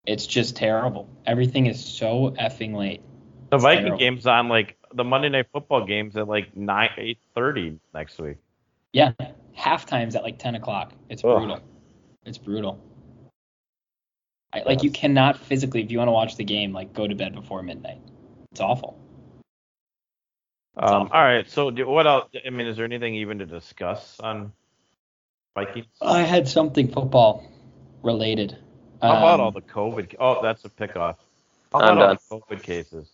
It's 0.07 0.27
just 0.27 0.57
terrible. 0.57 1.09
Everything 1.27 1.67
is 1.67 1.85
so 1.85 2.31
effing 2.41 2.75
late. 2.75 3.03
The 3.51 3.57
It's 3.57 3.63
Viking 3.63 3.83
terrible. 3.83 3.99
game's 3.99 4.27
on 4.27 4.49
like 4.49 4.79
the 4.95 5.05
Monday 5.05 5.29
night 5.29 5.47
football 5.53 5.85
games 5.85 6.17
at 6.17 6.27
like 6.29 6.57
nine 6.57 6.91
eight 6.97 7.19
thirty 7.35 7.79
next 7.93 8.19
week. 8.19 8.37
Yeah, 8.93 9.13
half 9.53 9.85
times 9.87 10.17
at 10.17 10.23
like 10.23 10.39
10 10.39 10.55
o'clock. 10.57 10.93
It's 11.09 11.23
Ugh. 11.23 11.37
brutal. 11.39 11.61
It's 12.25 12.39
brutal. 12.39 12.81
I, 14.53 14.63
like 14.63 14.83
you 14.83 14.91
cannot 14.91 15.39
physically, 15.39 15.83
if 15.83 15.93
you 15.93 15.99
want 15.99 16.09
to 16.09 16.13
watch 16.13 16.37
the 16.37 16.45
game, 16.45 16.73
like 16.73 16.93
go 16.93 17.07
to 17.07 17.15
bed 17.15 17.35
before 17.35 17.63
midnight. 17.63 18.01
It's 18.51 18.61
awful. 18.61 18.99
Um, 20.77 21.11
all 21.13 21.23
right. 21.23 21.49
So 21.51 21.71
do, 21.71 21.87
what 21.87 22.07
else? 22.07 22.29
I 22.47 22.51
mean, 22.51 22.67
is 22.67 22.77
there 22.77 22.85
anything 22.85 23.15
even 23.17 23.39
to 23.39 23.47
discuss 23.47 24.19
on 24.21 24.53
Vikings? 25.55 25.87
I 26.01 26.23
had 26.23 26.49
something 26.49 26.89
football 26.89 27.45
related. 28.03 28.57
How 29.03 29.17
about 29.17 29.35
Um, 29.35 29.41
all 29.41 29.51
the 29.53 29.63
COVID? 29.63 30.15
Oh, 30.19 30.43
that's 30.43 30.65
a 30.65 30.69
pickoff. 30.71 31.17
How 31.73 31.81
I'm 31.81 31.97
about 31.97 31.99
all 31.99 32.39
done. 32.39 32.43
the 32.51 32.57
COVID 32.57 32.63
cases? 32.63 33.09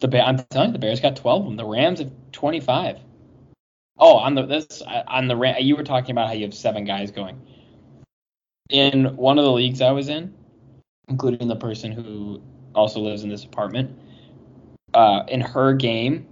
The 0.00 0.08
Bear, 0.08 0.22
I'm 0.22 0.38
telling 0.38 0.68
you, 0.70 0.72
the 0.72 0.78
Bears 0.78 1.00
got 1.00 1.16
12 1.16 1.42
of 1.42 1.46
them. 1.46 1.56
The 1.56 1.64
Rams 1.64 1.98
have 1.98 2.10
25. 2.32 2.98
Oh, 3.98 4.16
on 4.16 4.34
the 4.34 4.46
this 4.46 4.82
on 4.82 5.28
the 5.28 5.36
Ram, 5.36 5.56
you 5.60 5.76
were 5.76 5.84
talking 5.84 6.12
about 6.12 6.28
how 6.28 6.32
you 6.32 6.44
have 6.44 6.54
seven 6.54 6.84
guys 6.84 7.10
going. 7.10 7.38
In 8.70 9.16
one 9.16 9.38
of 9.38 9.44
the 9.44 9.52
leagues 9.52 9.82
I 9.82 9.90
was 9.90 10.08
in, 10.08 10.32
including 11.08 11.48
the 11.48 11.56
person 11.56 11.92
who 11.92 12.40
also 12.74 13.00
lives 13.00 13.24
in 13.24 13.28
this 13.28 13.44
apartment, 13.44 13.98
uh, 14.94 15.24
in 15.28 15.40
her 15.40 15.72
game, 15.72 16.26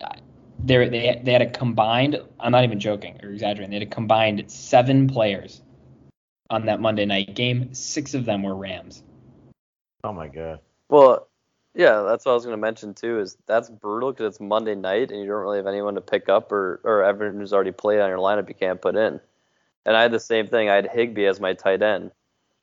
uh, 0.00 0.08
there 0.58 0.88
they 0.88 1.20
they 1.22 1.32
had 1.32 1.42
a 1.42 1.50
combined. 1.50 2.20
I'm 2.40 2.52
not 2.52 2.64
even 2.64 2.80
joking 2.80 3.20
or 3.22 3.30
exaggerating. 3.30 3.70
They 3.70 3.78
had 3.78 3.88
a 3.88 3.94
combined 3.94 4.50
seven 4.50 5.08
players 5.08 5.62
on 6.50 6.66
that 6.66 6.80
Monday 6.80 7.04
night 7.04 7.34
game. 7.34 7.74
Six 7.74 8.14
of 8.14 8.24
them 8.24 8.42
were 8.42 8.54
Rams. 8.54 9.02
Oh 10.02 10.12
my 10.12 10.28
god. 10.28 10.60
Well, 10.88 11.28
yeah, 11.74 12.02
that's 12.02 12.24
what 12.24 12.32
I 12.32 12.34
was 12.34 12.44
going 12.44 12.56
to 12.56 12.60
mention 12.60 12.94
too. 12.94 13.20
Is 13.20 13.36
that's 13.46 13.70
brutal 13.70 14.12
because 14.12 14.34
it's 14.34 14.40
Monday 14.40 14.74
night 14.74 15.10
and 15.10 15.20
you 15.20 15.26
don't 15.26 15.42
really 15.42 15.58
have 15.58 15.66
anyone 15.66 15.94
to 15.96 16.00
pick 16.00 16.28
up 16.28 16.52
or 16.52 16.80
or 16.84 17.04
everyone 17.04 17.38
who's 17.38 17.52
already 17.52 17.72
played 17.72 18.00
on 18.00 18.08
your 18.08 18.18
lineup 18.18 18.48
you 18.48 18.54
can't 18.54 18.80
put 18.80 18.96
in. 18.96 19.20
And 19.86 19.96
I 19.96 20.02
had 20.02 20.12
the 20.12 20.20
same 20.20 20.46
thing. 20.46 20.68
I 20.68 20.76
had 20.76 20.88
Higbee 20.90 21.26
as 21.26 21.40
my 21.40 21.52
tight 21.52 21.82
end, 21.82 22.10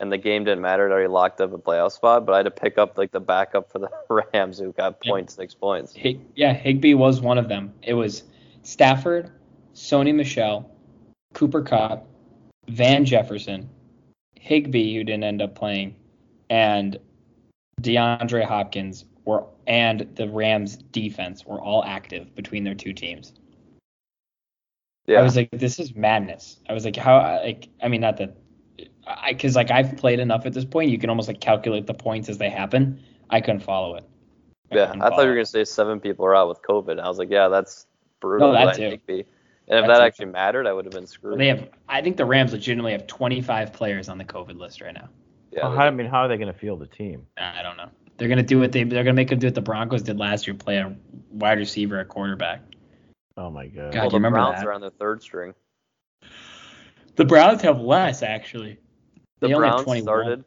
and 0.01 0.11
the 0.11 0.17
game 0.17 0.43
didn't 0.43 0.61
matter. 0.61 0.87
It 0.87 0.91
already 0.91 1.07
locked 1.07 1.39
up 1.41 1.53
a 1.53 1.59
playoff 1.59 1.91
spot, 1.91 2.25
but 2.25 2.33
I 2.33 2.37
had 2.37 2.43
to 2.45 2.51
pick 2.51 2.79
up 2.79 2.97
like 2.97 3.11
the 3.11 3.19
backup 3.19 3.71
for 3.71 3.77
the 3.77 3.89
Rams 4.33 4.57
who 4.57 4.73
got 4.73 4.97
Yeah. 5.03 5.21
six 5.27 5.53
points. 5.53 5.93
Hig, 5.93 6.19
yeah, 6.35 6.53
Higbee 6.53 6.95
was 6.95 7.21
one 7.21 7.37
of 7.37 7.47
them. 7.47 7.71
It 7.83 7.93
was 7.93 8.23
Stafford, 8.63 9.31
Sony 9.75 10.13
Michel, 10.13 10.69
Cooper 11.35 11.61
Kupp, 11.61 12.07
Van 12.67 13.05
Jefferson, 13.05 13.69
Higbee, 14.39 14.95
who 14.95 15.03
didn't 15.03 15.23
end 15.23 15.41
up 15.41 15.53
playing, 15.53 15.95
and 16.49 16.97
DeAndre 17.81 18.43
Hopkins 18.43 19.05
were 19.23 19.45
and 19.67 20.09
the 20.15 20.27
Rams 20.27 20.77
defense 20.77 21.45
were 21.45 21.61
all 21.61 21.83
active 21.83 22.33
between 22.35 22.63
their 22.63 22.73
two 22.73 22.91
teams. 22.91 23.33
Yeah, 25.05 25.19
I 25.19 25.23
was 25.23 25.35
like, 25.35 25.49
this 25.51 25.79
is 25.79 25.95
madness. 25.95 26.57
I 26.67 26.73
was 26.73 26.85
like, 26.85 26.95
how? 26.95 27.19
Like, 27.43 27.69
I 27.83 27.87
mean, 27.87 28.01
not 28.01 28.17
that, 28.17 28.35
I 29.17 29.33
because 29.33 29.55
like 29.55 29.71
I've 29.71 29.97
played 29.97 30.19
enough 30.19 30.45
at 30.45 30.53
this 30.53 30.65
point, 30.65 30.91
you 30.91 30.97
can 30.97 31.09
almost 31.09 31.27
like 31.27 31.39
calculate 31.41 31.87
the 31.87 31.93
points 31.93 32.29
as 32.29 32.37
they 32.37 32.49
happen. 32.49 32.99
I 33.29 33.41
couldn't 33.41 33.61
follow 33.61 33.95
it. 33.95 34.03
yeah. 34.71 34.91
I 34.99 35.09
thought 35.09 35.21
you 35.21 35.27
were 35.29 35.35
going 35.35 35.45
to 35.45 35.51
say 35.51 35.63
seven 35.63 35.99
people 35.99 36.25
are 36.25 36.35
out 36.35 36.49
with 36.49 36.61
COVID. 36.61 36.99
I 36.99 37.07
was 37.07 37.17
like, 37.17 37.29
yeah, 37.29 37.47
that's 37.47 37.85
brutal. 38.19 38.49
No, 38.49 38.53
that 38.53 38.65
but 38.65 38.73
I 38.73 38.77
too. 38.77 38.83
had 38.83 38.91
And 38.93 38.99
if 39.09 39.27
That 39.67 39.87
that 39.87 39.97
too. 39.97 40.01
actually 40.03 40.25
mattered, 40.25 40.67
I 40.67 40.73
would 40.73 40.85
have 40.85 40.93
been 40.93 41.07
screwed. 41.07 41.39
They 41.39 41.47
have, 41.47 41.69
I 41.87 42.01
think 42.01 42.17
the 42.17 42.25
Rams 42.25 42.51
legitimately 42.51 42.91
have 42.91 43.07
25 43.07 43.71
players 43.73 44.09
on 44.09 44.17
the 44.17 44.25
COVID 44.25 44.57
list 44.57 44.81
right 44.81 44.93
now. 44.93 45.07
yeah, 45.51 45.63
Well, 45.63 45.77
how, 45.77 45.85
I 45.85 45.91
mean, 45.91 46.07
how 46.07 46.19
are 46.21 46.27
they 46.27 46.37
going 46.37 46.51
to 46.51 46.57
field 46.59 46.79
the 46.79 46.87
team? 46.87 47.25
I 47.37 47.61
don't 47.63 47.77
know. 47.77 47.89
They're 48.17 48.29
gonna 48.29 48.43
do 48.43 48.59
what 48.59 48.71
they 48.71 48.83
they're 48.83 49.03
gonna 49.03 49.15
make 49.15 49.29
them 49.29 49.39
do 49.39 49.47
what 49.47 49.55
the 49.55 49.61
Broncos 49.61 50.03
did 50.03 50.19
last 50.19 50.45
year, 50.45 50.53
play 50.53 50.77
a 50.77 50.95
wide 51.31 51.57
receiver 51.57 51.97
at 51.97 52.07
quarterback. 52.07 52.61
Oh 53.35 53.49
my 53.49 53.65
god. 53.65 53.93
God, 53.93 53.95
well, 53.95 54.03
you 54.03 54.09
the 54.11 54.15
remember 54.17 54.37
Browns 54.37 54.59
that? 54.59 54.67
are 54.67 54.73
on 54.73 54.81
the 54.81 54.91
third 54.91 55.23
string. 55.23 55.55
The 57.15 57.25
Browns 57.25 57.63
have 57.63 57.81
less 57.81 58.21
actually. 58.21 58.77
The 59.41 59.47
They 59.47 59.53
Browns 59.55 60.01
started. 60.01 60.45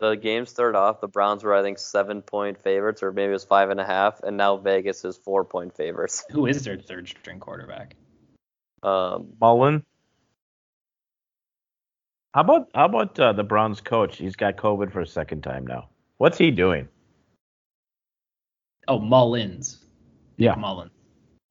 The 0.00 0.14
game 0.14 0.46
started 0.46 0.78
off. 0.78 1.00
The 1.00 1.08
Browns 1.08 1.44
were, 1.44 1.54
I 1.54 1.62
think, 1.62 1.78
seven 1.78 2.22
point 2.22 2.62
favorites, 2.62 3.02
or 3.02 3.12
maybe 3.12 3.30
it 3.30 3.32
was 3.32 3.44
five 3.44 3.70
and 3.70 3.80
a 3.80 3.84
half, 3.84 4.22
and 4.22 4.36
now 4.36 4.56
Vegas 4.56 5.04
is 5.04 5.16
four 5.16 5.44
point 5.44 5.76
favorites. 5.76 6.24
Who 6.30 6.46
is 6.46 6.62
their 6.64 6.78
third 6.78 7.08
string 7.08 7.40
quarterback? 7.40 7.96
Um, 8.82 9.32
Mullen. 9.40 9.84
How 12.34 12.40
about 12.40 12.68
how 12.74 12.86
about 12.86 13.18
uh, 13.18 13.32
the 13.32 13.44
Browns 13.44 13.80
coach? 13.80 14.16
He's 14.16 14.36
got 14.36 14.56
COVID 14.56 14.92
for 14.92 15.00
a 15.00 15.06
second 15.06 15.42
time 15.42 15.66
now. 15.66 15.88
What's 16.18 16.38
he 16.38 16.50
doing? 16.50 16.88
Oh, 18.86 18.98
Mullens. 18.98 19.78
Yeah. 20.36 20.54
Mullens. 20.56 20.90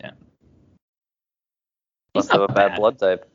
Yeah. 0.01 0.11
must 2.13 2.27
He's 2.27 2.31
have 2.31 2.41
a 2.41 2.47
not 2.47 2.55
bad 2.55 2.75
blood 2.75 2.99
type. 2.99 3.29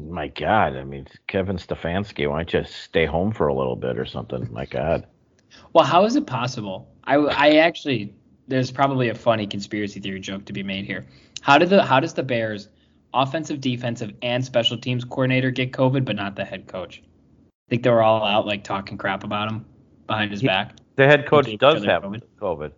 My 0.00 0.28
God, 0.28 0.76
I 0.76 0.84
mean 0.84 1.06
Kevin 1.26 1.56
Stefanski, 1.56 2.28
why 2.28 2.38
don't 2.38 2.52
you 2.52 2.64
stay 2.64 3.06
home 3.06 3.32
for 3.32 3.48
a 3.48 3.54
little 3.54 3.76
bit 3.76 3.98
or 3.98 4.06
something? 4.06 4.48
My 4.52 4.64
God. 4.66 5.06
Well, 5.72 5.84
how 5.84 6.04
is 6.04 6.16
it 6.16 6.26
possible? 6.26 6.88
I, 7.04 7.16
I 7.16 7.56
actually 7.56 8.14
there's 8.48 8.70
probably 8.70 9.08
a 9.10 9.14
funny 9.14 9.46
conspiracy 9.46 10.00
theory 10.00 10.20
joke 10.20 10.44
to 10.46 10.52
be 10.52 10.62
made 10.62 10.84
here. 10.84 11.06
How 11.42 11.58
did 11.58 11.70
the 11.70 11.82
how 11.82 12.00
does 12.00 12.14
the 12.14 12.22
Bears 12.22 12.68
offensive, 13.14 13.60
defensive, 13.60 14.12
and 14.22 14.44
special 14.44 14.78
teams 14.78 15.04
coordinator 15.04 15.50
get 15.50 15.72
COVID, 15.72 16.04
but 16.04 16.16
not 16.16 16.36
the 16.36 16.44
head 16.44 16.66
coach? 16.66 17.02
I 17.04 17.70
think 17.70 17.82
they 17.82 17.90
were 17.90 18.02
all 18.02 18.24
out 18.24 18.46
like 18.46 18.64
talking 18.64 18.96
crap 18.96 19.24
about 19.24 19.50
him 19.50 19.64
behind 20.06 20.30
his 20.30 20.40
He- 20.40 20.46
back. 20.46 20.76
The 20.96 21.06
head 21.06 21.26
coach 21.26 21.48
does 21.58 21.84
have 21.84 22.02
COVID. 22.02 22.22
COVID. 22.40 22.72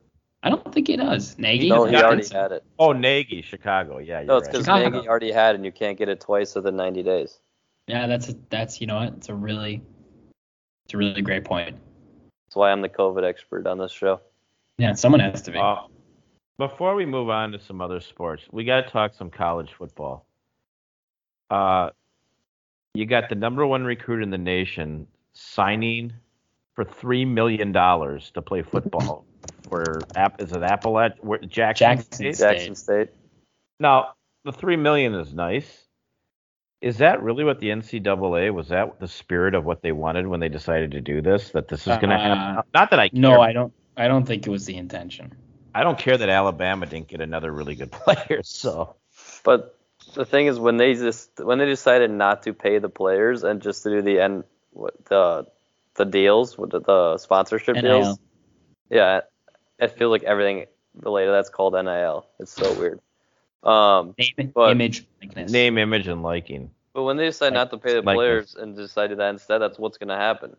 I 0.44 0.50
don't 0.50 0.74
think 0.74 0.88
he 0.88 0.96
does. 0.96 1.38
Nagy. 1.38 1.70
No, 1.70 1.86
he 1.86 1.96
already 1.96 2.28
had 2.28 2.52
it. 2.52 2.64
Oh, 2.78 2.92
Nagy, 2.92 3.40
Chicago. 3.40 3.96
Yeah, 3.96 4.20
you're 4.20 4.26
No, 4.26 4.36
it's 4.36 4.46
because 4.46 4.66
Chicago. 4.66 4.90
Nagy 4.90 5.08
already 5.08 5.32
had 5.32 5.54
it, 5.54 5.56
and 5.56 5.64
you 5.64 5.72
can't 5.72 5.96
get 5.96 6.10
it 6.10 6.20
twice 6.20 6.54
within 6.54 6.76
90 6.76 7.02
days. 7.02 7.40
Yeah, 7.86 8.06
that's 8.06 8.28
a, 8.28 8.34
that's 8.50 8.78
you 8.78 8.86
know 8.86 8.96
what? 8.96 9.14
It's 9.14 9.30
a 9.30 9.34
really 9.34 9.80
it's 10.84 10.92
a 10.92 10.98
really 10.98 11.22
great 11.22 11.44
point. 11.44 11.76
That's 12.46 12.56
why 12.56 12.70
I'm 12.70 12.82
the 12.82 12.90
COVID 12.90 13.24
expert 13.24 13.66
on 13.66 13.78
this 13.78 13.90
show. 13.90 14.20
Yeah, 14.76 14.92
someone 14.92 15.20
has 15.20 15.40
to 15.42 15.50
be. 15.50 15.58
Uh, 15.58 15.76
before 16.58 16.94
we 16.94 17.06
move 17.06 17.30
on 17.30 17.52
to 17.52 17.58
some 17.58 17.80
other 17.80 18.00
sports, 18.00 18.44
we 18.52 18.64
got 18.64 18.84
to 18.84 18.90
talk 18.90 19.14
some 19.14 19.30
college 19.30 19.72
football. 19.72 20.26
Uh, 21.48 21.90
you 22.92 23.06
got 23.06 23.30
the 23.30 23.34
number 23.34 23.66
one 23.66 23.84
recruit 23.84 24.22
in 24.22 24.28
the 24.28 24.38
nation 24.38 25.06
signing 25.32 26.12
for 26.74 26.84
three 26.84 27.24
million 27.24 27.72
dollars 27.72 28.30
to 28.32 28.42
play 28.42 28.60
football 28.60 29.24
for 29.74 29.98
App. 30.14 30.40
Is 30.40 30.52
it 30.52 30.60
Appalach? 30.62 31.14
Where, 31.20 31.38
Jackson. 31.38 31.86
Jackson 31.96 32.12
State? 32.12 32.36
State. 32.36 32.52
Jackson 32.56 32.74
State. 32.74 33.08
Now 33.80 34.14
the 34.44 34.52
three 34.52 34.76
million 34.76 35.14
is 35.14 35.32
nice. 35.34 35.84
Is 36.80 36.98
that 36.98 37.22
really 37.22 37.44
what 37.44 37.60
the 37.60 37.68
NCAA 37.68 38.52
was? 38.52 38.68
That 38.68 39.00
the 39.00 39.08
spirit 39.08 39.54
of 39.54 39.64
what 39.64 39.80
they 39.82 39.92
wanted 39.92 40.26
when 40.26 40.40
they 40.40 40.50
decided 40.50 40.90
to 40.92 41.00
do 41.00 41.22
this? 41.22 41.50
That 41.50 41.66
this 41.68 41.80
is 41.80 41.96
going 41.96 42.10
to 42.10 42.14
Uh, 42.16 42.18
happen? 42.18 42.70
Not 42.74 42.90
that 42.90 43.00
I 43.00 43.08
care. 43.08 43.20
no, 43.20 43.40
I 43.40 43.52
don't. 43.52 43.72
I 43.96 44.06
don't 44.06 44.26
think 44.26 44.46
it 44.46 44.50
was 44.50 44.66
the 44.66 44.76
intention. 44.76 45.32
I 45.74 45.82
don't 45.82 45.98
care 45.98 46.16
that 46.18 46.28
Alabama 46.28 46.86
didn't 46.86 47.08
get 47.08 47.20
another 47.20 47.50
really 47.52 47.74
good 47.74 47.90
player. 47.92 48.42
So 48.44 48.96
But 49.44 49.78
the 50.14 50.24
thing 50.24 50.46
is, 50.46 50.58
when 50.58 50.76
they 50.76 50.94
just 50.94 51.30
when 51.42 51.58
they 51.58 51.66
decided 51.66 52.10
not 52.10 52.42
to 52.42 52.52
pay 52.52 52.78
the 52.78 52.88
players 52.90 53.44
and 53.44 53.62
just 53.62 53.82
to 53.84 53.90
do 53.90 54.02
the 54.02 54.20
end 54.20 54.44
the 55.08 55.46
the 55.94 56.04
deals 56.04 56.58
with 56.58 56.70
the, 56.70 56.80
the 56.80 57.18
sponsorship 57.18 57.76
NIL. 57.76 57.82
deals, 58.02 58.18
yeah, 58.90 59.20
it 59.78 59.88
feels 59.98 60.10
like 60.10 60.22
everything 60.24 60.66
related. 61.02 61.32
That's 61.32 61.48
called 61.50 61.74
NIL. 61.74 62.26
It's 62.38 62.52
so 62.52 62.72
weird. 62.78 63.00
Um, 63.62 64.14
Name, 64.18 64.52
But- 64.54 64.70
image, 64.72 65.06
likeness. 65.22 65.50
name, 65.50 65.78
image, 65.78 66.06
and 66.06 66.22
liking. 66.22 66.70
but 66.92 67.04
when 67.04 67.16
they 67.16 67.24
decide 67.24 67.54
not 67.54 67.70
to 67.70 67.78
pay 67.78 67.94
the 67.94 68.02
Like 68.02 68.16
players 68.16 68.54
and 68.54 68.76
decide 68.76 69.08
to 69.08 69.16
that 69.16 69.30
instead, 69.30 69.58
that's 69.58 69.78
what's 69.78 69.96
going 69.98 70.10
to 70.10 70.16
happen. 70.16 70.54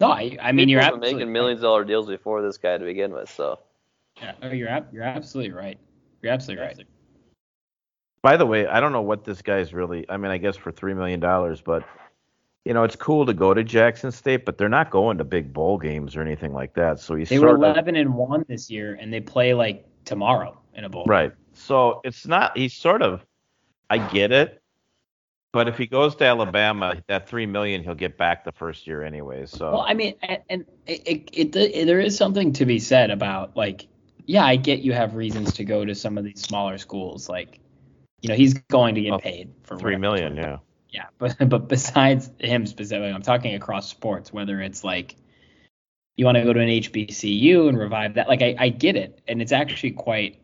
No, 0.00 0.10
I, 0.10 0.36
I 0.40 0.52
mean 0.52 0.70
you're 0.70 0.80
People 0.80 0.94
have 0.94 1.00
been 1.02 1.08
absolutely 1.08 1.14
making 1.14 1.32
millions 1.32 1.58
of 1.60 1.64
dollar 1.64 1.84
deals 1.84 2.06
before 2.08 2.40
this 2.40 2.56
guy 2.56 2.78
to 2.78 2.84
begin 2.84 3.12
with. 3.12 3.30
So 3.30 3.58
Yeah, 4.16 4.32
oh, 4.42 4.48
you're 4.48 4.68
ab- 4.70 4.88
you're 4.92 5.02
absolutely 5.04 5.52
right. 5.52 5.78
You're 6.22 6.32
absolutely 6.32 6.64
right. 6.64 6.78
By 8.22 8.36
the 8.38 8.46
way, 8.46 8.66
I 8.66 8.80
don't 8.80 8.92
know 8.92 9.02
what 9.02 9.24
this 9.24 9.42
guy's 9.42 9.72
really. 9.74 10.06
I 10.08 10.16
mean, 10.16 10.30
I 10.30 10.38
guess 10.38 10.56
for 10.56 10.72
three 10.72 10.94
million 10.94 11.20
dollars, 11.20 11.60
but 11.60 11.84
you 12.64 12.74
know, 12.74 12.84
it's 12.84 12.96
cool 12.96 13.24
to 13.26 13.32
go 13.32 13.54
to 13.54 13.64
Jackson 13.64 14.12
State, 14.12 14.44
but 14.44 14.58
they're 14.58 14.68
not 14.68 14.90
going 14.90 15.18
to 15.18 15.24
big 15.24 15.52
bowl 15.52 15.78
games 15.78 16.16
or 16.16 16.22
anything 16.22 16.52
like 16.52 16.74
that. 16.74 17.00
So 17.00 17.14
he's 17.14 17.28
They 17.28 17.38
were 17.38 17.54
of 17.54 17.56
11 17.56 17.96
and 17.96 18.14
one 18.14 18.44
this 18.48 18.70
year, 18.70 18.98
and 19.00 19.12
they 19.12 19.20
play 19.20 19.54
like 19.54 19.86
tomorrow 20.04 20.60
in 20.74 20.84
a 20.84 20.88
bowl. 20.88 21.04
right. 21.06 21.32
So 21.52 22.00
it's 22.04 22.26
not. 22.26 22.56
He's 22.56 22.74
sort 22.74 23.02
of. 23.02 23.24
I 23.88 23.98
get 23.98 24.30
it, 24.30 24.62
but 25.52 25.66
if 25.66 25.76
he 25.76 25.86
goes 25.86 26.14
to 26.16 26.24
Alabama, 26.24 27.02
that 27.08 27.28
three 27.28 27.46
million 27.46 27.82
he'll 27.82 27.94
get 27.96 28.16
back 28.16 28.44
the 28.44 28.52
first 28.52 28.86
year 28.86 29.02
anyway. 29.02 29.46
So 29.46 29.72
Well, 29.72 29.80
I 29.86 29.94
mean, 29.94 30.14
and, 30.22 30.38
and 30.48 30.64
it, 30.86 31.28
it, 31.32 31.56
it, 31.56 31.86
there 31.86 31.98
is 31.98 32.16
something 32.16 32.52
to 32.52 32.64
be 32.64 32.78
said 32.78 33.10
about 33.10 33.56
like, 33.56 33.88
yeah, 34.26 34.44
I 34.44 34.54
get 34.54 34.80
you 34.80 34.92
have 34.92 35.14
reasons 35.14 35.52
to 35.54 35.64
go 35.64 35.84
to 35.84 35.94
some 35.94 36.16
of 36.16 36.24
these 36.24 36.40
smaller 36.40 36.78
schools. 36.78 37.28
Like, 37.28 37.58
you 38.20 38.28
know, 38.28 38.36
he's 38.36 38.54
going 38.54 38.94
to 38.94 39.00
get 39.00 39.20
paid 39.20 39.50
for 39.64 39.76
three 39.76 39.96
million, 39.96 40.36
yeah. 40.36 40.58
Yeah, 40.90 41.06
but 41.18 41.36
but 41.48 41.68
besides 41.68 42.30
him 42.38 42.66
specifically, 42.66 43.12
I'm 43.12 43.22
talking 43.22 43.54
across 43.54 43.88
sports. 43.88 44.32
Whether 44.32 44.60
it's 44.60 44.84
like 44.84 45.16
you 46.16 46.24
want 46.24 46.36
to 46.36 46.44
go 46.44 46.52
to 46.52 46.60
an 46.60 46.68
HBCU 46.68 47.68
and 47.68 47.78
revive 47.78 48.14
that, 48.14 48.28
like 48.28 48.42
I, 48.42 48.54
I 48.58 48.68
get 48.68 48.96
it, 48.96 49.20
and 49.26 49.40
it's 49.40 49.52
actually 49.52 49.92
quite 49.92 50.42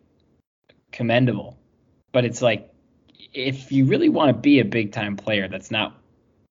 commendable. 0.92 1.58
But 2.12 2.24
it's 2.24 2.40
like 2.40 2.72
if 3.34 3.72
you 3.72 3.84
really 3.84 4.08
want 4.08 4.30
to 4.30 4.34
be 4.34 4.60
a 4.60 4.64
big 4.64 4.92
time 4.92 5.16
player, 5.16 5.48
that's 5.48 5.70
not 5.70 6.00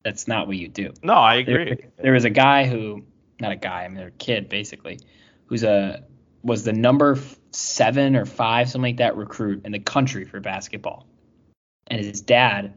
that's 0.03 0.27
not 0.27 0.47
what 0.47 0.57
you 0.57 0.67
do. 0.67 0.93
No, 1.01 1.13
I 1.13 1.35
agree. 1.35 1.77
there 1.97 2.13
was 2.13 2.25
a 2.25 2.29
guy 2.29 2.67
who, 2.67 3.03
not 3.41 3.51
a 3.51 3.55
guy, 3.55 3.85
I 3.85 3.87
mean, 3.87 4.03
a 4.03 4.11
kid 4.11 4.49
basically, 4.49 4.99
who's 5.47 5.63
a 5.63 6.03
was 6.43 6.63
the 6.63 6.73
number 6.73 7.17
seven 7.51 8.15
or 8.15 8.25
five, 8.25 8.69
something 8.69 8.89
like 8.89 8.97
that, 8.97 9.17
recruit 9.17 9.65
in 9.65 9.71
the 9.71 9.79
country 9.79 10.25
for 10.25 10.39
basketball, 10.39 11.07
and 11.87 11.99
his 11.99 12.21
dad 12.21 12.75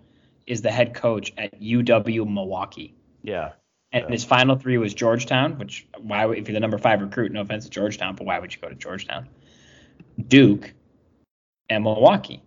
is 0.48 0.62
the 0.62 0.70
head 0.70 0.94
coach 0.94 1.32
at 1.38 1.60
UW 1.60 2.24
Milwaukee. 2.28 2.94
Yeah. 3.22 3.52
And 3.92 4.04
Yeah. 4.04 4.10
his 4.10 4.24
final 4.24 4.56
three 4.56 4.78
was 4.78 4.94
Georgetown, 4.94 5.58
which 5.58 5.86
why 5.98 6.30
if 6.32 6.48
you're 6.48 6.54
the 6.54 6.60
number 6.60 6.78
five 6.78 7.00
recruit, 7.00 7.32
no 7.32 7.40
offense 7.42 7.64
to 7.64 7.70
Georgetown, 7.70 8.14
but 8.16 8.26
why 8.26 8.38
would 8.38 8.52
you 8.54 8.60
go 8.60 8.68
to 8.68 8.74
Georgetown? 8.74 9.28
Duke 10.26 10.72
and 11.68 11.84
Milwaukee. 11.84 12.42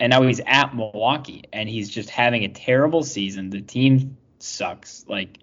And 0.00 0.10
now 0.10 0.22
he's 0.22 0.40
at 0.46 0.74
Milwaukee 0.74 1.44
and 1.52 1.68
he's 1.68 1.88
just 1.88 2.10
having 2.10 2.44
a 2.44 2.48
terrible 2.48 3.02
season. 3.02 3.48
The 3.50 3.62
team 3.62 4.16
sucks. 4.38 5.04
Like 5.08 5.38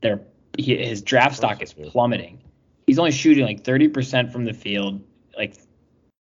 they're 0.00 0.20
his 0.58 1.00
draft 1.02 1.36
stock 1.36 1.62
is 1.62 1.72
plummeting. 1.72 2.40
He's 2.86 2.98
only 2.98 3.12
shooting 3.12 3.44
like 3.44 3.62
30% 3.64 4.30
from 4.32 4.44
the 4.44 4.52
field, 4.52 5.00
like 5.36 5.54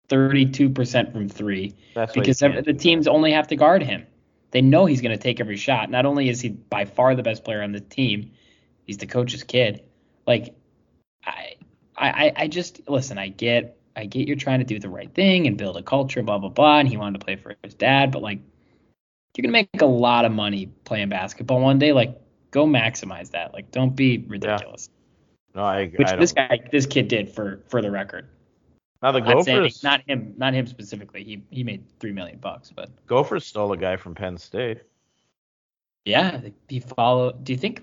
32% 0.08 1.12
from 1.12 1.28
3 1.28 1.74
That's 1.94 2.12
because 2.12 2.40
you 2.42 2.48
ev- 2.48 2.54
can't 2.54 2.66
the 2.66 2.72
teams 2.74 3.06
only 3.06 3.32
have 3.32 3.46
to 3.48 3.56
guard 3.56 3.82
him. 3.82 4.06
They 4.51 4.62
know 4.62 4.86
he's 4.86 5.01
going 5.01 5.16
to 5.16 5.22
take 5.22 5.40
every 5.40 5.57
shot. 5.57 5.90
Not 5.90 6.07
only 6.07 6.28
is 6.28 6.40
he 6.40 6.49
by 6.49 6.84
far 6.84 7.14
the 7.14 7.22
best 7.22 7.44
player 7.44 7.62
on 7.62 7.72
the 7.72 7.80
team, 7.80 8.32
he's 8.84 8.99
the 8.99 9.07
coach's 9.07 9.42
kid. 9.42 9.82
Like, 10.26 10.55
I, 11.24 11.55
I, 11.96 12.32
I 12.36 12.49
just 12.49 12.88
listen. 12.88 13.18
I 13.18 13.28
get, 13.28 13.78
I 13.94 14.07
get 14.07 14.26
you're 14.26 14.36
trying 14.36 14.61
to 14.61 14.64
do 14.64 14.78
the 14.78 14.88
right 14.88 15.12
thing 15.12 15.46
and 15.46 15.59
build 15.59 15.76
a 15.76 15.82
culture, 15.82 16.22
blah 16.22 16.38
blah 16.38 16.49
blah. 16.49 16.78
And 16.78 16.88
he 16.88 16.96
wanted 16.96 17.20
to 17.20 17.24
play 17.24 17.36
for 17.36 17.57
his 17.62 17.74
dad, 17.74 18.12
but 18.12 18.22
like, 18.22 18.40
you're 19.36 19.42
gonna 19.42 19.53
make 19.53 19.68
a 19.80 19.86
lot 19.86 20.24
of 20.24 20.32
money 20.32 20.66
playing 20.84 21.11
basketball 21.11 21.61
one 21.61 21.78
day. 21.78 21.92
Like, 21.92 22.18
go 22.51 22.66
maximize 22.66 23.32
that. 23.32 23.53
Like, 23.53 23.70
don't 23.70 23.94
be 23.94 24.18
ridiculous. 24.18 24.88
Yeah. 25.55 25.61
No, 25.61 25.66
I 25.66 25.80
agree. 25.80 25.99
Which 25.99 26.09
I 26.09 26.16
this 26.16 26.32
guy, 26.32 26.61
this 26.70 26.86
kid 26.86 27.09
did 27.09 27.30
for 27.30 27.61
for 27.68 27.82
the 27.82 27.90
record. 27.90 28.28
Now 29.03 29.12
the 29.12 29.20
saying, 29.42 29.59
Gophers, 29.59 29.82
not 29.84 30.03
him, 30.09 30.34
not 30.36 30.55
him 30.55 30.66
specifically. 30.66 31.22
He 31.22 31.42
he 31.51 31.62
made 31.62 31.84
three 32.01 32.12
million 32.12 32.38
bucks, 32.38 32.72
but. 32.74 32.90
Gophers 33.07 33.46
stole 33.46 33.72
a 33.72 33.76
guy 33.76 33.96
from 33.96 34.14
Penn 34.14 34.38
State. 34.38 34.82
Yeah, 36.05 36.40
he 36.68 36.80
followed. 36.80 37.44
Do 37.44 37.53
you 37.53 37.59
think 37.59 37.82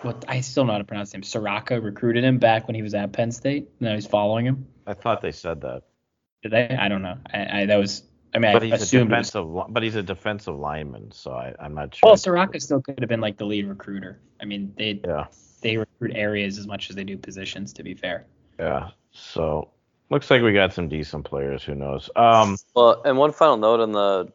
what 0.00 0.24
I 0.28 0.40
still 0.40 0.64
know 0.64 0.72
how 0.72 0.78
to 0.78 0.84
pronounce 0.84 1.12
name? 1.12 1.22
Soraka 1.22 1.82
recruited 1.82 2.24
him 2.24 2.38
back 2.38 2.66
when 2.66 2.74
he 2.74 2.82
was 2.82 2.94
at 2.94 3.12
Penn 3.12 3.30
State. 3.30 3.68
Now 3.80 3.94
he's 3.94 4.06
following 4.06 4.46
him. 4.46 4.66
I 4.86 4.94
thought 4.94 5.20
they 5.20 5.32
said 5.32 5.60
that. 5.62 5.82
Did 6.42 6.52
they? 6.52 6.68
I 6.68 6.88
don't 6.88 7.02
know. 7.02 7.18
I, 7.32 7.62
I 7.62 7.66
that 7.66 7.76
was. 7.76 8.04
I 8.34 8.38
mean, 8.38 8.52
But 8.54 8.62
I 8.62 8.66
he's 8.66 8.72
a 8.72 8.76
assumed. 8.76 9.12
It 9.12 9.16
defensive, 9.16 9.46
but 9.68 9.82
he's 9.82 9.96
a 9.96 10.02
defensive 10.02 10.56
lineman, 10.56 11.12
so 11.12 11.32
I, 11.32 11.54
I'm 11.60 11.74
not 11.74 11.94
sure. 11.94 12.08
well, 12.08 12.16
Soraka 12.16 12.62
still 12.62 12.80
could 12.80 12.98
have 13.00 13.08
been 13.08 13.20
like 13.20 13.36
the 13.36 13.44
lead 13.44 13.66
recruiter. 13.66 14.20
I 14.40 14.46
mean, 14.46 14.72
they 14.78 15.02
Yeah, 15.04 15.26
they 15.60 15.76
recruit 15.76 16.12
areas 16.14 16.58
as 16.58 16.66
much 16.66 16.88
as 16.88 16.96
they 16.96 17.04
do 17.04 17.18
positions. 17.18 17.74
To 17.74 17.82
be 17.82 17.92
fair. 17.94 18.26
yeah. 18.58 18.90
So 19.10 19.68
looks 20.12 20.30
like 20.30 20.42
we 20.42 20.52
got 20.52 20.72
some 20.72 20.88
decent 20.88 21.24
players. 21.24 21.64
Who 21.64 21.74
knows? 21.74 22.08
Um, 22.14 22.56
Well, 22.74 23.02
and 23.04 23.16
one 23.18 23.32
final 23.32 23.56
note 23.56 23.80
on 23.80 23.92
the 23.92 24.32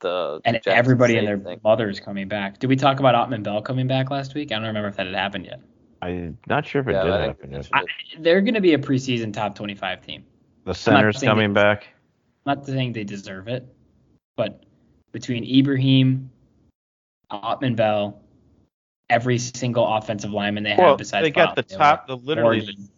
the 0.00 0.40
And 0.44 0.56
Jackson 0.56 0.72
everybody 0.72 1.16
and 1.16 1.26
their 1.26 1.38
thing. 1.38 1.60
mothers 1.62 2.00
coming 2.00 2.26
back. 2.26 2.58
Did 2.58 2.66
we 2.68 2.74
talk 2.74 2.98
about 2.98 3.14
Autman-Bell 3.14 3.62
coming 3.62 3.86
back 3.86 4.10
last 4.10 4.34
week? 4.34 4.50
I 4.50 4.56
don't 4.56 4.64
remember 4.64 4.88
if 4.88 4.96
that 4.96 5.06
had 5.06 5.14
happened 5.14 5.44
yet. 5.46 5.60
I'm 6.02 6.36
not 6.48 6.66
sure 6.66 6.80
if 6.80 6.88
it 6.88 6.92
Yeah, 6.94 7.04
did 7.04 7.20
happen. 7.20 7.50
that's 7.52 7.70
yet. 7.72 7.84
I, 7.84 8.20
they're 8.20 8.40
going 8.40 8.54
to 8.54 8.60
be 8.60 8.74
a 8.74 8.78
preseason 8.78 9.32
top 9.32 9.54
25 9.54 10.04
team. 10.04 10.24
The 10.64 10.74
center's 10.74 11.20
coming 11.20 11.52
they- 11.54 11.62
back. 11.62 11.86
not 12.46 12.66
saying 12.66 12.94
they 12.94 13.04
deserve 13.04 13.46
it, 13.46 13.64
but 14.36 14.64
between 15.12 15.44
Ibrahim, 15.44 16.28
Autman-Bell, 17.30 18.20
every 19.08 19.38
single 19.38 19.86
offensive 19.86 20.32
lineman 20.32 20.64
they 20.64 20.70
have 20.70 20.78
Well, 20.80 20.96
besides 20.96 21.24
they 21.24 21.30
got 21.30 21.54
Bob 21.54 21.64
the 21.68 21.76
top, 21.76 22.06
the 22.08 22.16
literally 22.16 22.58
the 22.60 22.66
Morgan. 22.72 22.88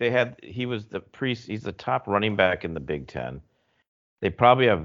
They 0.00 0.10
had 0.10 0.36
he 0.42 0.66
was 0.66 0.86
the 0.86 0.98
priest. 0.98 1.46
he's 1.46 1.62
the 1.62 1.70
top 1.72 2.08
running 2.08 2.34
back 2.34 2.64
in 2.64 2.74
the 2.74 2.80
Big 2.80 3.06
Ten. 3.06 3.40
They 4.20 4.30
probably 4.30 4.66
have 4.66 4.84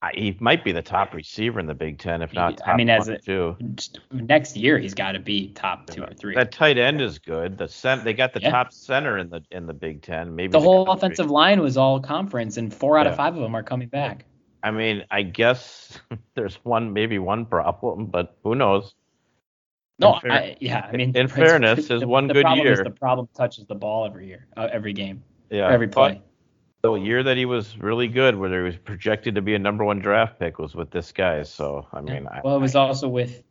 I- 0.00 0.12
he 0.14 0.36
might 0.38 0.62
be 0.62 0.70
the 0.70 0.80
top 0.80 1.12
receiver 1.12 1.58
in 1.58 1.66
the 1.66 1.74
Big 1.74 1.98
Ten, 1.98 2.22
if 2.22 2.32
not 2.32 2.60
I 2.64 2.76
mean, 2.76 2.88
as 2.88 3.08
a- 3.08 3.18
two. 3.18 3.56
Next 4.12 4.56
year 4.56 4.78
he's 4.78 4.94
got 4.94 5.12
to 5.12 5.18
be 5.18 5.48
top 5.54 5.88
two 5.88 6.04
or 6.04 6.14
three. 6.14 6.36
That 6.36 6.52
tight 6.52 6.78
end 6.78 7.00
is 7.00 7.18
good. 7.18 7.58
The 7.58 7.66
cent 7.66 8.04
they 8.04 8.14
got 8.14 8.32
the 8.32 8.40
Yeah. 8.40 8.50
top 8.52 8.72
center 8.72 9.18
in 9.18 9.28
the 9.28 9.42
in 9.50 9.66
the 9.66 9.74
Big 9.74 10.00
Ten. 10.02 10.34
Maybe 10.34 10.52
the 10.52 10.60
whole 10.60 10.86
country. 10.86 10.98
offensive 11.08 11.30
line 11.32 11.60
was 11.60 11.76
all 11.76 11.98
conference, 12.00 12.56
and 12.56 12.72
four 12.72 12.96
out 12.96 13.06
Yeah. 13.06 13.10
of 13.10 13.16
five 13.16 13.34
of 13.36 13.42
them 13.42 13.56
are 13.56 13.62
coming 13.64 13.88
back. 13.88 14.24
I 14.62 14.70
mean, 14.70 15.04
I 15.10 15.22
guess 15.22 15.98
there's 16.36 16.54
one 16.64 16.92
maybe 16.92 17.18
one 17.18 17.44
problem, 17.44 18.06
but 18.06 18.36
who 18.44 18.54
knows? 18.54 18.94
No, 20.00 20.18
fair- 20.20 20.30
I, 20.32 20.56
yeah, 20.60 20.88
I 20.92 20.96
mean, 20.96 21.16
in 21.16 21.26
fairness, 21.28 21.90
is 21.90 22.00
the- 22.00 22.08
one 22.08 22.28
the 22.28 22.34
good 22.34 22.42
problem 22.42 22.66
Is 22.66 22.78
year. 22.78 22.84
the 22.84 22.90
problem 22.90 23.28
touches 23.36 23.66
the 23.66 23.74
ball 23.74 24.06
every 24.06 24.26
year, 24.28 24.46
uh, 24.56 24.68
every 24.70 24.92
game, 24.92 25.22
Yeah, 25.50 25.68
every 25.70 25.88
play. 25.88 26.22
The 26.82 26.94
year 26.94 27.24
that 27.24 27.36
he 27.36 27.44
was 27.44 27.76
really 27.78 28.06
good, 28.06 28.36
where 28.36 28.56
he 28.56 28.64
was 28.64 28.76
projected 28.76 29.34
to 29.34 29.42
be 29.42 29.54
a 29.54 29.58
number 29.58 29.84
one 29.84 29.98
draft 29.98 30.38
pick, 30.38 30.58
was 30.60 30.74
with 30.76 30.90
this 30.92 31.10
guy. 31.10 31.42
So 31.42 31.88
I 31.92 32.00
mean, 32.00 32.28
I, 32.28 32.40
well, 32.44 32.54
it 32.56 32.60
was 32.60 32.76
also 32.76 33.08
with 33.08 33.42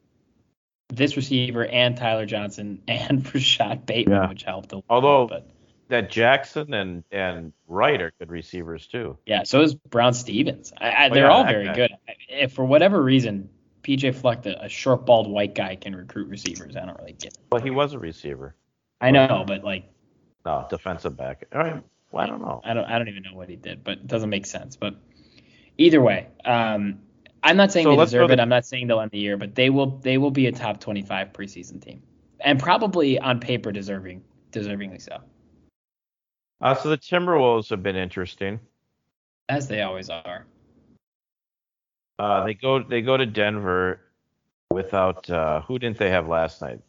this 0.90 1.18
receiver 1.18 1.66
and 1.66 1.98
Tyler 1.98 2.26
Johnson 2.26 2.82
and 2.88 3.26
Rashod 3.36 3.86
Bateman, 3.86 4.22
Yeah. 4.22 4.30
which 4.30 4.44
helped 4.44 4.72
a 4.72 4.76
little. 4.78 4.86
Although- 4.90 5.28
but 5.28 5.50
that 5.90 6.10
Jackson 6.10 6.74
and 6.74 7.04
and 7.12 7.52
Wright 7.68 8.02
are 8.02 8.14
good 8.20 8.30
receivers 8.32 8.88
too. 8.88 9.18
yeah, 9.26 9.44
so 9.44 9.62
is 9.62 9.74
Brown 9.76 10.14
Stevens. 10.14 10.72
I, 10.78 10.90
I, 10.90 11.10
Oh, 11.10 11.14
they're 11.14 11.24
yeah, 11.26 11.30
all 11.32 11.44
very 11.44 11.74
good. 11.74 11.92
If 12.30 12.54
for 12.54 12.64
whatever 12.64 13.02
reason 13.04 13.50
PJ 13.88 14.16
Fleck, 14.16 14.46
a, 14.46 14.58
a 14.64 14.70
short, 14.70 15.06
bald 15.06 15.30
white 15.30 15.56
guy, 15.56 15.76
can 15.76 15.96
recruit 15.96 16.28
receivers, 16.28 16.76
I 16.76 16.86
don't 16.86 16.98
really 17.00 17.14
get. 17.14 17.34
It. 17.34 17.40
Well, 17.52 17.62
he 17.62 17.70
was 17.70 17.94
a 17.94 18.00
receiver. 18.00 18.56
I 19.00 19.12
know, 19.12 19.46
but 19.48 19.64
like 19.64 19.86
No, 20.46 20.68
defensive 20.70 21.16
back. 21.16 21.46
All 21.54 21.62
right. 21.62 21.84
Well, 22.12 22.24
I 22.24 22.28
don't 22.28 22.42
know. 22.42 22.62
I 22.66 22.74
don't 22.74 22.86
I 22.86 22.98
don't 22.98 23.08
even 23.08 23.24
know 23.24 23.34
what 23.34 23.48
he 23.48 23.56
did, 23.56 23.84
but 23.84 24.00
it 24.00 24.08
doesn't 24.08 24.30
make 24.30 24.46
sense. 24.46 24.76
But 24.76 24.96
either 25.78 26.02
way, 26.02 26.28
um, 26.44 27.00
I'm 27.44 27.56
not 27.56 27.72
saying 27.72 27.86
So 27.86 27.96
they 27.96 28.04
deserve 28.04 28.32
it. 28.32 28.40
I'm 28.40 28.50
not 28.50 28.66
saying 28.66 28.88
they'll 28.88 29.00
end 29.00 29.12
the 29.12 29.20
year, 29.20 29.38
but 29.38 29.56
they 29.56 29.70
will 29.70 29.98
they 30.00 30.18
will 30.18 30.32
be 30.32 30.48
a 30.48 30.52
top 30.52 30.80
25 30.80 31.32
preseason 31.32 31.82
team, 31.82 32.02
and 32.42 32.60
probably 32.60 33.20
on 33.20 33.40
paper 33.40 33.72
deserving 33.72 34.24
deservingly 34.52 35.02
so, 35.02 35.20
Uh, 36.60 36.76
so 36.76 36.90
the 36.90 36.98
Timberwolves 36.98 37.70
have 37.70 37.84
been 37.84 37.96
interesting. 37.96 38.60
as 39.50 39.68
they 39.68 39.82
always 39.82 40.10
are. 40.10 40.46
Uh, 42.20 42.46
they 42.46 42.54
go 42.54 42.82
they 42.82 43.02
go 43.02 43.16
to 43.18 43.26
Denver 43.26 44.02
without 44.72 45.30
uh, 45.30 45.62
who 45.62 45.78
didn't 45.80 45.98
they 45.98 46.10
have 46.10 46.28
last 46.28 46.62
night? 46.62 46.80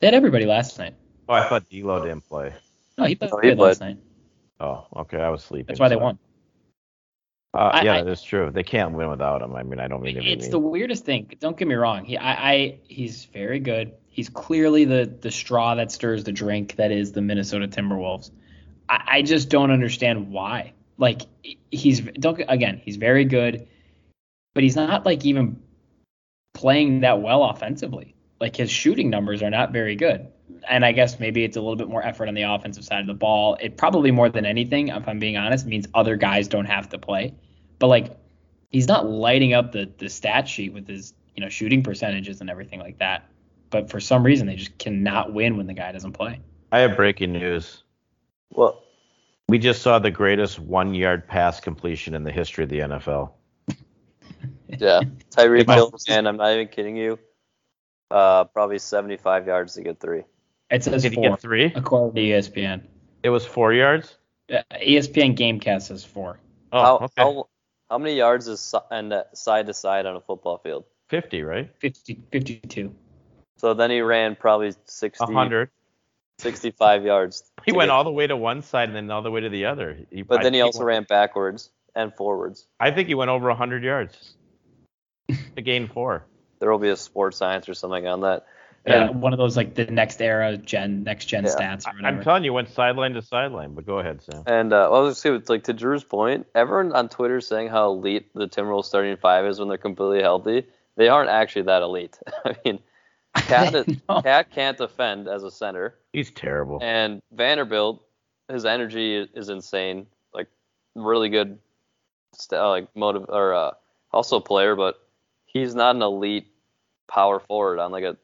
They 0.00 0.06
had 0.06 0.14
everybody 0.14 0.46
last 0.46 0.78
night. 0.78 0.94
Oh, 1.28 1.34
I 1.34 1.48
thought 1.48 1.68
D'Lo 1.68 2.02
didn't 2.02 2.26
play. 2.28 2.54
No, 2.96 3.04
he 3.04 3.14
played 3.14 3.30
No, 3.32 3.38
he 3.40 3.54
last 3.54 3.80
night. 3.80 3.98
Oh, 4.60 4.86
okay, 4.96 5.18
I 5.18 5.28
was 5.30 5.42
sleeping. 5.42 5.66
That's 5.66 5.80
why 5.80 5.88
they 5.88 5.96
won. 5.96 6.18
Uh, 7.54 7.58
I- 7.58 7.82
yeah, 7.82 7.94
I- 7.94 8.02
that 8.02 8.10
is 8.10 8.22
true. 8.22 8.50
They 8.50 8.62
can't 8.62 8.92
win 8.92 9.10
without 9.10 9.42
him. 9.42 9.54
I 9.54 9.62
mean, 9.62 9.80
I 9.80 9.88
don't 9.88 10.02
mean 10.02 10.14
to 10.16 10.20
be 10.20 10.32
It's 10.32 10.44
mean. 10.44 10.50
the 10.50 10.58
weirdest 10.58 11.04
thing. 11.04 11.32
Don't 11.40 11.56
get 11.56 11.66
me 11.66 11.74
wrong. 11.74 12.04
He, 12.04 12.16
I, 12.16 12.52
I, 12.52 12.78
he's 12.86 13.24
very 13.26 13.58
good. 13.58 13.92
He's 14.08 14.28
clearly 14.28 14.84
the 14.84 15.06
the 15.20 15.30
straw 15.30 15.74
that 15.76 15.90
stirs 15.92 16.24
the 16.24 16.32
drink 16.32 16.76
that 16.76 16.90
is 16.90 17.12
the 17.12 17.22
Minnesota 17.22 17.68
Timberwolves. 17.68 18.30
I, 18.88 19.02
I 19.06 19.22
just 19.22 19.48
don't 19.48 19.70
understand 19.70 20.30
why. 20.30 20.72
Like 20.98 21.22
he's 21.70 22.00
don't 22.00 22.42
again, 22.48 22.80
he's 22.84 22.96
very 22.96 23.24
good, 23.24 23.66
but 24.54 24.62
he's 24.62 24.76
not 24.76 25.06
like 25.06 25.24
even 25.24 25.60
playing 26.54 27.00
that 27.00 27.22
well 27.22 27.44
offensively. 27.44 28.14
Like 28.40 28.56
his 28.56 28.70
shooting 28.70 29.10
numbers 29.10 29.42
are 29.42 29.50
not 29.50 29.72
very 29.72 29.96
good. 29.96 30.28
And 30.68 30.84
I 30.84 30.92
guess 30.92 31.20
maybe 31.20 31.44
it's 31.44 31.56
a 31.56 31.60
little 31.60 31.76
bit 31.76 31.88
more 31.88 32.02
effort 32.02 32.28
on 32.28 32.34
the 32.34 32.42
offensive 32.42 32.84
side 32.84 33.00
of 33.00 33.06
the 33.06 33.14
ball. 33.14 33.56
It 33.60 33.76
probably 33.76 34.10
more 34.10 34.28
than 34.28 34.44
anything, 34.44 34.88
if 34.88 35.06
I'm 35.06 35.18
being 35.18 35.36
honest, 35.36 35.66
means 35.66 35.86
other 35.94 36.16
guys 36.16 36.48
don't 36.48 36.66
have 36.66 36.88
to 36.90 36.98
play. 36.98 37.34
But 37.78 37.88
like 37.88 38.16
he's 38.70 38.88
not 38.88 39.08
lighting 39.08 39.52
up 39.52 39.72
the 39.72 39.90
the 39.98 40.08
stat 40.08 40.48
sheet 40.48 40.72
with 40.72 40.88
his 40.88 41.14
you 41.36 41.42
know 41.42 41.48
shooting 41.48 41.82
percentages 41.82 42.40
and 42.40 42.50
everything 42.50 42.80
like 42.80 42.98
that. 42.98 43.28
But 43.70 43.90
for 43.90 44.00
some 44.00 44.22
reason 44.24 44.46
they 44.46 44.56
just 44.56 44.76
cannot 44.78 45.32
win 45.32 45.56
when 45.56 45.66
the 45.66 45.74
guy 45.74 45.92
doesn't 45.92 46.12
play. 46.12 46.40
I 46.72 46.80
have 46.80 46.96
breaking 46.96 47.32
news. 47.32 47.82
Well, 48.50 48.82
We 49.48 49.58
just 49.58 49.82
saw 49.82 49.98
the 49.98 50.10
greatest 50.10 50.58
one 50.58 50.94
yard 50.94 51.26
pass 51.26 51.60
completion 51.60 52.14
in 52.14 52.24
the 52.24 52.32
history 52.32 52.64
of 52.64 52.70
the 52.70 52.80
NFL. 52.80 53.32
Yeah, 54.68 55.00
Tyreek 55.30 55.66
Wow. 55.66 55.74
Hill, 55.74 55.94
and 56.08 56.28
I'm 56.28 56.36
not 56.36 56.52
even 56.52 56.68
kidding 56.68 56.96
you. 56.96 57.18
Uh, 58.10 58.44
probably 58.44 58.78
75 58.78 59.46
yards 59.46 59.74
to 59.74 59.82
get 59.82 60.00
three. 60.00 60.24
It 60.70 60.82
says 60.84 61.02
Did 61.02 61.12
he 61.12 61.16
four, 61.16 61.30
get 61.30 61.40
three? 61.40 61.72
according 61.74 62.14
to 62.14 62.20
ESPN. 62.20 62.82
It 63.22 63.30
was 63.30 63.44
four 63.46 63.72
yards. 63.72 64.16
Uh, 64.52 64.62
ESPN 64.72 65.36
GameCast 65.36 65.82
says 65.82 66.04
four. 66.04 66.40
Oh, 66.72 66.82
how, 66.82 66.96
okay. 66.98 67.12
how 67.16 67.48
how 67.88 67.98
many 67.98 68.16
yards 68.16 68.46
is 68.48 68.60
si- 68.60 68.78
and 68.90 69.12
uh, 69.12 69.24
side 69.34 69.66
to 69.66 69.74
side 69.74 70.06
on 70.06 70.16
a 70.16 70.20
football 70.20 70.58
field? 70.58 70.84
50, 71.08 71.42
right? 71.42 71.70
50, 71.80 72.22
52. 72.30 72.94
So 73.58 73.74
then 73.74 73.90
he 73.90 74.00
ran 74.00 74.36
probably 74.36 74.72
60, 74.86 75.24
100. 75.24 75.70
65 76.38 77.04
yards. 77.04 77.42
He 77.64 77.72
went 77.72 77.88
get- 77.88 77.92
all 77.94 78.04
the 78.04 78.12
way 78.12 78.26
to 78.26 78.36
one 78.36 78.62
side 78.62 78.88
and 78.88 78.96
then 78.96 79.10
all 79.10 79.22
the 79.22 79.30
way 79.30 79.40
to 79.40 79.48
the 79.48 79.66
other. 79.66 79.98
He, 80.10 80.22
But 80.22 80.40
I 80.40 80.42
then 80.44 80.54
he 80.54 80.60
also 80.60 80.78
went- 80.80 80.86
ran 80.86 81.02
backwards 81.08 81.70
and 81.94 82.14
forwards. 82.14 82.66
I 82.78 82.90
think 82.90 83.08
he 83.08 83.14
went 83.14 83.30
over 83.30 83.48
100 83.48 83.82
yards 83.82 84.34
to 85.56 85.62
gain 85.62 85.88
four. 85.88 86.24
There 86.58 86.70
will 86.70 86.78
be 86.78 86.90
a 86.90 86.96
sports 86.96 87.36
science 87.38 87.68
or 87.68 87.74
something 87.74 88.06
on 88.06 88.20
that. 88.22 88.46
Yeah, 88.86 89.08
And 89.10 89.20
one 89.20 89.32
of 89.34 89.38
those 89.38 89.56
like 89.58 89.74
the 89.74 89.84
next 89.86 90.22
era 90.22 90.56
gen, 90.56 91.02
next 91.04 91.26
gen 91.26 91.44
Yeah. 91.44 91.50
stats 91.50 91.86
or 91.86 91.90
I- 91.90 91.94
whatever. 91.96 92.06
I'm 92.18 92.24
telling 92.24 92.44
you, 92.44 92.52
went 92.52 92.70
sideline 92.70 93.12
to 93.12 93.22
sideline. 93.22 93.74
But 93.74 93.84
go 93.86 93.98
ahead, 93.98 94.22
Sam. 94.22 94.42
And 94.46 94.72
uh, 94.72 94.88
well, 94.90 95.02
I 95.02 95.04
was 95.04 95.22
gonna 95.22 95.36
it's 95.36 95.50
like 95.50 95.64
to 95.64 95.72
Drew's 95.74 96.04
point, 96.04 96.46
everyone 96.54 96.92
on 96.92 97.08
Twitter 97.10 97.36
is 97.38 97.46
saying 97.46 97.68
how 97.68 97.90
elite 97.90 98.32
the 98.34 98.48
Timberwolves 98.48 98.86
starting 98.86 99.16
five 99.18 99.44
is 99.46 99.58
when 99.58 99.68
they're 99.68 99.76
completely 99.78 100.22
healthy. 100.22 100.66
They 100.96 101.08
aren't 101.08 101.28
actually 101.30 101.62
that 101.62 101.82
elite. 101.82 102.18
I 102.44 102.56
mean, 102.64 102.78
Cat. 103.36 103.86
Cat 104.24 104.50
can't 104.50 104.76
defend 104.78 105.28
as 105.28 105.44
a 105.44 105.50
center, 105.50 105.94
He's 106.12 106.30
terrible. 106.30 106.78
and 106.82 107.20
Vanderbilt, 107.32 108.02
his 108.48 108.64
energy 108.64 109.14
is, 109.14 109.28
is 109.34 109.48
insane. 109.50 110.06
Like 110.34 110.48
really 110.96 111.28
good, 111.28 111.48
st- 111.50 111.60
like 112.50 112.94
motive 112.96 113.26
or 113.28 113.54
uh, 113.54 113.70
also 114.12 114.36
a 114.36 114.40
player, 114.40 114.76
but 114.76 115.00
he's 115.46 115.74
not 115.74 115.96
an 115.96 116.02
elite 116.02 116.48
power 117.08 117.40
forward 117.40 117.78
on 117.78 117.92
like 117.92 118.04
a 118.04 118.16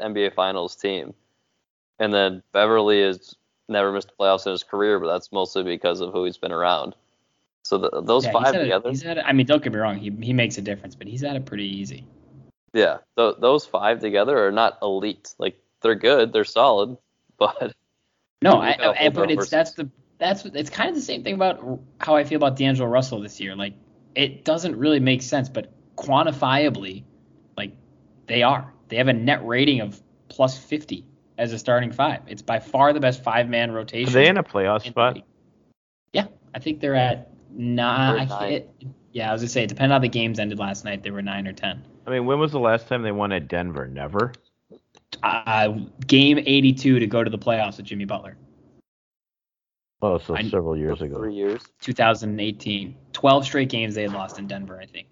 NBA 0.00 0.34
Finals 0.34 0.76
team. 0.76 1.14
And 1.98 2.12
then 2.12 2.42
Beverley 2.52 3.02
has 3.02 3.34
never 3.68 3.92
missed 3.92 4.08
the 4.08 4.14
playoffs 4.18 4.46
in 4.46 4.52
his 4.52 4.64
career, 4.64 4.98
but 4.98 5.06
that's 5.06 5.30
mostly 5.32 5.62
because 5.62 6.00
of 6.00 6.12
who 6.12 6.24
he's 6.24 6.38
been 6.38 6.52
around. 6.52 6.94
So 7.62 7.78
the, 7.78 8.02
those 8.02 8.24
Yeah, 8.24 8.32
five 8.32 8.52
together, 8.54 8.90
he's 8.90 9.02
had 9.02 9.18
it- 9.18 9.24
I 9.26 9.32
mean, 9.32 9.46
don't 9.46 9.62
get 9.62 9.72
me 9.72 9.78
wrong. 9.78 9.96
He 9.96 10.10
he 10.20 10.32
makes 10.32 10.58
a 10.58 10.62
difference, 10.62 10.94
but 10.94 11.06
he's 11.06 11.22
had 11.22 11.36
it 11.36 11.46
pretty 11.46 11.64
easy. 11.64 12.04
yeah, 12.74 12.98
th- 13.16 13.36
those 13.38 13.64
five 13.64 14.00
together 14.00 14.46
are 14.46 14.52
not 14.52 14.78
elite. 14.82 15.34
Like 15.38 15.56
they're 15.80 15.94
good, 15.94 16.32
they're 16.32 16.44
solid, 16.44 16.98
but 17.38 17.72
No, 18.42 18.56
I, 18.58 18.76
I, 18.98 19.08
but 19.08 19.30
it's 19.30 19.48
that's 19.48 19.72
the 19.72 19.88
that's 20.18 20.44
it's 20.44 20.70
kind 20.70 20.88
of 20.90 20.94
the 20.96 21.02
same 21.02 21.22
thing 21.22 21.34
about 21.34 21.80
how 21.98 22.16
I 22.16 22.24
feel 22.24 22.36
about 22.36 22.56
D'Angelo 22.56 22.88
Russell 22.88 23.20
this 23.20 23.40
year. 23.40 23.54
Like 23.56 23.74
it 24.14 24.44
doesn't 24.44 24.76
really 24.76 25.00
make 25.00 25.22
sense, 25.22 25.48
but 25.48 25.72
quantifiably, 25.96 27.04
like 27.56 27.72
they 28.26 28.42
are. 28.42 28.72
They 28.88 28.96
have 28.96 29.08
a 29.08 29.12
net 29.12 29.44
rating 29.46 29.80
of 29.80 30.00
plus 30.28 30.56
50 30.56 31.04
as 31.38 31.52
a 31.52 31.58
starting 31.58 31.90
five. 31.92 32.20
It's 32.26 32.42
by 32.42 32.60
far 32.60 32.92
the 32.92 33.00
best 33.00 33.22
five 33.22 33.48
man 33.48 33.70
Are 33.70 33.74
rotation. 33.74 34.12
they 34.12 34.28
in 34.28 34.36
a 34.36 34.42
playoff 34.42 34.80
in 34.80 34.84
the 34.84 34.90
spot? 34.90 35.22
Yeah, 36.12 36.26
I 36.54 36.58
think 36.60 36.80
they're 36.80 36.94
at 36.94 37.30
nine. 37.50 38.28
They're 38.28 38.36
I 38.36 38.48
can't- 38.50 38.66
yeah, 39.12 39.30
I 39.30 39.32
was 39.32 39.42
gonna 39.42 39.48
say, 39.48 39.66
depending 39.66 39.92
on 39.92 40.00
how 40.00 40.02
the 40.02 40.08
games 40.08 40.38
ended 40.40 40.58
last 40.58 40.84
night, 40.84 41.02
they 41.04 41.10
were 41.10 41.22
nine 41.22 41.46
or 41.46 41.52
ten. 41.52 41.84
I 42.06 42.10
mean, 42.10 42.26
when 42.26 42.38
was 42.40 42.50
the 42.52 42.58
last 42.58 42.88
time 42.88 43.02
they 43.02 43.12
won 43.12 43.30
at 43.32 43.46
Denver? 43.48 43.86
Never. 43.86 44.32
Uh, 45.22 45.74
game 46.06 46.38
82 46.38 46.98
to 46.98 47.06
go 47.06 47.22
to 47.22 47.30
the 47.30 47.38
playoffs 47.38 47.76
with 47.76 47.86
Jimmy 47.86 48.04
Butler. 48.04 48.36
Oh, 50.04 50.18
so 50.18 50.36
I- 50.36 50.42
several 50.48 50.76
years 50.76 51.00
ago. 51.00 51.16
three 51.16 51.34
years. 51.34 51.62
2018. 51.80 52.94
12 53.14 53.44
straight 53.44 53.68
games 53.70 53.94
they 53.94 54.02
had 54.02 54.12
lost 54.12 54.38
in 54.38 54.46
Denver, 54.46 54.78
I 54.78 54.84
think. 54.86 55.08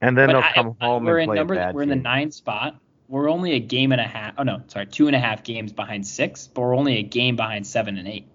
And 0.00 0.16
then 0.16 0.28
But 0.28 0.32
they'll 0.34 0.42
I- 0.42 0.52
come 0.52 0.76
I- 0.80 0.84
home 0.86 1.04
we're 1.04 1.18
and 1.18 1.22
in 1.22 1.28
play 1.28 1.36
number, 1.36 1.54
bad 1.56 1.74
We're 1.74 1.82
in 1.82 1.88
the 1.88 1.94
team. 1.96 2.02
ninth 2.02 2.34
spot. 2.34 2.76
We're 3.08 3.28
only 3.28 3.52
a 3.52 3.60
game 3.60 3.92
and 3.92 4.00
a 4.00 4.06
half. 4.06 4.34
Oh 4.38 4.44
no, 4.44 4.62
sorry, 4.68 4.86
two 4.86 5.06
and 5.08 5.16
a 5.16 5.18
half 5.18 5.42
games 5.44 5.72
behind 5.72 6.06
six, 6.06 6.46
but 6.46 6.60
we're 6.62 6.76
only 6.76 6.98
a 6.98 7.02
game 7.02 7.36
behind 7.36 7.66
seven 7.66 7.98
and 7.98 8.06
eight. 8.08 8.26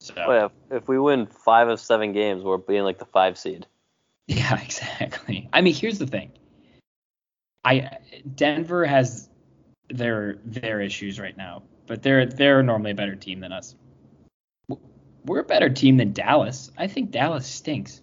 So 0.00 0.14
But 0.14 0.28
yeah, 0.28 0.44
if, 0.46 0.82
if 0.82 0.88
we 0.88 0.98
win 0.98 1.26
five 1.26 1.68
of 1.68 1.80
seven 1.80 2.12
games, 2.12 2.42
we're 2.44 2.58
being 2.58 2.84
like 2.84 2.98
the 2.98 3.06
five 3.06 3.38
seed. 3.38 3.66
yeah, 4.28 4.60
exactly. 4.60 5.48
I 5.52 5.62
mean, 5.62 5.74
here's 5.74 5.98
the 5.98 6.06
thing. 6.06 6.32
I 7.64 7.98
Denver 8.34 8.84
has 8.84 9.28
their 9.88 10.38
their 10.44 10.80
issues 10.80 11.18
right 11.18 11.36
now, 11.36 11.62
but 11.90 12.04
they're 12.04 12.24
they're 12.24 12.62
normally 12.62 12.92
a 12.92 12.94
better 12.94 13.16
team 13.16 13.40
than 13.40 13.50
us. 13.52 13.74
We're 15.26 15.40
a 15.40 15.44
better 15.44 15.68
team 15.68 15.96
than 15.96 16.12
Dallas. 16.12 16.70
I 16.78 16.86
think 16.86 17.10
Dallas 17.10 17.44
stinks. 17.44 18.00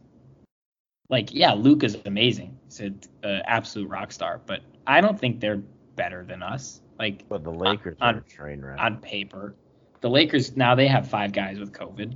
Like, 1.09 1.33
yeah, 1.33 1.53
Luke 1.53 1.85
is 1.85 1.97
amazing. 2.05 2.57
He's 2.65 2.81
an 2.81 2.99
uh, 3.23 3.39
absolute 3.45 3.89
rock 3.89 4.11
star, 4.11 4.41
but 4.45 4.59
I 4.85 4.99
don't 4.99 5.17
think 5.17 5.39
they're 5.39 5.61
better 5.95 6.25
than 6.25 6.43
us. 6.43 6.81
Like 6.99 7.29
But 7.29 7.45
the 7.45 7.49
Lakers 7.51 7.95
on- 8.01 8.15
are 8.15 8.17
a 8.17 8.21
train 8.23 8.61
wreck. 8.61 8.77
on 8.77 8.97
paper, 8.97 9.55
the 10.01 10.09
Lakers 10.09 10.57
now 10.57 10.75
they 10.75 10.88
have 10.88 11.07
five 11.07 11.31
guys 11.31 11.57
with 11.57 11.71
COVID. 11.71 12.13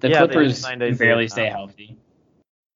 The 0.00 0.08
Yeah, 0.08 0.18
Clippers 0.18 0.58
signed 0.58 0.80
can 0.80 0.90
Isaiah 0.90 1.06
barely 1.06 1.28
stay 1.28 1.48
healthy. 1.48 1.96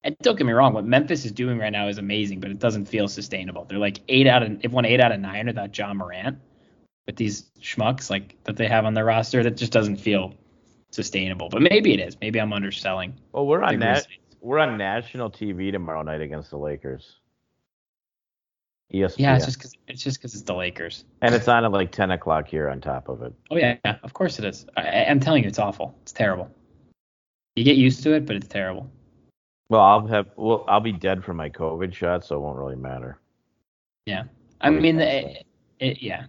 And 0.05 0.16
don't 0.22 0.39
get 0.39 0.47
me 0.47 0.53
wrong, 0.53 0.74
what 0.74 0.84
Memphis 0.84 1.24
is 1.24 1.32
doing 1.32 1.59
right 1.59 1.72
now 1.72 1.89
is 1.89 1.99
amazing, 1.99 2.39
but 2.39 2.53
it 2.53 2.61
doesn't 2.61 2.84
feel 2.86 3.09
sustainable. 3.09 3.64
They're 3.64 3.78
like 3.78 3.99
eight 4.07 4.28
out 4.28 4.45
of 4.45 4.62
they've 4.62 4.72
won 4.72 4.84
eight 4.84 5.01
out 5.01 5.11
of 5.11 5.18
nine 5.18 5.47
without 5.47 5.76
Ja 5.76 5.93
Morant. 5.93 6.39
With 7.09 7.16
these 7.16 7.44
schmucks 7.62 8.11
like 8.11 8.36
that 8.44 8.56
they 8.56 8.68
have 8.68 8.84
on 8.84 8.92
their 8.92 9.06
roster, 9.06 9.42
that 9.42 9.56
just 9.56 9.72
doesn't 9.72 9.96
feel 9.96 10.34
sustainable. 10.90 11.48
But 11.48 11.62
maybe 11.62 11.94
it 11.94 12.00
is. 12.00 12.18
Maybe 12.20 12.38
I'm 12.38 12.52
underselling. 12.52 13.14
well, 13.32 13.46
we're 13.46 13.62
on 13.62 13.78
nat- 13.78 14.06
we're 14.42 14.59
on 14.59 14.76
national 14.76 15.30
TV 15.30 15.72
tomorrow 15.72 16.02
night 16.02 16.20
against 16.20 16.50
the 16.50 16.59
Lakers. 16.59 17.16
ESPN. 18.92 19.14
Yeah, 19.18 19.36
it's 19.36 19.46
just 19.46 19.59
cause 19.59 19.74
it's 19.86 20.02
just 20.02 20.18
because 20.18 20.34
it's 20.34 20.42
the 20.42 20.54
Lakers. 20.54 21.06
and 21.22 21.34
it's 21.34 21.48
on 21.48 21.64
at 21.64 21.72
like 21.72 21.92
10 21.92 22.11
o'clock 22.11 22.46
here 22.46 22.68
on 22.68 22.78
top 22.78 23.09
of 23.09 23.22
it. 23.22 23.32
Oh 23.50 23.56
yeah, 23.56 23.76
yeah, 23.86 23.96
of 24.02 24.12
course 24.12 24.38
it 24.38 24.44
is. 24.44 24.66
I, 24.76 25.06
I'm 25.06 25.18
telling 25.18 25.44
you, 25.44 25.48
it's 25.48 25.59
awful. 25.59 25.94
It's 26.02 26.12
terrible. 26.12 26.50
You 27.56 27.64
get 27.64 27.76
used 27.76 28.02
to 28.02 28.12
it, 28.12 28.26
but 28.26 28.36
it's 28.36 28.48
terrible. 28.48 28.90
Well, 29.70 29.80
I'll 29.80 30.06
have 30.09 30.26
well, 30.36 30.66
I'll 30.68 30.80
be 30.80 30.92
dead 30.92 31.24
from 31.24 31.38
my 31.38 31.48
COVID 31.48 31.94
shot, 31.94 32.26
so 32.26 32.36
it 32.36 32.40
won't 32.40 32.59
really 32.59 32.76
matter. 32.76 33.18
Yeah, 34.04 34.24
I 34.61 34.68
mean, 34.68 34.98
fast, 34.98 35.26
it, 35.26 35.46
it, 35.80 36.02
yeah. 36.02 36.26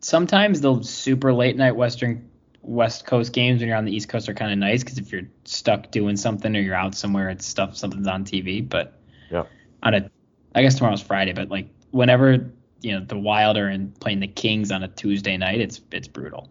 Sometimes 0.00 0.60
the 0.60 0.82
super 0.82 1.32
late 1.32 1.56
night 1.56 1.74
Western 1.74 2.28
West 2.62 3.06
Coast 3.06 3.32
games 3.32 3.60
when 3.60 3.68
you're 3.68 3.76
on 3.76 3.84
the 3.84 3.94
East 3.94 4.08
Coast 4.08 4.28
are 4.28 4.34
kind 4.34 4.52
of 4.52 4.58
nice 4.58 4.84
because 4.84 4.98
if 4.98 5.10
you're 5.10 5.28
stuck 5.44 5.90
doing 5.90 6.16
something 6.16 6.54
or 6.54 6.60
you're 6.60 6.74
out 6.74 6.94
somewhere, 6.94 7.30
it's 7.30 7.46
stuff 7.46 7.76
something's 7.76 8.06
on 8.06 8.24
TV. 8.24 8.66
But 8.66 9.00
yeah, 9.30 9.44
on 9.82 9.94
a, 9.94 10.10
I 10.54 10.62
guess 10.62 10.76
tomorrow's 10.76 11.02
Friday, 11.02 11.32
but 11.32 11.48
like 11.48 11.68
whenever 11.90 12.52
you 12.80 12.92
know 12.92 13.04
the 13.04 13.18
Wild 13.18 13.56
are 13.56 13.68
in 13.70 13.90
playing 13.92 14.20
the 14.20 14.28
Kings 14.28 14.70
on 14.70 14.82
a 14.82 14.88
Tuesday 14.88 15.36
night, 15.36 15.60
it's 15.60 15.80
it's 15.90 16.08
brutal. 16.08 16.48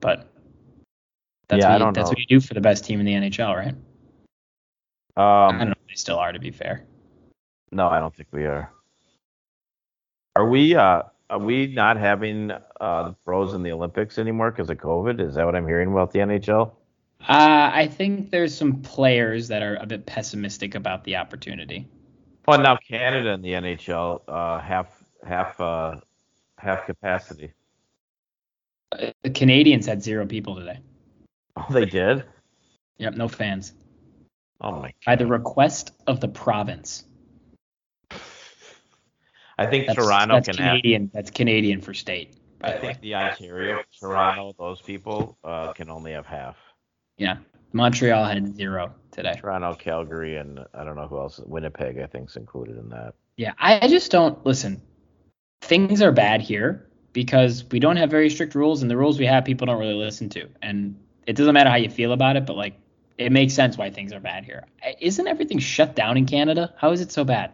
But 0.00 0.30
that's 1.48 1.60
Yeah, 1.60 1.68
I 1.68 1.72
what 1.72 1.78
you, 1.78 1.84
don't 1.84 1.92
that's 1.94 2.04
know. 2.06 2.10
what 2.10 2.18
you 2.18 2.26
do 2.26 2.40
for 2.40 2.54
the 2.54 2.60
best 2.60 2.84
team 2.84 3.00
in 3.00 3.06
the 3.06 3.12
NHL, 3.12 3.56
right? 3.56 3.74
I 5.16 5.50
don't 5.50 5.60
Um, 5.60 5.68
know 5.68 5.72
if 5.72 5.88
they 5.88 5.94
still 5.94 6.18
are 6.18 6.32
to 6.32 6.38
be 6.38 6.50
fair. 6.50 6.84
no, 7.72 7.88
I 7.88 7.98
don't 7.98 8.14
think 8.14 8.28
we 8.32 8.44
are. 8.44 8.70
Are 10.36 10.48
we? 10.48 10.74
Uh, 10.74 11.02
are 11.30 11.38
we 11.38 11.66
not 11.66 11.96
having 11.96 12.50
uh, 12.50 13.08
the 13.08 13.14
pros 13.24 13.54
in 13.54 13.62
the 13.62 13.72
Olympics 13.72 14.18
anymore 14.18 14.50
because 14.50 14.70
of 14.70 14.78
COVID? 14.78 15.20
Is 15.20 15.34
that 15.34 15.44
what 15.44 15.54
I'm 15.54 15.66
hearing 15.66 15.90
about 15.92 16.10
the 16.12 16.20
NHL? 16.20 16.72
Uh, 17.20 17.70
I 17.72 17.88
think 17.88 18.30
there's 18.30 18.54
some 18.54 18.80
players 18.80 19.48
that 19.48 19.62
are 19.62 19.76
a 19.76 19.86
bit 19.86 20.06
pessimistic 20.06 20.74
about 20.74 21.04
the 21.04 21.16
opportunity. 21.16 21.88
Well, 22.46 22.60
now 22.60 22.76
Canada 22.76 23.32
and 23.32 23.44
the 23.44 23.52
NHL 23.52 24.22
uh, 24.28 24.60
half 24.60 24.86
half 25.22 25.60
uh, 25.60 25.96
half 26.56 26.86
capacity. 26.86 27.52
Uh, 28.92 29.10
The 29.22 29.30
Canadians 29.30 29.86
had 29.86 30.02
zero 30.02 30.26
people 30.26 30.54
today. 30.54 30.78
Oh, 31.56 31.66
they 31.70 31.84
did. 31.84 32.24
Yep, 32.98 33.14
no 33.14 33.28
fans. 33.28 33.74
Oh 34.60 34.72
my! 34.72 34.92
By 35.04 35.16
the 35.16 35.26
request 35.26 35.92
of 36.06 36.20
the 36.20 36.28
province. 36.28 37.04
I 39.58 39.66
think 39.66 39.86
That's, 39.86 39.98
Toronto 39.98 40.36
that's 40.36 40.48
can 40.48 40.56
have. 40.58 40.70
Canadian. 40.76 41.10
That's 41.12 41.30
Canadian 41.30 41.80
for 41.80 41.92
state. 41.92 42.36
I 42.62 42.70
the 42.70 42.74
way. 42.76 42.80
think 42.80 43.00
the 43.00 43.14
Ontario, 43.14 43.82
Toronto, 43.98 44.54
those 44.58 44.80
people 44.80 45.36
uh, 45.44 45.72
can 45.72 45.90
only 45.90 46.12
have 46.12 46.26
half. 46.26 46.56
Yeah, 47.16 47.38
Montreal 47.72 48.24
had 48.24 48.56
zero 48.56 48.94
today. 49.10 49.34
Toronto, 49.38 49.74
Calgary, 49.74 50.36
and 50.36 50.60
I 50.74 50.84
don't 50.84 50.96
know 50.96 51.06
who 51.06 51.18
else. 51.18 51.40
Winnipeg, 51.44 51.98
I 51.98 52.06
think, 52.06 52.30
is 52.30 52.36
included 52.36 52.78
in 52.78 52.88
that. 52.90 53.14
Yeah, 53.36 53.52
I 53.58 53.84
I 53.84 53.88
just 53.88 54.10
don't 54.10 54.44
listen. 54.46 54.80
Things 55.60 56.02
are 56.02 56.12
bad 56.12 56.40
here 56.40 56.88
because 57.12 57.64
we 57.70 57.80
don't 57.80 57.96
have 57.96 58.10
very 58.10 58.30
strict 58.30 58.54
rules, 58.54 58.82
and 58.82 58.90
the 58.90 58.96
rules 58.96 59.18
we 59.18 59.26
have 59.26 59.44
people 59.44 59.66
don't 59.66 59.78
really 59.78 59.94
listen 59.94 60.28
to. 60.30 60.48
And 60.62 60.96
it 61.26 61.36
doesn't 61.36 61.54
matter 61.54 61.70
how 61.70 61.76
you 61.76 61.90
feel 61.90 62.12
about 62.12 62.36
it, 62.36 62.46
but 62.46 62.56
like 62.56 62.74
it 63.18 63.32
makes 63.32 63.54
sense 63.54 63.76
why 63.76 63.90
things 63.90 64.12
are 64.12 64.20
bad 64.20 64.44
here. 64.44 64.64
Isn't 65.00 65.26
everything 65.26 65.58
shut 65.58 65.96
down 65.96 66.16
in 66.16 66.26
Canada? 66.26 66.72
How 66.76 66.92
is 66.92 67.00
it 67.00 67.12
so 67.12 67.24
bad? 67.24 67.52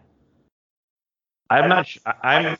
I'm 1.50 1.68
not. 1.68 1.86
sh- 1.86 1.98
I- 2.06 2.14
I'm. 2.36 2.58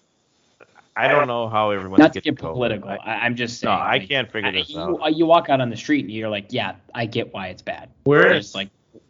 I 0.96 1.08
don't 1.08 1.26
know 1.26 1.48
how 1.48 1.70
everyone. 1.70 1.98
Not 1.98 2.12
to 2.12 2.20
get 2.20 2.36
political. 2.38 2.88
I- 2.88 2.96
I, 2.96 3.12
I'm 3.24 3.34
just 3.34 3.58
saying. 3.60 3.74
no. 3.74 3.80
I 3.80 3.96
like, 3.98 4.08
can't 4.08 4.30
figure 4.30 4.48
I- 4.50 4.52
this 4.52 4.70
you, 4.70 4.78
out. 4.78 5.14
you 5.16 5.26
walk 5.26 5.48
out 5.50 5.60
on 5.60 5.70
the 5.70 5.76
street 5.76 6.04
and 6.04 6.12
you're 6.14 6.28
like, 6.28 6.46
yeah, 6.50 6.76
I 6.94 7.06
get 7.06 7.32
why 7.34 7.48
it's 7.48 7.62
bad. 7.62 7.88
We're 8.06 8.22
There's 8.22 8.54
like, 8.54 8.68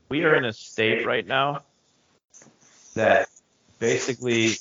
we 0.09 0.25
are 0.25 0.35
in 0.35 0.45
a 0.47 0.53
state 0.53 1.05
right 1.05 1.27
now 1.27 1.63
that 2.95 3.29
basically 3.79 4.53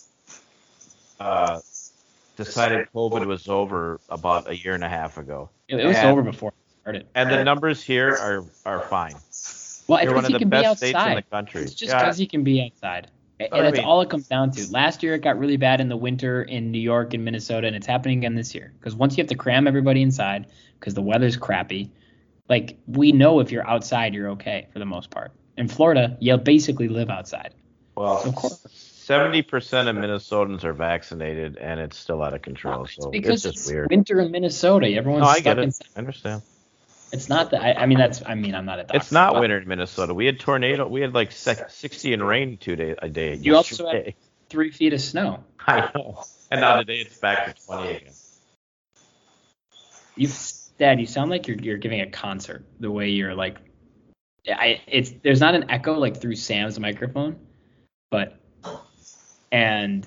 uh, 1.20 1.60
decided 2.36 2.88
COVID 2.94 3.26
was 3.26 3.48
over 3.48 4.00
about 4.10 4.50
a 4.50 4.58
year 4.58 4.74
and 4.74 4.84
a 4.84 4.90
half 4.90 5.18
ago, 5.18 5.50
it, 5.68 5.80
it 5.80 5.86
was 5.86 5.96
and- 5.98 6.10
over 6.10 6.24
before 6.24 6.50
it 6.50 6.56
started. 6.82 7.08
and 7.16 7.30
the 7.30 7.44
numbers 7.44 7.82
here 7.82 8.10
are 8.16 8.44
are 8.66 8.82
fine. 8.88 9.14
Well, 9.88 10.02
You're 10.02 10.14
because 10.14 10.16
one 10.16 10.26
of 10.26 10.32
the 10.34 10.40
can 10.40 10.50
be 10.50 10.62
best 10.62 10.78
states 10.78 10.92
in 10.92 10.96
outside. 10.98 11.18
the 11.18 11.22
country. 11.30 11.62
It's 11.64 11.74
just 11.74 11.92
Yeah. 11.92 12.00
because 12.04 12.18
he 12.18 12.26
can 12.26 12.44
be 12.44 12.64
outside. 12.64 13.08
And 13.44 13.52
But 13.52 13.60
I 13.60 13.64
that's 13.64 13.78
mean- 13.78 13.86
all 13.86 14.02
it 14.02 14.10
comes 14.10 14.28
down 14.28 14.52
to. 14.52 14.72
Last 14.72 15.04
year 15.04 15.14
it 15.16 15.20
got 15.22 15.38
really 15.38 15.58
bad 15.58 15.82
in 15.82 15.90
the 15.90 15.98
winter 15.98 16.44
in 16.44 16.72
New 16.72 16.80
York 16.80 17.14
and 17.14 17.24
Minnesota, 17.26 17.68
and 17.68 17.76
it's 17.76 17.88
happening 17.88 18.20
again 18.20 18.36
this 18.36 18.54
year. 18.56 18.74
Because 18.80 18.96
once 18.96 19.18
you 19.18 19.22
have 19.24 19.30
to 19.30 19.36
cram 19.36 19.68
everybody 19.68 20.02
inside 20.02 20.48
because 20.80 20.94
the 20.94 21.02
weather's 21.02 21.38
crappy, 21.38 21.92
like 22.50 22.78
we 22.88 23.12
know 23.12 23.40
if 23.40 23.52
you're 23.52 23.68
outside, 23.68 24.14
you're 24.14 24.30
okay 24.32 24.68
for 24.74 24.80
the 24.80 24.86
most 24.86 25.10
part. 25.10 25.32
In 25.58 25.68
Florida, 25.68 26.18
you 26.20 26.36
basically 26.38 26.88
live 26.88 27.10
outside. 27.10 27.54
Well, 27.96 28.22
Of 28.24 28.34
course. 28.36 28.66
seventy 28.72 29.42
percent 29.44 29.88
of 29.88 29.96
Minnesotans 29.96 30.64
are 30.64 30.74
vaccinated, 30.74 31.58
and 31.58 31.80
it's 31.80 31.98
still 31.98 32.24
out 32.24 32.34
of 32.34 32.42
control. 32.42 32.86
It's 32.86 32.96
So 32.96 33.12
because 33.12 33.46
it's 33.46 33.56
just 33.58 33.72
weird. 33.72 33.90
winter 33.92 34.20
in 34.20 34.32
Minnesota. 34.32 34.88
Everyone's 34.88 35.22
No, 35.24 35.28
I 35.30 35.40
get 35.42 35.60
it. 35.60 35.64
inside. 35.66 35.88
I 35.96 36.00
understand. 36.00 36.42
It's 37.14 37.30
not 37.30 37.52
that. 37.52 37.62
I, 37.62 37.74
I 37.74 37.86
mean, 37.86 38.00
that's. 38.00 38.24
I 38.26 38.34
mean, 38.34 38.56
I'm 38.56 38.66
not 38.66 38.80
a 38.80 38.84
doctor. 38.84 38.98
It's 38.98 39.12
not 39.12 39.40
winter 39.40 39.60
in 39.60 39.68
Minnesota. 39.68 40.16
We 40.16 40.26
had 40.26 40.40
tornado. 40.40 40.88
We 40.88 41.02
had 41.02 41.14
like 41.14 41.32
sixty 41.32 42.12
and 42.12 42.28
rain 42.28 42.58
two 42.58 42.76
day 42.76 42.96
a 42.98 43.08
day. 43.08 43.36
You 43.36 43.56
also 43.56 43.88
had- 43.88 44.16
Three 44.50 44.72
feet 44.72 44.94
of 44.94 45.02
snow. 45.02 45.44
I 45.68 45.90
know. 45.96 46.24
And 46.52 46.62
now 46.62 46.78
today 46.78 46.98
it's 46.98 47.18
back 47.18 47.56
to 47.56 47.66
twenty 47.66 47.98
again. 47.98 48.14
You, 50.16 50.30
Dad, 50.78 51.00
you 51.00 51.06
sound 51.06 51.30
like 51.32 51.48
you're 51.48 51.58
you're 51.58 51.78
giving 51.78 52.02
a 52.02 52.10
concert. 52.10 52.66
The 52.80 52.92
way 52.92 53.10
you're 53.10 53.36
like, 53.36 53.58
I 54.48 54.82
it's 54.88 55.12
there's 55.24 55.40
not 55.40 55.56
an 55.56 55.70
echo 55.70 55.98
like 56.00 56.20
through 56.20 56.36
Sam's 56.36 56.80
microphone, 56.80 57.40
but 58.12 58.40
and 59.52 60.06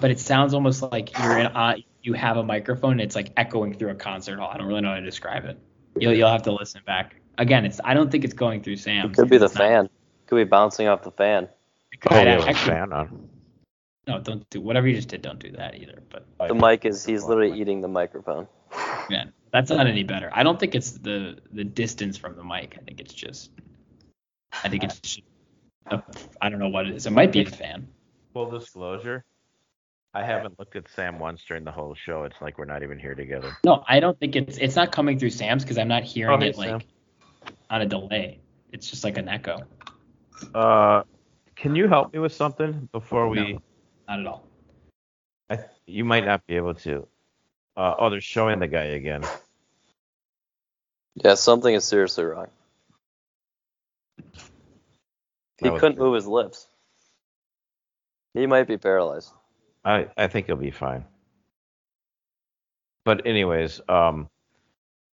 but 0.00 0.10
it 0.10 0.20
sounds 0.20 0.54
almost 0.54 0.82
like 0.82 1.16
you're 1.18 1.38
in 1.38 1.46
uh, 1.46 1.76
you 2.02 2.12
have 2.14 2.36
a 2.36 2.42
microphone 2.42 2.92
and 2.92 3.00
it's 3.00 3.16
like 3.16 3.32
echoing 3.36 3.74
through 3.74 3.90
a 3.90 3.94
concert 3.94 4.38
hall. 4.38 4.50
I 4.52 4.58
don't 4.58 4.66
really 4.66 4.80
know 4.80 4.90
how 4.90 4.96
to 4.96 5.04
describe 5.04 5.44
it. 5.44 5.58
You'll 5.98 6.14
you'll 6.14 6.30
have 6.30 6.42
to 6.44 6.52
listen 6.52 6.82
back. 6.86 7.16
Again, 7.38 7.64
it's 7.64 7.80
I 7.84 7.94
don't 7.94 8.10
think 8.10 8.24
it's 8.24 8.34
going 8.34 8.62
through 8.62 8.76
Sam. 8.76 9.10
It 9.10 9.16
could 9.16 9.28
be 9.30 9.38
the 9.38 9.46
It's 9.46 9.54
not- 9.54 9.60
fan. 9.60 9.88
Could 10.26 10.36
be 10.36 10.44
bouncing 10.44 10.88
off 10.88 11.02
the 11.02 11.10
fan. 11.10 11.48
it 11.92 12.00
could- 12.00 12.12
Oh, 12.12 12.16
I'd 12.16 12.26
yeah, 12.26 12.44
actually- 12.44 12.70
fan 12.70 12.92
on. 12.92 13.28
no, 14.06 14.20
don't 14.20 14.48
do 14.50 14.60
whatever 14.60 14.86
you 14.86 14.94
just 14.94 15.08
did. 15.08 15.22
Don't 15.22 15.38
do 15.38 15.52
that 15.52 15.74
either. 15.76 16.02
But 16.10 16.26
The 16.48 16.54
mic 16.54 16.84
is 16.84 17.04
he's 17.04 17.24
literally 17.24 17.58
eating 17.58 17.80
the 17.80 17.88
microphone. 17.88 18.46
Yeah, 19.10 19.24
that's 19.52 19.70
not 19.70 19.86
any 19.86 20.02
better. 20.02 20.28
I 20.34 20.42
don't 20.42 20.60
think 20.60 20.74
it's 20.74 20.90
the 20.90 21.38
the 21.50 21.64
distance 21.64 22.18
from 22.18 22.36
the 22.36 22.44
mic. 22.44 22.76
I 22.78 22.82
think 22.82 23.00
it's 23.00 23.14
just, 23.14 23.50
I 24.62 24.68
think 24.68 24.84
it's 24.84 25.00
just, 25.00 25.22
a, 25.86 26.02
I 26.42 26.50
don't 26.50 26.58
know 26.58 26.68
what 26.68 26.86
it 26.86 26.94
is. 26.94 27.06
It 27.06 27.12
might 27.12 27.32
be 27.32 27.40
a 27.40 27.46
fan. 27.46 27.88
Full 28.34 28.50
disclosure, 28.50 29.24
I 30.14 30.24
haven't 30.24 30.58
looked 30.58 30.74
at 30.74 30.88
Sam 30.88 31.18
once 31.18 31.44
during 31.46 31.64
the 31.64 31.70
whole 31.70 31.94
show. 31.94 32.24
It's 32.24 32.40
like 32.40 32.58
we're 32.58 32.64
not 32.64 32.82
even 32.82 32.98
here 32.98 33.14
together. 33.14 33.56
No, 33.64 33.84
I 33.86 34.00
don't 34.00 34.18
think 34.18 34.36
it's 34.36 34.56
it's 34.58 34.74
not 34.74 34.90
coming 34.90 35.18
through 35.18 35.30
Sam's 35.30 35.62
because 35.64 35.78
I'm 35.78 35.88
not 35.88 36.02
hearing 36.02 36.34
Oh, 36.36 36.40
hey, 36.40 36.48
it 36.48 36.56
like 36.58 36.68
Sam. 36.70 36.80
on 37.70 37.82
a 37.82 37.86
delay. 37.86 38.40
It's 38.72 38.88
just 38.88 39.04
like 39.04 39.18
an 39.18 39.28
echo. 39.28 39.58
Uh, 40.54 41.02
can 41.56 41.74
you 41.76 41.88
help 41.88 42.12
me 42.12 42.18
with 42.20 42.32
something 42.32 42.88
before 42.92 43.28
we? 43.28 43.52
No. 43.54 43.62
Not 44.08 44.20
at 44.20 44.26
all. 44.26 44.44
I, 45.50 45.58
you 45.86 46.04
might 46.04 46.24
not 46.24 46.46
be 46.46 46.56
able 46.56 46.74
to. 46.74 47.06
Uh, 47.76 47.94
oh, 47.98 48.10
they're 48.10 48.20
showing 48.20 48.58
the 48.58 48.66
guy 48.66 48.84
again. 48.84 49.22
Yeah, 51.16 51.34
something 51.34 51.74
is 51.74 51.84
seriously 51.84 52.24
wrong. 52.24 52.48
He 54.16 54.24
That 55.62 55.72
was 55.72 55.80
couldn't 55.80 55.96
great. 55.96 56.04
move 56.06 56.14
his 56.14 56.26
lips. 56.26 56.66
He 58.34 58.46
might 58.46 58.66
be 58.68 58.76
paralyzed. 58.78 59.32
I 59.88 60.06
I 60.16 60.26
think 60.28 60.46
he'll 60.46 60.56
be 60.56 60.70
fine. 60.70 61.04
But 63.04 63.26
anyways, 63.26 63.80
um, 63.88 64.28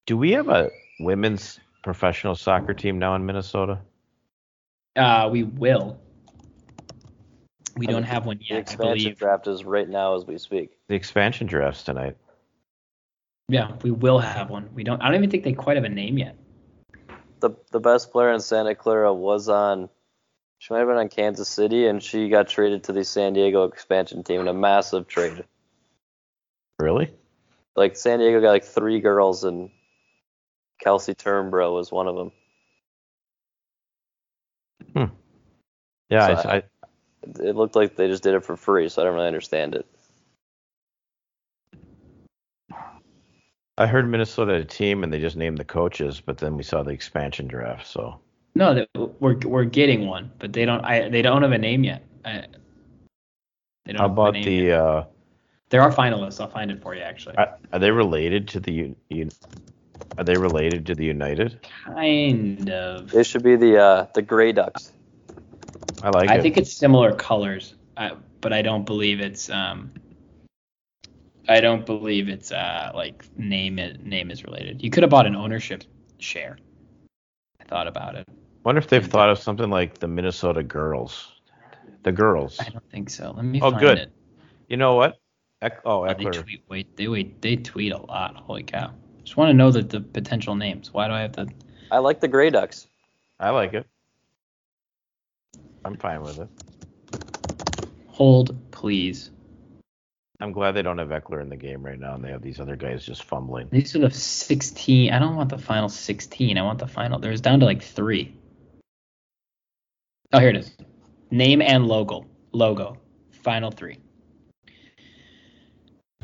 do 0.05 0.15
we 0.15 0.31
have 0.33 0.47
a 0.47 0.69
women's 0.99 1.59
professional 1.83 2.35
soccer 2.35 2.73
team 2.73 2.99
now 2.99 3.15
in 3.15 3.25
Minnesota? 3.25 3.79
Uh, 4.95 5.27
we 5.31 5.43
will. 5.43 5.99
We 7.77 7.87
And 7.87 7.93
don't 7.95 8.03
have 8.03 8.25
one 8.25 8.37
The 8.37 8.45
yet, 8.45 8.55
I 8.57 8.59
expansion 8.59 9.03
believe. 9.05 9.17
draft 9.17 9.47
is 9.47 9.63
right 9.63 9.89
now 9.89 10.15
as 10.15 10.25
we 10.25 10.37
speak. 10.37 10.71
The 10.87 10.95
expansion 10.95 11.47
drafts 11.47 11.83
tonight. 11.83 12.15
Yeah, 13.47 13.71
we 13.81 13.89
will 13.89 14.19
have 14.19 14.49
one. 14.51 14.69
We 14.75 14.83
don't. 14.83 15.01
I 15.01 15.05
don't 15.07 15.15
even 15.15 15.31
think 15.31 15.43
they 15.43 15.53
quite 15.53 15.77
have 15.77 15.85
a 15.85 15.89
name 15.89 16.17
yet. 16.19 16.35
The 17.39 17.51
the 17.71 17.79
best 17.79 18.11
player 18.11 18.31
in 18.31 18.39
Santa 18.39 18.75
Clara 18.75 19.11
was 19.13 19.49
on 19.49 19.89
she 20.59 20.73
might 20.73 20.79
have 20.79 20.89
been 20.89 20.97
on 20.97 21.07
Kansas 21.07 21.47
City 21.47 21.87
and 21.87 22.03
she 22.03 22.27
got 22.27 22.49
traded 22.49 22.83
to 22.83 22.93
the 22.93 23.03
San 23.05 23.33
Diego 23.33 23.63
expansion 23.63 24.23
team 24.23 24.41
in 24.41 24.47
a 24.49 24.53
massive 24.53 25.07
trade. 25.07 25.45
Really? 26.77 27.11
Like 27.77 27.95
San 27.95 28.19
Diego 28.19 28.41
got 28.41 28.49
like 28.49 28.65
three 28.65 28.99
girls 28.99 29.45
and 29.45 29.69
Kelsey 30.79 31.15
Turnbro 31.15 31.73
was 31.73 31.91
one 31.91 32.07
of 32.07 32.15
them. 32.15 32.31
Hmm. 34.93 35.15
Yeah, 36.09 36.41
So 36.41 36.49
I, 36.49 36.55
I, 36.57 36.63
It 37.41 37.55
looked 37.55 37.75
like 37.75 37.95
they 37.95 38.07
just 38.07 38.23
did 38.23 38.35
it 38.35 38.43
for 38.43 38.57
free, 38.57 38.89
so 38.89 39.01
I 39.01 39.05
don't 39.05 39.15
really 39.15 39.27
understand 39.27 39.75
it. 39.75 39.85
I 43.77 43.87
heard 43.87 44.09
Minnesota 44.09 44.51
had 44.53 44.61
a 44.61 44.65
team 44.65 45.05
and 45.05 45.13
they 45.13 45.21
just 45.21 45.37
named 45.37 45.57
the 45.57 45.63
coaches, 45.63 46.19
but 46.19 46.37
then 46.37 46.57
we 46.57 46.63
saw 46.63 46.83
the 46.83 46.91
expansion 46.91 47.47
draft. 47.47 47.87
So 47.87 48.19
No, 48.55 48.85
we're 49.19 49.37
we're 49.37 49.63
getting 49.65 50.07
one, 50.07 50.31
but 50.39 50.53
they 50.53 50.65
don't. 50.65 50.83
I 50.83 51.09
they 51.09 51.21
don't 51.21 51.41
have 51.41 51.51
a 51.51 51.57
name 51.57 51.83
yet. 51.83 52.03
I, 52.25 52.45
they 53.85 53.93
don't 53.93 53.97
how 53.97 54.07
have 54.09 54.11
a 54.11 54.13
about 54.13 54.33
name 54.33 54.45
the? 54.45 54.51
yet. 54.51 54.79
Uh, 54.79 55.03
There 55.69 55.81
are 55.81 55.91
finalists. 55.91 56.41
I'll 56.41 56.49
find 56.49 56.71
it 56.71 56.81
for 56.81 56.95
you 56.95 57.01
actually. 57.01 57.37
are, 57.37 57.57
are 57.71 57.79
they 57.79 57.91
related 57.91 58.47
to 58.49 58.59
the? 58.59 58.81
Un- 58.83 58.95
Un- 59.11 59.31
Are 60.17 60.23
they 60.23 60.35
related 60.35 60.87
to 60.87 60.95
the 60.95 61.05
United? 61.05 61.59
kind 61.85 62.69
of. 62.69 63.11
They 63.11 63.23
should 63.23 63.43
be 63.43 63.55
the 63.55 63.77
uh, 63.77 64.07
the 64.13 64.21
Gray 64.21 64.51
Ducks. 64.51 64.91
I 66.01 66.09
like 66.09 66.29
it. 66.29 66.33
I 66.33 66.37
it. 66.37 66.41
think 66.41 66.57
it's 66.57 66.73
similar 66.73 67.13
colors, 67.15 67.75
I, 67.95 68.11
but 68.41 68.51
I 68.51 68.61
don't 68.61 68.85
believe 68.85 69.21
it's 69.21 69.49
um. 69.49 69.91
I 71.47 71.61
don't 71.61 71.85
believe 71.85 72.29
it's 72.29 72.51
uh 72.51 72.91
like 72.93 73.25
name 73.37 73.79
it 73.79 74.05
name 74.05 74.29
is 74.31 74.43
related. 74.43 74.83
You 74.83 74.89
could 74.89 75.03
have 75.03 75.09
bought 75.09 75.25
an 75.25 75.35
ownership 75.35 75.83
share. 76.19 76.57
I 77.69 77.75
thought 77.75 77.87
about 77.87 78.15
it. 78.15 78.27
Wonder 78.63 78.79
if 78.79 78.87
they've 78.87 79.05
thought 79.05 79.29
of 79.29 79.37
something 79.37 79.69
like 79.69 79.99
the 79.99 80.07
Minnesota 80.07 80.63
Girls. 80.63 81.33
The 82.01 82.11
girls. 82.11 82.59
I 82.59 82.69
don't 82.69 82.89
think 82.89 83.11
so. 83.11 83.31
Let 83.35 83.45
me 83.45 83.61
Oh, 83.61 83.69
find 83.69 83.79
good. 83.79 83.97
it. 83.99 84.11
You 84.69 84.77
know 84.77 84.95
what? 84.95 85.19
Eck- 85.61 85.81
oh, 85.85 86.03
Oh, 86.07 86.13
they 86.15 86.23
tweet. 86.25 86.63
Wait, 86.67 86.97
they 86.97 87.07
wait. 87.07 87.41
They 87.43 87.57
tweet 87.57 87.91
a 87.91 87.97
lot. 87.97 88.35
Holy 88.37 88.63
cow! 88.63 88.91
Just 89.23 89.37
want 89.37 89.49
to 89.49 89.53
know 89.53 89.69
that 89.71 89.89
the 89.89 90.01
potential 90.01 90.55
names. 90.55 90.91
Why 90.93 91.07
do 91.07 91.13
I 91.13 91.19
have 91.21 91.33
to? 91.33 91.47
I 91.91 91.99
like 91.99 92.21
the 92.21 92.27
Gray 92.27 92.49
Ducks. 92.49 92.87
I 93.39 93.51
like 93.51 93.73
it. 93.73 93.85
I'm 95.85 95.97
fine 95.97 96.21
with 96.23 96.39
it. 96.39 96.47
Hold, 98.07 98.55
please. 98.71 99.29
I'm 100.41 100.53
glad 100.53 100.71
they 100.71 100.81
don't 100.81 100.97
have 100.97 101.09
Ekeler 101.09 101.41
in 101.41 101.49
the 101.49 101.57
game 101.57 101.83
right 101.83 101.99
now, 101.99 102.15
and 102.15 102.23
they 102.23 102.29
have 102.29 102.41
these 102.41 102.61
other 102.61 102.77
guys 102.77 103.05
just 103.05 103.23
fumbling. 103.23 103.67
These 103.71 103.95
are 103.95 103.99
the 103.99 104.09
16. 104.09 105.11
I 105.11 105.19
don't 105.19 105.35
want 105.35 105.49
the 105.49 105.57
final 105.57 105.89
16. 105.89 106.57
I 106.57 106.61
want 106.61 106.79
the 106.79 106.87
final. 106.87 107.19
There's 107.19 107.41
down 107.41 107.59
to 107.59 107.65
like 107.65 107.81
three. 107.81 108.37
Oh, 110.31 110.39
here 110.39 110.49
it 110.49 110.55
is. 110.55 110.71
Name 111.29 111.61
and 111.61 111.87
logo. 111.87 112.25
Logo. 112.53 112.97
Final 113.31 113.71
three. 113.71 113.97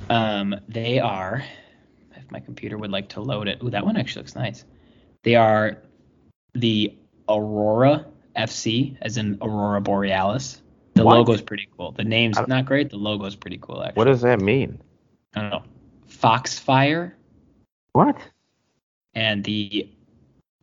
Um, 0.09 0.55
they 0.69 0.99
are. 0.99 1.43
If 2.15 2.31
my 2.31 2.39
computer 2.39 2.77
would 2.77 2.91
like 2.91 3.09
to 3.09 3.21
load 3.21 3.49
it. 3.49 3.61
Ooh, 3.63 3.69
that 3.69 3.85
one 3.85 3.97
actually 3.97 4.21
looks 4.21 4.35
nice. 4.35 4.63
They 5.23 5.35
are 5.35 5.81
the 6.53 6.97
Aurora 7.27 8.05
FC, 8.37 8.97
as 9.01 9.17
in 9.17 9.37
Aurora 9.41 9.81
Borealis. 9.81 10.61
The 10.95 11.03
What? 11.03 11.17
logo's 11.17 11.41
pretty 11.41 11.67
cool. 11.77 11.91
The 11.91 12.03
name's 12.05 12.37
don't- 12.37 12.65
great. 12.65 12.89
The 12.89 12.97
logo's 12.97 13.35
pretty 13.35 13.57
cool, 13.61 13.83
actually. 13.83 13.99
What 13.99 14.05
does 14.05 14.21
that 14.21 14.39
mean? 14.39 14.81
I 15.35 15.41
don't 15.41 15.49
know. 15.51 15.63
Foxfire 16.07 17.13
What? 17.91 18.17
and 19.13 19.43
the 19.43 19.89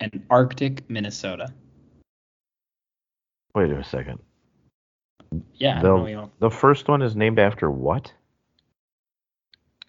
and 0.01 0.27
Arctic, 0.31 0.89
Minnesota. 0.91 1.53
Wait 3.55 3.71
a 3.71 3.85
second. 3.85 4.19
Yeah, 5.55 5.79
I 5.79 5.83
The- 5.83 6.31
The 6.41 6.51
first 6.51 6.89
one 6.89 7.03
is 7.03 7.15
named 7.15 7.39
after 7.39 7.71
what? 7.71 8.13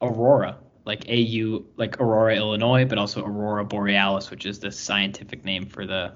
Aurora, 0.02 0.58
like 0.86 1.06
AU, 1.08 1.64
like 1.78 2.00
Aurora, 2.02 2.36
Illinois, 2.36 2.84
but 2.86 2.98
also 2.98 3.26
Aurora 3.26 3.64
Borealis, 3.64 4.30
which 4.30 4.46
is 4.46 4.60
the 4.60 4.72
scientific 4.72 5.46
name 5.46 5.66
for 5.66 5.86
the, 5.86 6.14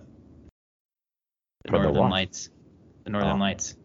the 1.63 1.69
For 1.69 1.77
Northern 1.77 1.95
what? 1.95 2.11
Lights. 2.11 2.49
The 3.05 3.09
Northern 3.11 3.37
Oh. 3.37 3.39
Lights. 3.39 3.75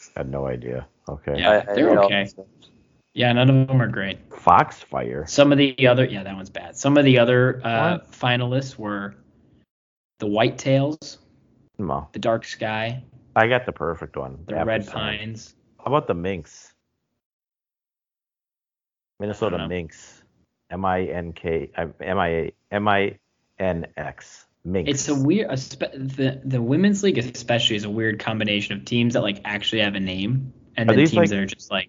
I 0.00 0.20
had 0.20 0.30
no 0.30 0.46
idea. 0.46 0.86
Okay. 1.08 1.38
Yeah, 1.38 1.50
I- 1.50 1.72
I 1.72 1.74
they're 1.74 1.88
hate 1.90 1.98
okay. 1.98 2.22
these. 2.24 2.34
Yeah, 3.14 3.32
none 3.32 3.48
of 3.48 3.66
them 3.68 3.80
are 3.80 3.88
great. 3.88 4.28
Foxfire. 4.28 5.26
Some 5.26 5.50
of 5.50 5.56
the 5.58 5.86
other, 5.86 6.04
yeah, 6.04 6.22
that 6.22 6.36
one's 6.36 6.50
bad. 6.50 6.76
Some 6.76 6.98
of 6.98 7.04
the 7.06 7.18
other 7.18 7.62
uh, 7.64 7.98
finalists 8.10 8.76
were 8.78 9.14
the 10.18 10.26
Whitetails, 10.26 11.16
No, 11.78 12.08
the 12.12 12.18
Dark 12.18 12.44
Sky, 12.44 13.02
I 13.34 13.48
got 13.48 13.64
the 13.64 13.72
perfect 13.72 14.16
one. 14.16 14.38
the 14.46 14.62
Red 14.64 14.84
some. 14.84 14.94
Pines. 14.94 15.54
How 15.78 15.86
about 15.86 16.06
the 16.08 16.14
Minx? 16.14 16.74
Minnesota 19.18 19.56
I. 19.56 19.66
Minx. 19.66 20.22
M 20.70 20.84
I 20.84 21.04
N 21.04 21.32
K 21.32 21.70
M 21.76 22.18
I 22.18 22.50
M 22.72 22.88
I 22.88 23.18
N 23.58 23.86
X. 23.96 24.45
Minx. 24.66 24.90
It's 24.90 25.08
a 25.08 25.14
weird, 25.14 25.48
the 25.50 26.40
the 26.44 26.60
women's 26.60 27.02
league 27.02 27.18
especially 27.18 27.76
is 27.76 27.84
a 27.84 27.90
weird 27.90 28.18
combination 28.18 28.76
of 28.76 28.84
teams 28.84 29.14
that 29.14 29.22
like 29.22 29.40
actually 29.44 29.82
have 29.82 29.94
a 29.94 30.00
name 30.00 30.52
and 30.76 30.90
Are 30.90 30.94
then 30.94 31.06
teams 31.06 31.14
like- 31.14 31.30
that 31.30 31.38
are 31.38 31.46
just 31.46 31.70
like, 31.70 31.88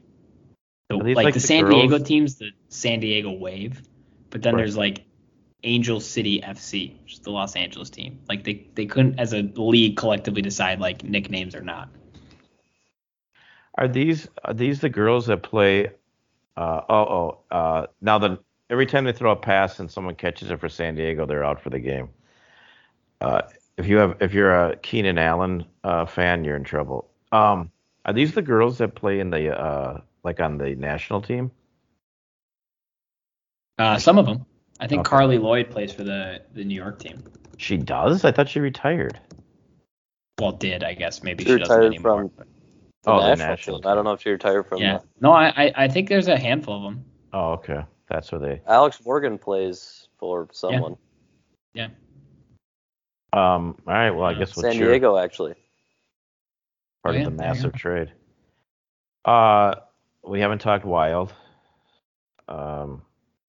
the, 0.89 0.95
like, 0.97 1.15
like 1.17 1.25
the, 1.33 1.39
the 1.39 1.47
San 1.47 1.65
girls- 1.65 1.81
Diego 1.89 1.97
teams, 2.03 2.35
the 2.35 2.51
San 2.69 2.99
Diego 2.99 3.31
Wave, 3.31 3.81
but 4.29 4.41
then 4.41 4.53
Right. 4.53 4.61
there's 4.61 4.77
like 4.77 5.03
Angel 5.63 5.99
City 5.99 6.39
FC, 6.41 7.01
which 7.03 7.13
is 7.13 7.19
the 7.19 7.31
Los 7.31 7.55
Angeles 7.55 7.89
team. 7.89 8.19
Like 8.29 8.43
they 8.43 8.67
they 8.75 8.85
couldn't 8.85 9.19
as 9.19 9.33
a 9.33 9.41
league 9.41 9.97
collectively 9.97 10.41
decide 10.43 10.79
like 10.79 11.03
nicknames 11.03 11.55
or 11.55 11.61
not. 11.61 11.89
Are 13.75 13.87
these 13.87 14.27
are 14.43 14.53
these 14.53 14.81
the 14.81 14.89
girls 14.89 15.25
that 15.27 15.43
play? 15.43 15.87
Uh, 16.55 16.81
oh, 16.89 16.95
oh. 16.95 17.39
Uh, 17.51 17.87
now 18.01 18.17
the 18.19 18.39
every 18.69 18.85
time 18.85 19.03
they 19.05 19.11
throw 19.13 19.31
a 19.31 19.35
pass 19.35 19.79
and 19.79 19.89
someone 19.91 20.15
catches 20.15 20.51
it 20.51 20.59
for 20.59 20.69
San 20.69 20.95
Diego, 20.95 21.25
they're 21.25 21.43
out 21.43 21.61
for 21.61 21.69
the 21.69 21.79
game. 21.79 22.09
Uh, 23.21 23.41
if 23.77 23.87
you 23.87 23.97
have 23.97 24.17
if 24.21 24.33
you're 24.33 24.53
a 24.53 24.75
Keenan 24.77 25.17
Allen 25.17 25.65
uh, 25.83 26.05
fan, 26.05 26.43
you're 26.43 26.55
in 26.55 26.63
trouble. 26.63 27.09
Um, 27.31 27.71
are 28.05 28.13
these 28.13 28.33
the 28.33 28.41
girls 28.41 28.77
that 28.79 28.95
play 28.95 29.19
in 29.19 29.29
the 29.29 29.57
uh, 29.57 30.01
like 30.23 30.39
on 30.39 30.57
the 30.57 30.75
national 30.75 31.21
team? 31.21 31.51
Uh, 33.77 33.97
some 33.97 34.17
of 34.17 34.25
them. 34.25 34.45
I 34.79 34.87
think 34.87 35.01
Okay. 35.01 35.15
Carli 35.15 35.37
Lloyd 35.41 35.69
plays 35.69 35.91
for 35.91 36.03
the 36.03 36.41
the 36.53 36.63
New 36.63 36.75
York 36.75 36.99
team. 36.99 37.23
She 37.57 37.77
does. 37.77 38.23
I 38.25 38.31
thought 38.31 38.49
she 38.49 38.59
retired. 38.59 39.19
Well, 40.39 40.51
did 40.51 40.83
I 40.83 40.93
guess 40.93 41.23
maybe 41.23 41.43
She 41.43 41.51
she 41.51 41.57
doesn't 41.57 41.75
retired 41.75 41.93
anymore. 41.93 42.17
from- 42.21 42.31
but- 42.37 42.47
The 43.03 43.11
Oh, 43.11 43.21
the 43.21 43.27
national, 43.29 43.47
national 43.47 43.81
team. 43.81 43.91
I 43.91 43.95
don't 43.95 44.03
know 44.03 44.13
if 44.13 44.21
she 44.21 44.29
retired 44.31 44.67
from. 44.67 44.79
yeah. 44.81 44.99
No, 45.21 45.31
I 45.31 45.47
I- 45.49 45.73
I 45.75 45.87
think 45.87 46.09
there's 46.09 46.27
a 46.27 46.37
handful 46.37 46.75
of 46.77 46.83
them. 46.83 47.05
Oh, 47.33 47.51
okay. 47.53 47.83
That's 48.09 48.31
where 48.31 48.39
they. 48.39 48.61
Alex 48.67 49.03
Morgan 49.05 49.37
plays 49.37 50.07
for 50.17 50.47
someone. 50.51 50.95
Um. 53.33 53.75
All 53.87 53.93
right. 53.93 54.11
Well, 54.11 54.25
I 54.25 54.33
Uh, 54.33 54.39
guess 54.39 54.55
we'll 54.55 54.63
San 54.63 54.73
cheer. 54.73 54.89
Diego, 54.89 55.17
actually. 55.17 55.53
part 57.03 57.15
Oh, 57.15 57.19
yeah, 57.19 57.25
of 57.27 57.31
the 57.31 57.37
there 57.37 57.47
you 57.47 57.53
massive 57.53 57.73
trade. 57.73 58.11
Uh, 59.25 59.75
we 60.23 60.39
haven't 60.39 60.59
talked 60.59 60.85
wild. 60.85 61.33
Um, 62.47 63.01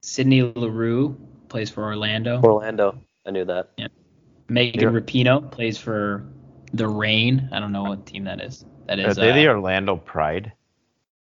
Sydney 0.02 0.42
Leroux 0.42 1.16
plays 1.48 1.70
for 1.70 1.84
Orlando. 1.84 2.40
Orlando. 2.42 3.00
I 3.26 3.30
knew 3.30 3.44
that. 3.44 3.70
Megan 4.48 4.80
Yeah. 4.80 4.88
Rapinoe 5.00 5.50
plays 5.50 5.78
for 5.78 6.24
the 6.72 6.88
Reign. 6.88 7.48
I 7.52 7.60
don't 7.60 7.72
know 7.72 7.84
what 7.84 8.06
team 8.06 8.24
that 8.24 8.40
is. 8.40 8.64
That 8.86 8.98
is. 8.98 9.16
are 9.18 9.20
they 9.20 9.30
uh, 9.30 9.34
the 9.34 9.48
Orlando 9.48 9.96
Pride? 9.96 10.52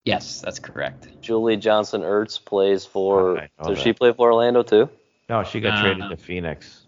yes, 0.04 0.40
that's 0.40 0.58
correct. 0.60 1.08
Julie 1.20 1.56
Johnson 1.56 2.02
Ertz 2.02 2.42
plays 2.44 2.84
for. 2.86 3.38
I 3.38 3.48
Does 3.64 3.76
that. 3.78 3.82
she 3.82 3.92
play 3.92 4.12
for 4.12 4.30
Orlando 4.32 4.62
too? 4.62 4.88
No, 5.28 5.42
she 5.42 5.58
got 5.60 5.78
Uh, 5.78 5.82
traded 5.82 6.10
to 6.10 6.16
Phoenix. 6.16 6.85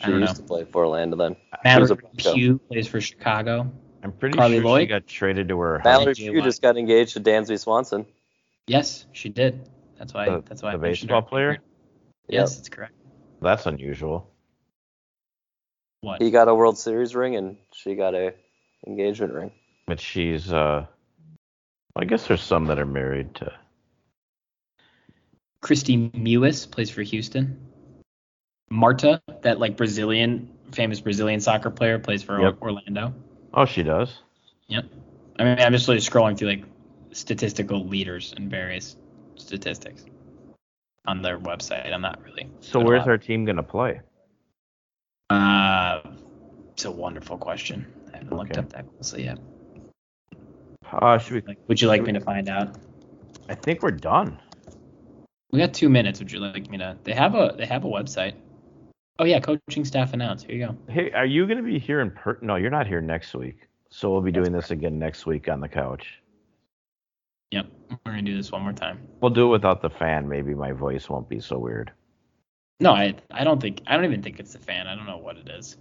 I 0.00 0.06
She 0.06 0.10
don't 0.12 0.20
used 0.20 0.34
know. 0.34 0.42
to 0.42 0.46
play 0.46 0.64
for 0.64 0.84
Orlando 0.84 1.16
then. 1.16 1.34
She 1.34 1.58
Mallory 1.64 1.80
was 1.82 1.90
a 1.90 1.96
Bronco. 1.96 2.32
Pugh 2.34 2.58
plays 2.68 2.86
for 2.88 3.00
Chicago. 3.00 3.70
I'm 4.02 4.12
pretty 4.12 4.38
Carly 4.38 4.60
sure 4.60 4.78
she 4.80 4.86
got 4.86 5.06
traded 5.08 5.48
to 5.48 5.58
her. 5.58 5.80
Mallory 5.84 6.14
J. 6.14 6.28
Pugh 6.30 6.34
Watt. 6.36 6.44
just 6.44 6.62
got 6.62 6.76
engaged 6.76 7.14
to 7.14 7.20
Dansby 7.20 7.58
Swanson. 7.58 8.06
Yes, 8.68 9.06
she 9.12 9.28
did. 9.28 9.68
That's 9.98 10.14
why. 10.14 10.26
The- 10.28 10.42
that's 10.46 10.62
why 10.62 10.72
the 10.72 10.78
I 10.78 10.80
mentioned 10.80 11.08
baseball 11.08 11.22
her. 11.22 11.28
player? 11.28 11.58
Yes, 12.28 12.56
that's 12.56 12.68
correct. 12.68 12.94
That's 13.40 13.66
unusual. 13.66 14.30
What? 16.02 16.22
He 16.22 16.30
got 16.30 16.46
a 16.46 16.54
World 16.54 16.78
Series 16.78 17.16
ring 17.16 17.34
and 17.34 17.56
she 17.72 17.94
got 17.96 18.14
a 18.14 18.34
engagement 18.86 19.32
ring. 19.32 19.50
But 19.86 19.98
she's. 20.00 20.52
uh 20.52 20.86
I 21.96 22.04
guess 22.04 22.28
there's 22.28 22.42
some 22.42 22.66
that 22.66 22.78
are 22.78 22.86
married 22.86 23.34
to. 23.36 23.52
Kristie 25.62 26.12
Mewis 26.12 26.70
plays 26.70 26.90
for 26.90 27.02
Houston. 27.02 27.58
Marta, 28.70 29.22
that 29.42 29.58
like 29.58 29.76
Brazilian, 29.76 30.48
famous 30.72 31.00
Brazilian 31.00 31.40
soccer 31.40 31.70
player, 31.70 31.98
plays 31.98 32.22
for 32.22 32.40
Yep. 32.40 32.58
Orlando. 32.60 33.14
Oh, 33.54 33.64
she 33.64 33.82
does. 33.82 34.18
Yep. 34.68 34.84
I 35.38 35.44
mean, 35.44 35.58
I'm 35.58 35.72
just 35.72 35.88
like 35.88 35.98
scrolling 35.98 36.36
through 36.36 36.48
like 36.48 36.64
statistical 37.12 37.84
leaders 37.86 38.34
and 38.36 38.50
various 38.50 38.96
statistics 39.36 40.04
on 41.06 41.22
their 41.22 41.38
website. 41.38 41.92
I'm 41.92 42.02
not 42.02 42.22
really. 42.22 42.48
So 42.60 42.80
where's 42.80 43.06
our 43.06 43.18
team 43.18 43.44
gonna 43.44 43.62
play? 43.62 44.00
Uh, 45.30 46.00
it's 46.72 46.84
a 46.84 46.90
wonderful 46.90 47.38
question. 47.38 47.86
I 48.12 48.18
haven't 48.18 48.36
looked 48.36 48.56
up 48.56 48.68
that 48.70 48.86
closely 48.88 49.24
yet. 49.24 49.38
Uh, 50.90 51.18
should 51.18 51.34
we? 51.34 51.42
Like, 51.46 51.58
would 51.68 51.80
you 51.80 51.88
like 51.88 52.02
me 52.02 52.12
to 52.12 52.20
find 52.20 52.48
out? 52.48 52.76
I 53.48 53.54
think 53.54 53.82
we're 53.82 53.90
done. 53.90 54.38
We 55.50 55.58
got 55.58 55.72
two 55.72 55.88
minutes. 55.88 56.18
Would 56.18 56.30
you 56.30 56.40
like 56.40 56.70
me 56.70 56.78
to? 56.78 56.96
They 57.04 57.12
have 57.14 57.34
a 57.34 57.54
they 57.56 57.66
have 57.66 57.84
a 57.84 57.88
website. 57.88 58.34
Oh 59.18 59.24
yeah, 59.24 59.40
coaching 59.40 59.84
staff 59.84 60.12
announced. 60.12 60.46
Here 60.46 60.56
you 60.56 60.66
go. 60.66 60.76
Hey, 60.92 61.10
are 61.12 61.26
you 61.26 61.46
gonna 61.46 61.62
be 61.62 61.78
here 61.78 62.00
in 62.00 62.10
per? 62.10 62.38
No, 62.40 62.56
you're 62.56 62.70
not 62.70 62.86
here 62.86 63.00
next 63.00 63.34
week. 63.34 63.68
So 63.90 64.10
we'll 64.10 64.20
be 64.20 64.30
doing 64.30 64.52
this 64.52 64.70
again 64.70 64.98
next 64.98 65.26
week 65.26 65.48
on 65.48 65.60
the 65.60 65.68
couch. 65.68 66.20
Yep, 67.50 67.66
we're 67.90 68.12
gonna 68.12 68.22
do 68.22 68.36
this 68.36 68.52
one 68.52 68.62
more 68.62 68.72
time. 68.72 69.00
We'll 69.20 69.30
do 69.30 69.46
it 69.46 69.50
without 69.50 69.82
the 69.82 69.90
fan. 69.90 70.28
Maybe 70.28 70.54
my 70.54 70.72
voice 70.72 71.08
won't 71.08 71.28
be 71.28 71.40
so 71.40 71.58
weird. 71.58 71.92
No, 72.80 72.92
I 72.92 73.16
I 73.30 73.42
don't 73.42 73.60
think 73.60 73.82
I 73.86 73.96
don't 73.96 74.04
even 74.04 74.22
think 74.22 74.38
it's 74.38 74.52
the 74.52 74.60
fan. 74.60 74.86
I 74.86 74.94
don't 74.94 75.06
know 75.06 75.16
what 75.16 75.36
it 75.36 75.48
is. 75.48 75.76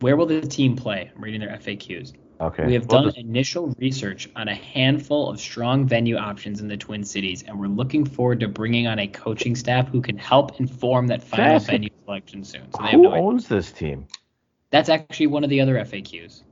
Where 0.00 0.16
will 0.16 0.26
the 0.26 0.40
team 0.40 0.76
play? 0.76 1.10
I'm 1.14 1.22
reading 1.22 1.40
their 1.40 1.56
FAQs. 1.56 2.14
Okay. 2.40 2.66
We 2.66 2.74
have 2.74 2.86
We'll 2.86 3.02
done 3.02 3.04
just- 3.08 3.18
initial 3.18 3.74
research 3.78 4.28
on 4.36 4.48
a 4.48 4.54
handful 4.54 5.30
of 5.30 5.40
strong 5.40 5.86
venue 5.86 6.16
options 6.16 6.60
in 6.60 6.68
the 6.68 6.76
Twin 6.76 7.02
Cities, 7.02 7.42
and 7.46 7.58
we're 7.58 7.66
looking 7.68 8.04
forward 8.04 8.40
to 8.40 8.48
bringing 8.48 8.86
on 8.86 8.98
a 8.98 9.06
coaching 9.06 9.56
staff 9.56 9.88
who 9.88 10.00
can 10.02 10.18
help 10.18 10.60
inform 10.60 11.06
that 11.08 11.22
final 11.22 11.44
That's- 11.46 11.66
venue 11.66 11.88
selection 12.04 12.44
soon. 12.44 12.62
So 12.72 12.82
they 12.82 12.88
have 12.90 13.00
who 13.00 13.02
no 13.04 13.14
owns 13.14 13.48
this 13.48 13.72
team? 13.72 14.06
That's 14.70 14.88
actually 14.88 15.28
one 15.28 15.44
of 15.44 15.50
the 15.50 15.60
other 15.60 15.76
FAQs. 15.78 16.42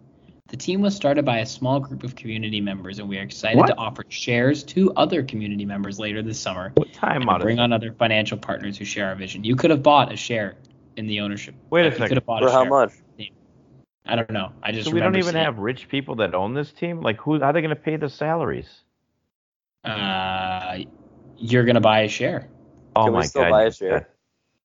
The 0.49 0.57
team 0.57 0.81
was 0.83 0.95
started 0.95 1.25
by 1.25 1.39
a 1.39 1.47
small 1.47 1.81
group 1.81 2.03
of 2.05 2.15
community 2.17 2.61
members, 2.61 2.99
and 2.99 3.09
we 3.09 3.19
are 3.19 3.23
excited 3.23 3.59
What? 3.59 3.67
to 3.67 3.77
offer 3.77 4.05
shares 4.09 4.63
to 4.65 4.93
other 4.95 5.23
community 5.23 5.65
members 5.65 5.99
later 5.99 6.23
this 6.23 6.39
summer 6.39 6.71
What 6.75 6.93
time 6.93 7.23
and 7.23 7.31
out 7.31 7.41
bring 7.41 7.59
on 7.59 7.73
other 7.73 7.93
financial 7.93 8.37
partners 8.39 8.79
who 8.79 8.85
share 8.85 9.09
our 9.09 9.15
vision. 9.15 9.43
You 9.43 9.57
could 9.57 9.71
have 9.71 9.83
bought 9.83 10.13
a 10.13 10.17
share 10.17 10.57
in 10.97 11.07
the 11.07 11.21
ownership. 11.21 11.55
Wait 11.71 11.83
a 11.83 11.85
You 11.87 11.91
could 11.91 11.99
second. 11.99 12.17
have 12.19 12.27
bought 12.27 12.43
For 12.43 12.49
a 12.49 12.53
how 12.53 12.63
share. 12.63 12.71
much? 12.71 12.93
I 14.07 14.17
don't 14.17 14.31
know. 14.31 14.53
I 14.63 14.73
just 14.73 14.89
So 14.89 14.95
we 14.95 15.01
don't 15.01 15.17
even 15.17 15.33
seeing- 15.33 15.45
have 15.45 15.59
rich 15.59 15.89
people 15.89 16.17
that 16.17 16.35
own 16.35 16.55
this 16.55 16.73
team. 16.73 17.01
Like 17.01 17.19
who? 17.21 17.41
How 17.41 17.47
are 17.47 17.53
they 17.53 17.61
going 17.63 17.71
to 17.71 17.77
pay 17.77 17.97
the 17.97 18.09
salaries? 18.11 18.83
Uh, 19.85 20.79
you're 21.37 21.65
gonna 21.65 21.81
buy 21.81 22.01
a 22.01 22.09
share. 22.09 22.49
Oh 22.97 23.05
Can 23.05 23.13
my 23.13 23.21
we 23.21 23.27
still 23.27 23.43
god! 23.43 23.51
buy 23.51 23.65
a 23.65 23.73
share? 23.73 24.09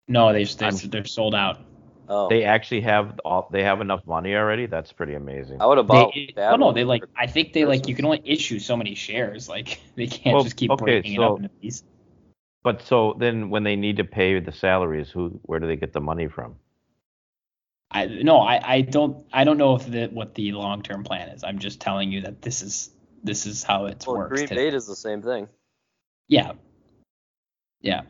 No, 0.08 0.34
they 0.34 0.44
they 0.46 0.66
I'm- 0.66 0.76
they're 0.90 1.06
sold 1.06 1.36
out. 1.36 1.60
Oh, 2.08 2.30
They 2.30 2.44
actually 2.44 2.82
have 2.82 3.20
all. 3.26 3.48
They 3.52 3.64
have 3.64 3.82
enough 3.82 4.06
money 4.06 4.36
already. 4.36 4.68
That's 4.68 4.92
pretty 4.92 5.16
amazing. 5.16 5.60
I 5.62 5.66
would 5.66 5.78
have 5.80 5.88
bought. 5.88 6.14
They, 6.14 6.34
that 6.36 6.54
oh 6.54 6.56
no, 6.56 6.72
they 6.72 6.84
like. 6.84 7.04
I 7.16 7.26
think 7.28 7.54
they 7.54 7.66
like. 7.66 7.88
You 7.88 7.96
can 7.96 8.06
only 8.06 8.22
issue 8.24 8.60
so 8.60 8.78
many 8.78 8.94
shares. 8.96 9.50
Like 9.50 9.80
they 9.96 10.08
can't 10.08 10.34
Well, 10.36 10.44
just 10.44 10.56
keep 10.56 10.72
okay, 10.72 10.84
breaking 10.84 11.14
it 11.14 11.20
up 11.20 11.38
into 11.38 11.50
pieces. 11.50 11.84
But 12.64 12.82
so 12.82 13.16
then, 13.20 13.50
when 13.52 13.64
they 13.64 13.76
need 13.76 13.98
to 13.98 14.04
pay 14.04 14.40
the 14.40 14.52
salaries, 14.52 15.10
who? 15.12 15.40
Where 15.44 15.60
do 15.60 15.68
they 15.68 15.76
get 15.78 15.94
the 15.94 16.02
money 16.02 16.28
from? 16.28 16.56
I 17.96 18.08
no, 18.08 18.40
I, 18.40 18.62
I 18.74 18.82
don't 18.82 19.26
I 19.32 19.46
don't 19.46 19.58
know 19.58 19.76
if 19.76 19.90
the 19.90 20.08
what 20.08 20.36
the 20.36 20.52
long 20.52 20.82
term 20.82 21.06
plan 21.06 21.30
is. 21.30 21.46
I'm 21.46 21.60
just 21.60 21.80
telling 21.80 22.12
you 22.12 22.22
that 22.22 22.42
this 22.42 22.62
is 22.62 22.90
this 23.24 23.46
is 23.46 23.64
how 23.64 23.86
it's 23.86 24.06
Well, 24.06 24.18
works. 24.18 24.34
Green 24.34 24.50
today. 24.50 24.66
Bay 24.66 24.72
does 24.72 24.86
the 24.86 24.98
same 24.98 25.22
thing. 25.22 25.48
Yeah, 26.28 26.54
yeah. 27.80 28.02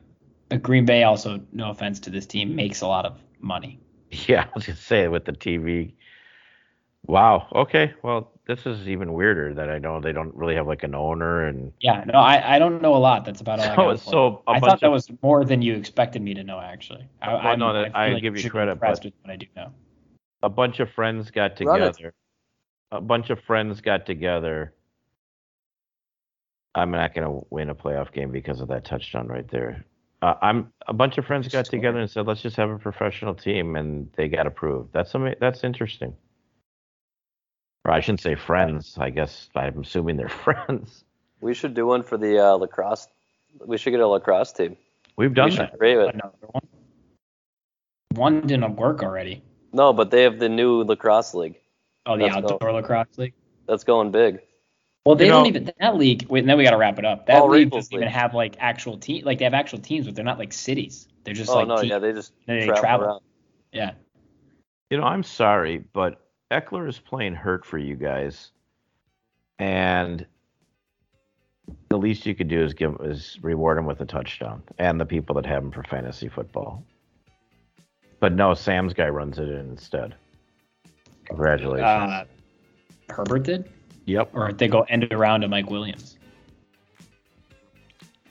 But 0.49 0.63
Green 0.63 0.85
Bay 0.85 1.03
also, 1.03 1.41
no 1.51 1.69
offense 1.69 1.99
to 2.01 2.09
this 2.09 2.25
team, 2.25 2.55
makes 2.55 2.81
a 2.81 2.87
lot 2.87 3.05
of 3.05 3.19
money. 3.39 3.79
Yeah, 4.27 4.43
I 4.43 4.49
was 4.55 4.65
gonna 4.65 4.77
say 4.77 5.07
with 5.07 5.25
the 5.25 5.33
TV. 5.33 5.93
Wow. 7.07 7.47
Okay. 7.53 7.93
Well, 8.03 8.31
this 8.47 8.65
is 8.65 8.87
even 8.87 9.13
weirder 9.13 9.53
that 9.53 9.69
I 9.69 9.77
know 9.79 9.99
they 9.99 10.11
don't 10.11 10.33
really 10.35 10.55
have 10.55 10.67
like 10.67 10.83
an 10.83 10.95
owner 10.95 11.45
and. 11.47 11.71
Yeah, 11.79 12.03
no, 12.05 12.19
I, 12.19 12.55
I 12.55 12.59
don't 12.59 12.81
know 12.81 12.95
a 12.95 12.97
lot. 12.97 13.25
That's 13.25 13.41
about 13.41 13.59
all 13.59 13.65
I 13.65 13.75
So, 13.75 13.75
got. 13.75 13.99
so 13.99 14.27
you. 14.27 14.41
a 14.47 14.51
I 14.51 14.59
bunch 14.59 14.71
thought 14.71 14.79
that 14.81 14.87
of 14.87 14.93
was 14.93 15.11
more 15.21 15.45
than 15.45 15.61
you 15.61 15.75
expected 15.75 16.21
me 16.21 16.33
to 16.33 16.43
know. 16.43 16.59
Actually, 16.59 17.07
I, 17.21 17.27
Well, 17.33 17.37
I'm- 17.47 17.59
no, 17.59 17.73
that- 17.73 17.87
feel 17.87 17.95
I 17.95 18.09
like 18.13 18.21
give 18.23 18.35
you 18.35 18.41
should 18.41 18.51
credit, 18.51 18.71
impressed 18.73 19.03
but- 19.03 19.05
with 19.05 19.13
what 19.23 19.31
I 19.33 19.35
do 19.37 19.45
know. 19.55 19.71
a 20.43 20.49
bunch 20.49 20.79
of 20.79 20.89
friends 20.91 21.31
got 21.31 21.55
together. 21.55 22.13
A 22.91 23.01
bunch 23.01 23.29
of 23.29 23.39
friends 23.41 23.81
got 23.81 24.05
together. 24.05 24.73
I'm 26.75 26.91
not 26.91 27.13
going 27.15 27.27
to 27.27 27.45
win 27.49 27.69
a 27.69 27.75
playoff 27.75 28.11
game 28.11 28.31
because 28.31 28.61
of 28.61 28.67
that 28.67 28.83
touchdown 28.85 29.27
right 29.27 29.47
there. 29.49 29.85
Uh, 30.21 30.35
I'm 30.41 30.71
a 30.87 30.93
bunch 30.93 31.17
of 31.17 31.25
friends 31.25 31.47
got 31.47 31.65
together 31.65 31.99
and 31.99 32.09
said, 32.09 32.25
"Let's 32.27 32.41
just 32.41 32.55
have 32.57 32.69
a 32.69 32.77
professional 32.77 33.33
team," 33.35 33.75
and 33.75 34.09
they 34.15 34.27
got 34.27 34.47
approved. 34.47 34.91
That's 34.93 35.13
ama- 35.15 35.35
that's 35.39 35.63
interesting. 35.63 36.15
Or 37.85 37.91
I 37.91 37.99
shouldn't 37.99 38.21
say 38.21 38.35
friends. 38.35 38.97
I 38.99 39.11
guess 39.11 39.49
I'm 39.55 39.79
assuming 39.81 40.17
they're 40.17 40.27
friends. 40.45 41.03
We 41.39 41.53
should 41.53 41.73
do 41.75 41.85
one 41.85 42.01
for 42.03 42.17
the 42.17 42.39
uh, 42.43 42.53
lacrosse. 42.53 43.07
We 43.65 43.77
should 43.77 43.91
get 43.91 43.99
a 43.99 44.07
lacrosse 44.07 44.51
team. 44.51 44.75
We've 45.15 45.33
done 45.33 45.51
we 45.51 45.55
that. 45.57 45.69
should 45.71 45.79
create 45.79 45.97
it. 45.99 46.13
Another 46.15 46.33
one. 46.51 46.63
One 48.15 48.41
didn't 48.41 48.75
work 48.75 49.03
already. 49.03 49.43
No, 49.73 49.93
but 49.93 50.09
they 50.11 50.23
have 50.23 50.39
the 50.39 50.49
new 50.49 50.83
lacrosse 50.83 51.33
league. 51.33 51.55
Oh, 52.05 52.17
the 52.17 52.23
Let's 52.23 52.35
go. 52.35 52.53
outdoor 52.53 52.71
lacrosse 52.73 53.17
league. 53.17 53.33
That's 53.67 53.83
going 53.83 54.11
big. 54.11 54.39
Well, 55.05 55.15
they 55.15 55.25
You 55.25 55.31
don't 55.31 55.43
know- 55.43 55.49
even 55.49 55.71
that 55.79 55.95
league. 55.95 56.25
Wait, 56.29 56.45
then 56.45 56.57
we 56.57 56.63
got 56.63 56.71
to 56.71 56.77
wrap 56.77 56.97
it 56.97 57.05
up. 57.05 57.27
That 57.27 57.47
league 57.47 57.67
Raples 57.71 57.85
doesn't 57.89 57.93
even 57.93 58.07
have 58.07 58.33
like 58.33 58.55
actual 58.59 58.97
team. 58.97 59.23
Like 59.25 59.37
they 59.37 59.43
have 59.45 59.53
actual 59.53 59.79
teams, 59.79 60.05
but 60.05 60.15
they're 60.15 60.25
not 60.25 60.39
like 60.39 60.53
cities. 60.53 61.07
They're 61.23 61.33
just 61.33 61.49
oh 61.51 61.55
like 61.55 61.67
no, 61.67 61.77
teams. 61.77 61.89
yeah, 61.89 61.99
they 61.99 62.13
just 62.13 62.33
They 62.47 62.65
travel, 62.65 62.81
travel. 62.81 63.23
yeah. 63.71 63.91
You 64.89 64.97
know, 64.97 65.03
I'm 65.03 65.23
sorry, 65.23 65.83
but 65.93 66.24
Ekeler 66.51 66.87
is 66.87 66.99
playing 66.99 67.33
hurt 67.33 67.65
for 67.65 67.77
you 67.77 67.95
guys, 67.95 68.51
and 69.57 70.25
the 71.89 71.97
least 71.97 72.25
you 72.25 72.35
could 72.35 72.47
do 72.47 72.63
is 72.63 72.73
give 72.73 72.97
is 73.03 73.39
reward 73.41 73.77
him 73.77 73.85
with 73.85 73.99
a 74.01 74.05
touchdown, 74.05 74.61
and 74.77 74.99
the 74.99 75.05
people 75.05 75.33
that 75.35 75.45
have 75.45 75.63
him 75.63 75.71
for 75.71 75.83
fantasy 75.83 76.29
football. 76.29 76.83
But 78.19 78.33
no, 78.33 78.53
Sam's 78.53 78.93
guy 78.93 79.09
runs 79.09 79.39
it 79.39 79.49
in 79.49 79.69
instead. 79.71 80.15
Congratulations. 81.25 81.83
Uh, 81.83 82.25
Herbert 83.09 83.43
did, 83.43 83.69
yep. 84.05 84.29
or 84.33 84.53
they 84.53 84.67
go 84.67 84.81
end 84.81 85.11
around 85.11 85.41
to 85.41 85.47
Mike 85.47 85.69
Williams. 85.69 86.17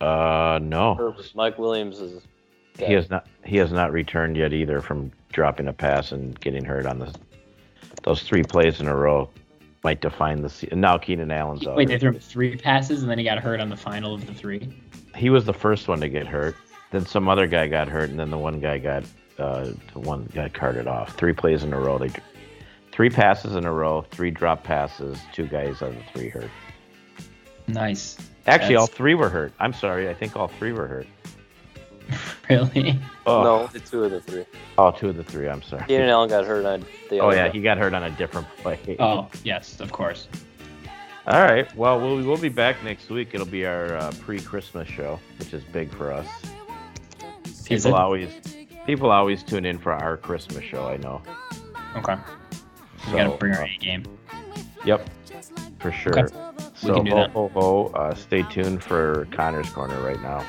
Uh, 0.01 0.59
no. 0.63 0.95
Herbert- 0.95 1.33
Mike 1.35 1.59
Williams 1.59 2.01
is. 2.01 2.23
He 2.79 2.93
has 2.93 3.11
not. 3.11 3.27
He 3.45 3.57
has 3.57 3.73
not 3.73 3.93
returned 3.93 4.37
yet 4.37 4.53
either 4.53 4.81
from 4.81 5.11
dropping 5.33 5.69
a 5.69 5.73
pass 5.73 6.13
and 6.13 6.39
getting 6.41 6.65
hurt 6.65 6.87
on 6.87 7.01
the. 7.01 7.15
Those 8.05 8.23
three 8.23 8.43
plays 8.43 8.81
in 8.81 8.87
a 8.87 8.95
row 8.95 9.31
might 9.83 10.01
define 10.01 10.43
the. 10.43 10.49
season. 10.49 10.81
Now 10.81 10.99
Keenan 10.99 11.31
Allen's 11.31 11.67
out. 11.67 11.77
Wait, 11.77 11.89
they 11.89 11.99
threw 11.99 12.11
him 12.13 12.21
three 12.21 12.57
passes 12.57 13.03
and 13.03 13.11
then 13.11 13.19
he 13.19 13.25
got 13.25 13.39
hurt 13.39 13.61
on 13.61 13.69
the 13.69 13.77
final 13.77 14.15
of 14.15 14.27
the 14.27 14.35
three. 14.35 14.69
he 15.17 15.31
was 15.31 15.45
the 15.45 15.53
first 15.53 15.89
one 15.89 16.01
to 16.01 16.09
get 16.09 16.27
hurt. 16.27 16.57
Then 16.91 17.05
some 17.07 17.29
other 17.29 17.47
guy 17.47 17.67
got 17.67 17.89
hurt, 17.89 18.11
and 18.11 18.19
then 18.21 18.31
the 18.31 18.39
one 18.39 18.61
guy 18.61 18.79
got 18.79 19.05
uh, 19.39 19.71
the 19.93 19.99
one 19.99 20.31
got 20.35 20.53
carted 20.53 20.87
off. 20.87 21.17
Three 21.17 21.33
plays 21.33 21.65
in 21.65 21.73
a 21.73 21.81
row. 21.81 21.99
They 21.99 22.11
three 22.93 23.11
passes 23.11 23.57
in 23.57 23.65
a 23.65 23.73
row, 23.73 24.03
three 24.11 24.31
drop 24.31 24.63
passes, 24.63 25.19
two 25.33 25.47
guys 25.47 25.83
out 25.83 25.89
of 25.89 25.97
the 25.97 26.05
three 26.13 26.29
hurt. 26.29 26.51
Nice. 27.67 28.17
Actually, 28.47 28.77
all 28.77 28.87
three 28.87 29.15
were 29.15 29.29
hurt. 29.29 29.53
I'm 29.59 29.73
sorry. 29.73 30.09
I 30.09 30.15
think 30.15 30.37
all 30.37 30.49
three 30.49 30.73
were 30.73 30.87
hurt. 30.87 31.07
Really? 32.51 32.99
Oh, 33.27 33.43
No, 33.43 33.55
only 33.67 33.81
two 33.81 34.05
of 34.05 34.11
the 34.11 34.21
three. 34.21 34.45
oh, 34.77 34.91
two 34.91 35.09
of 35.09 35.17
the 35.17 35.25
three. 35.25 35.49
I'm 35.49 35.63
sorry. 35.63 35.85
Keenan 35.87 36.11
Allen 36.11 36.29
got 36.29 36.45
hurt 36.45 36.67
on 36.67 36.85
the 37.09 37.21
Oh 37.21 37.29
other 37.29 37.37
yeah, 37.37 37.43
one. 37.45 37.53
he 37.53 37.63
got 37.63 37.79
hurt 37.79 37.95
on 37.95 38.03
a 38.05 38.11
different 38.11 38.47
play. 38.59 38.79
Oh, 38.99 39.31
yes, 39.45 39.81
of 39.81 39.91
course. 39.93 40.29
All 41.27 41.41
right. 41.41 41.75
Well, 41.75 41.99
we'll 41.99 42.23
we'll 42.23 42.37
be 42.37 42.51
back 42.51 42.85
next 42.85 43.09
week. 43.09 43.31
It'll 43.33 43.47
be 43.47 43.65
our 43.65 43.97
uh, 43.97 44.13
pre-Christmas 44.21 44.87
show, 44.87 45.19
which 45.39 45.55
is 45.55 45.65
big 45.73 45.91
for 45.95 46.13
us. 46.13 46.27
People 47.65 47.95
always 47.95 48.29
people 48.85 49.11
always 49.11 49.43
tune 49.43 49.65
in 49.65 49.79
for 49.79 49.93
our 49.93 50.19
Christmas 50.19 50.63
show. 50.65 50.87
I 50.87 50.99
know. 50.99 51.23
Okay. 51.97 52.17
We 53.07 53.11
So, 53.13 53.17
gotta 53.17 53.37
bring 53.39 53.55
our 53.55 53.63
uh, 53.63 53.67
A 53.67 53.79
game. 53.79 54.05
Yep, 54.85 55.09
for 55.81 55.93
sure. 55.93 56.19
Okay. 56.19 56.37
We 56.59 56.65
So 56.75 56.95
can 56.97 57.05
do 57.07 57.11
ho 57.13 57.17
that. 57.17 57.31
ho 57.31 57.49
ho! 57.55 57.87
Uh, 57.95 58.15
stay 58.15 58.43
tuned 58.43 58.83
for 58.83 59.27
Connor's 59.31 59.71
corner 59.71 59.99
right 60.03 60.21
now. 60.21 60.45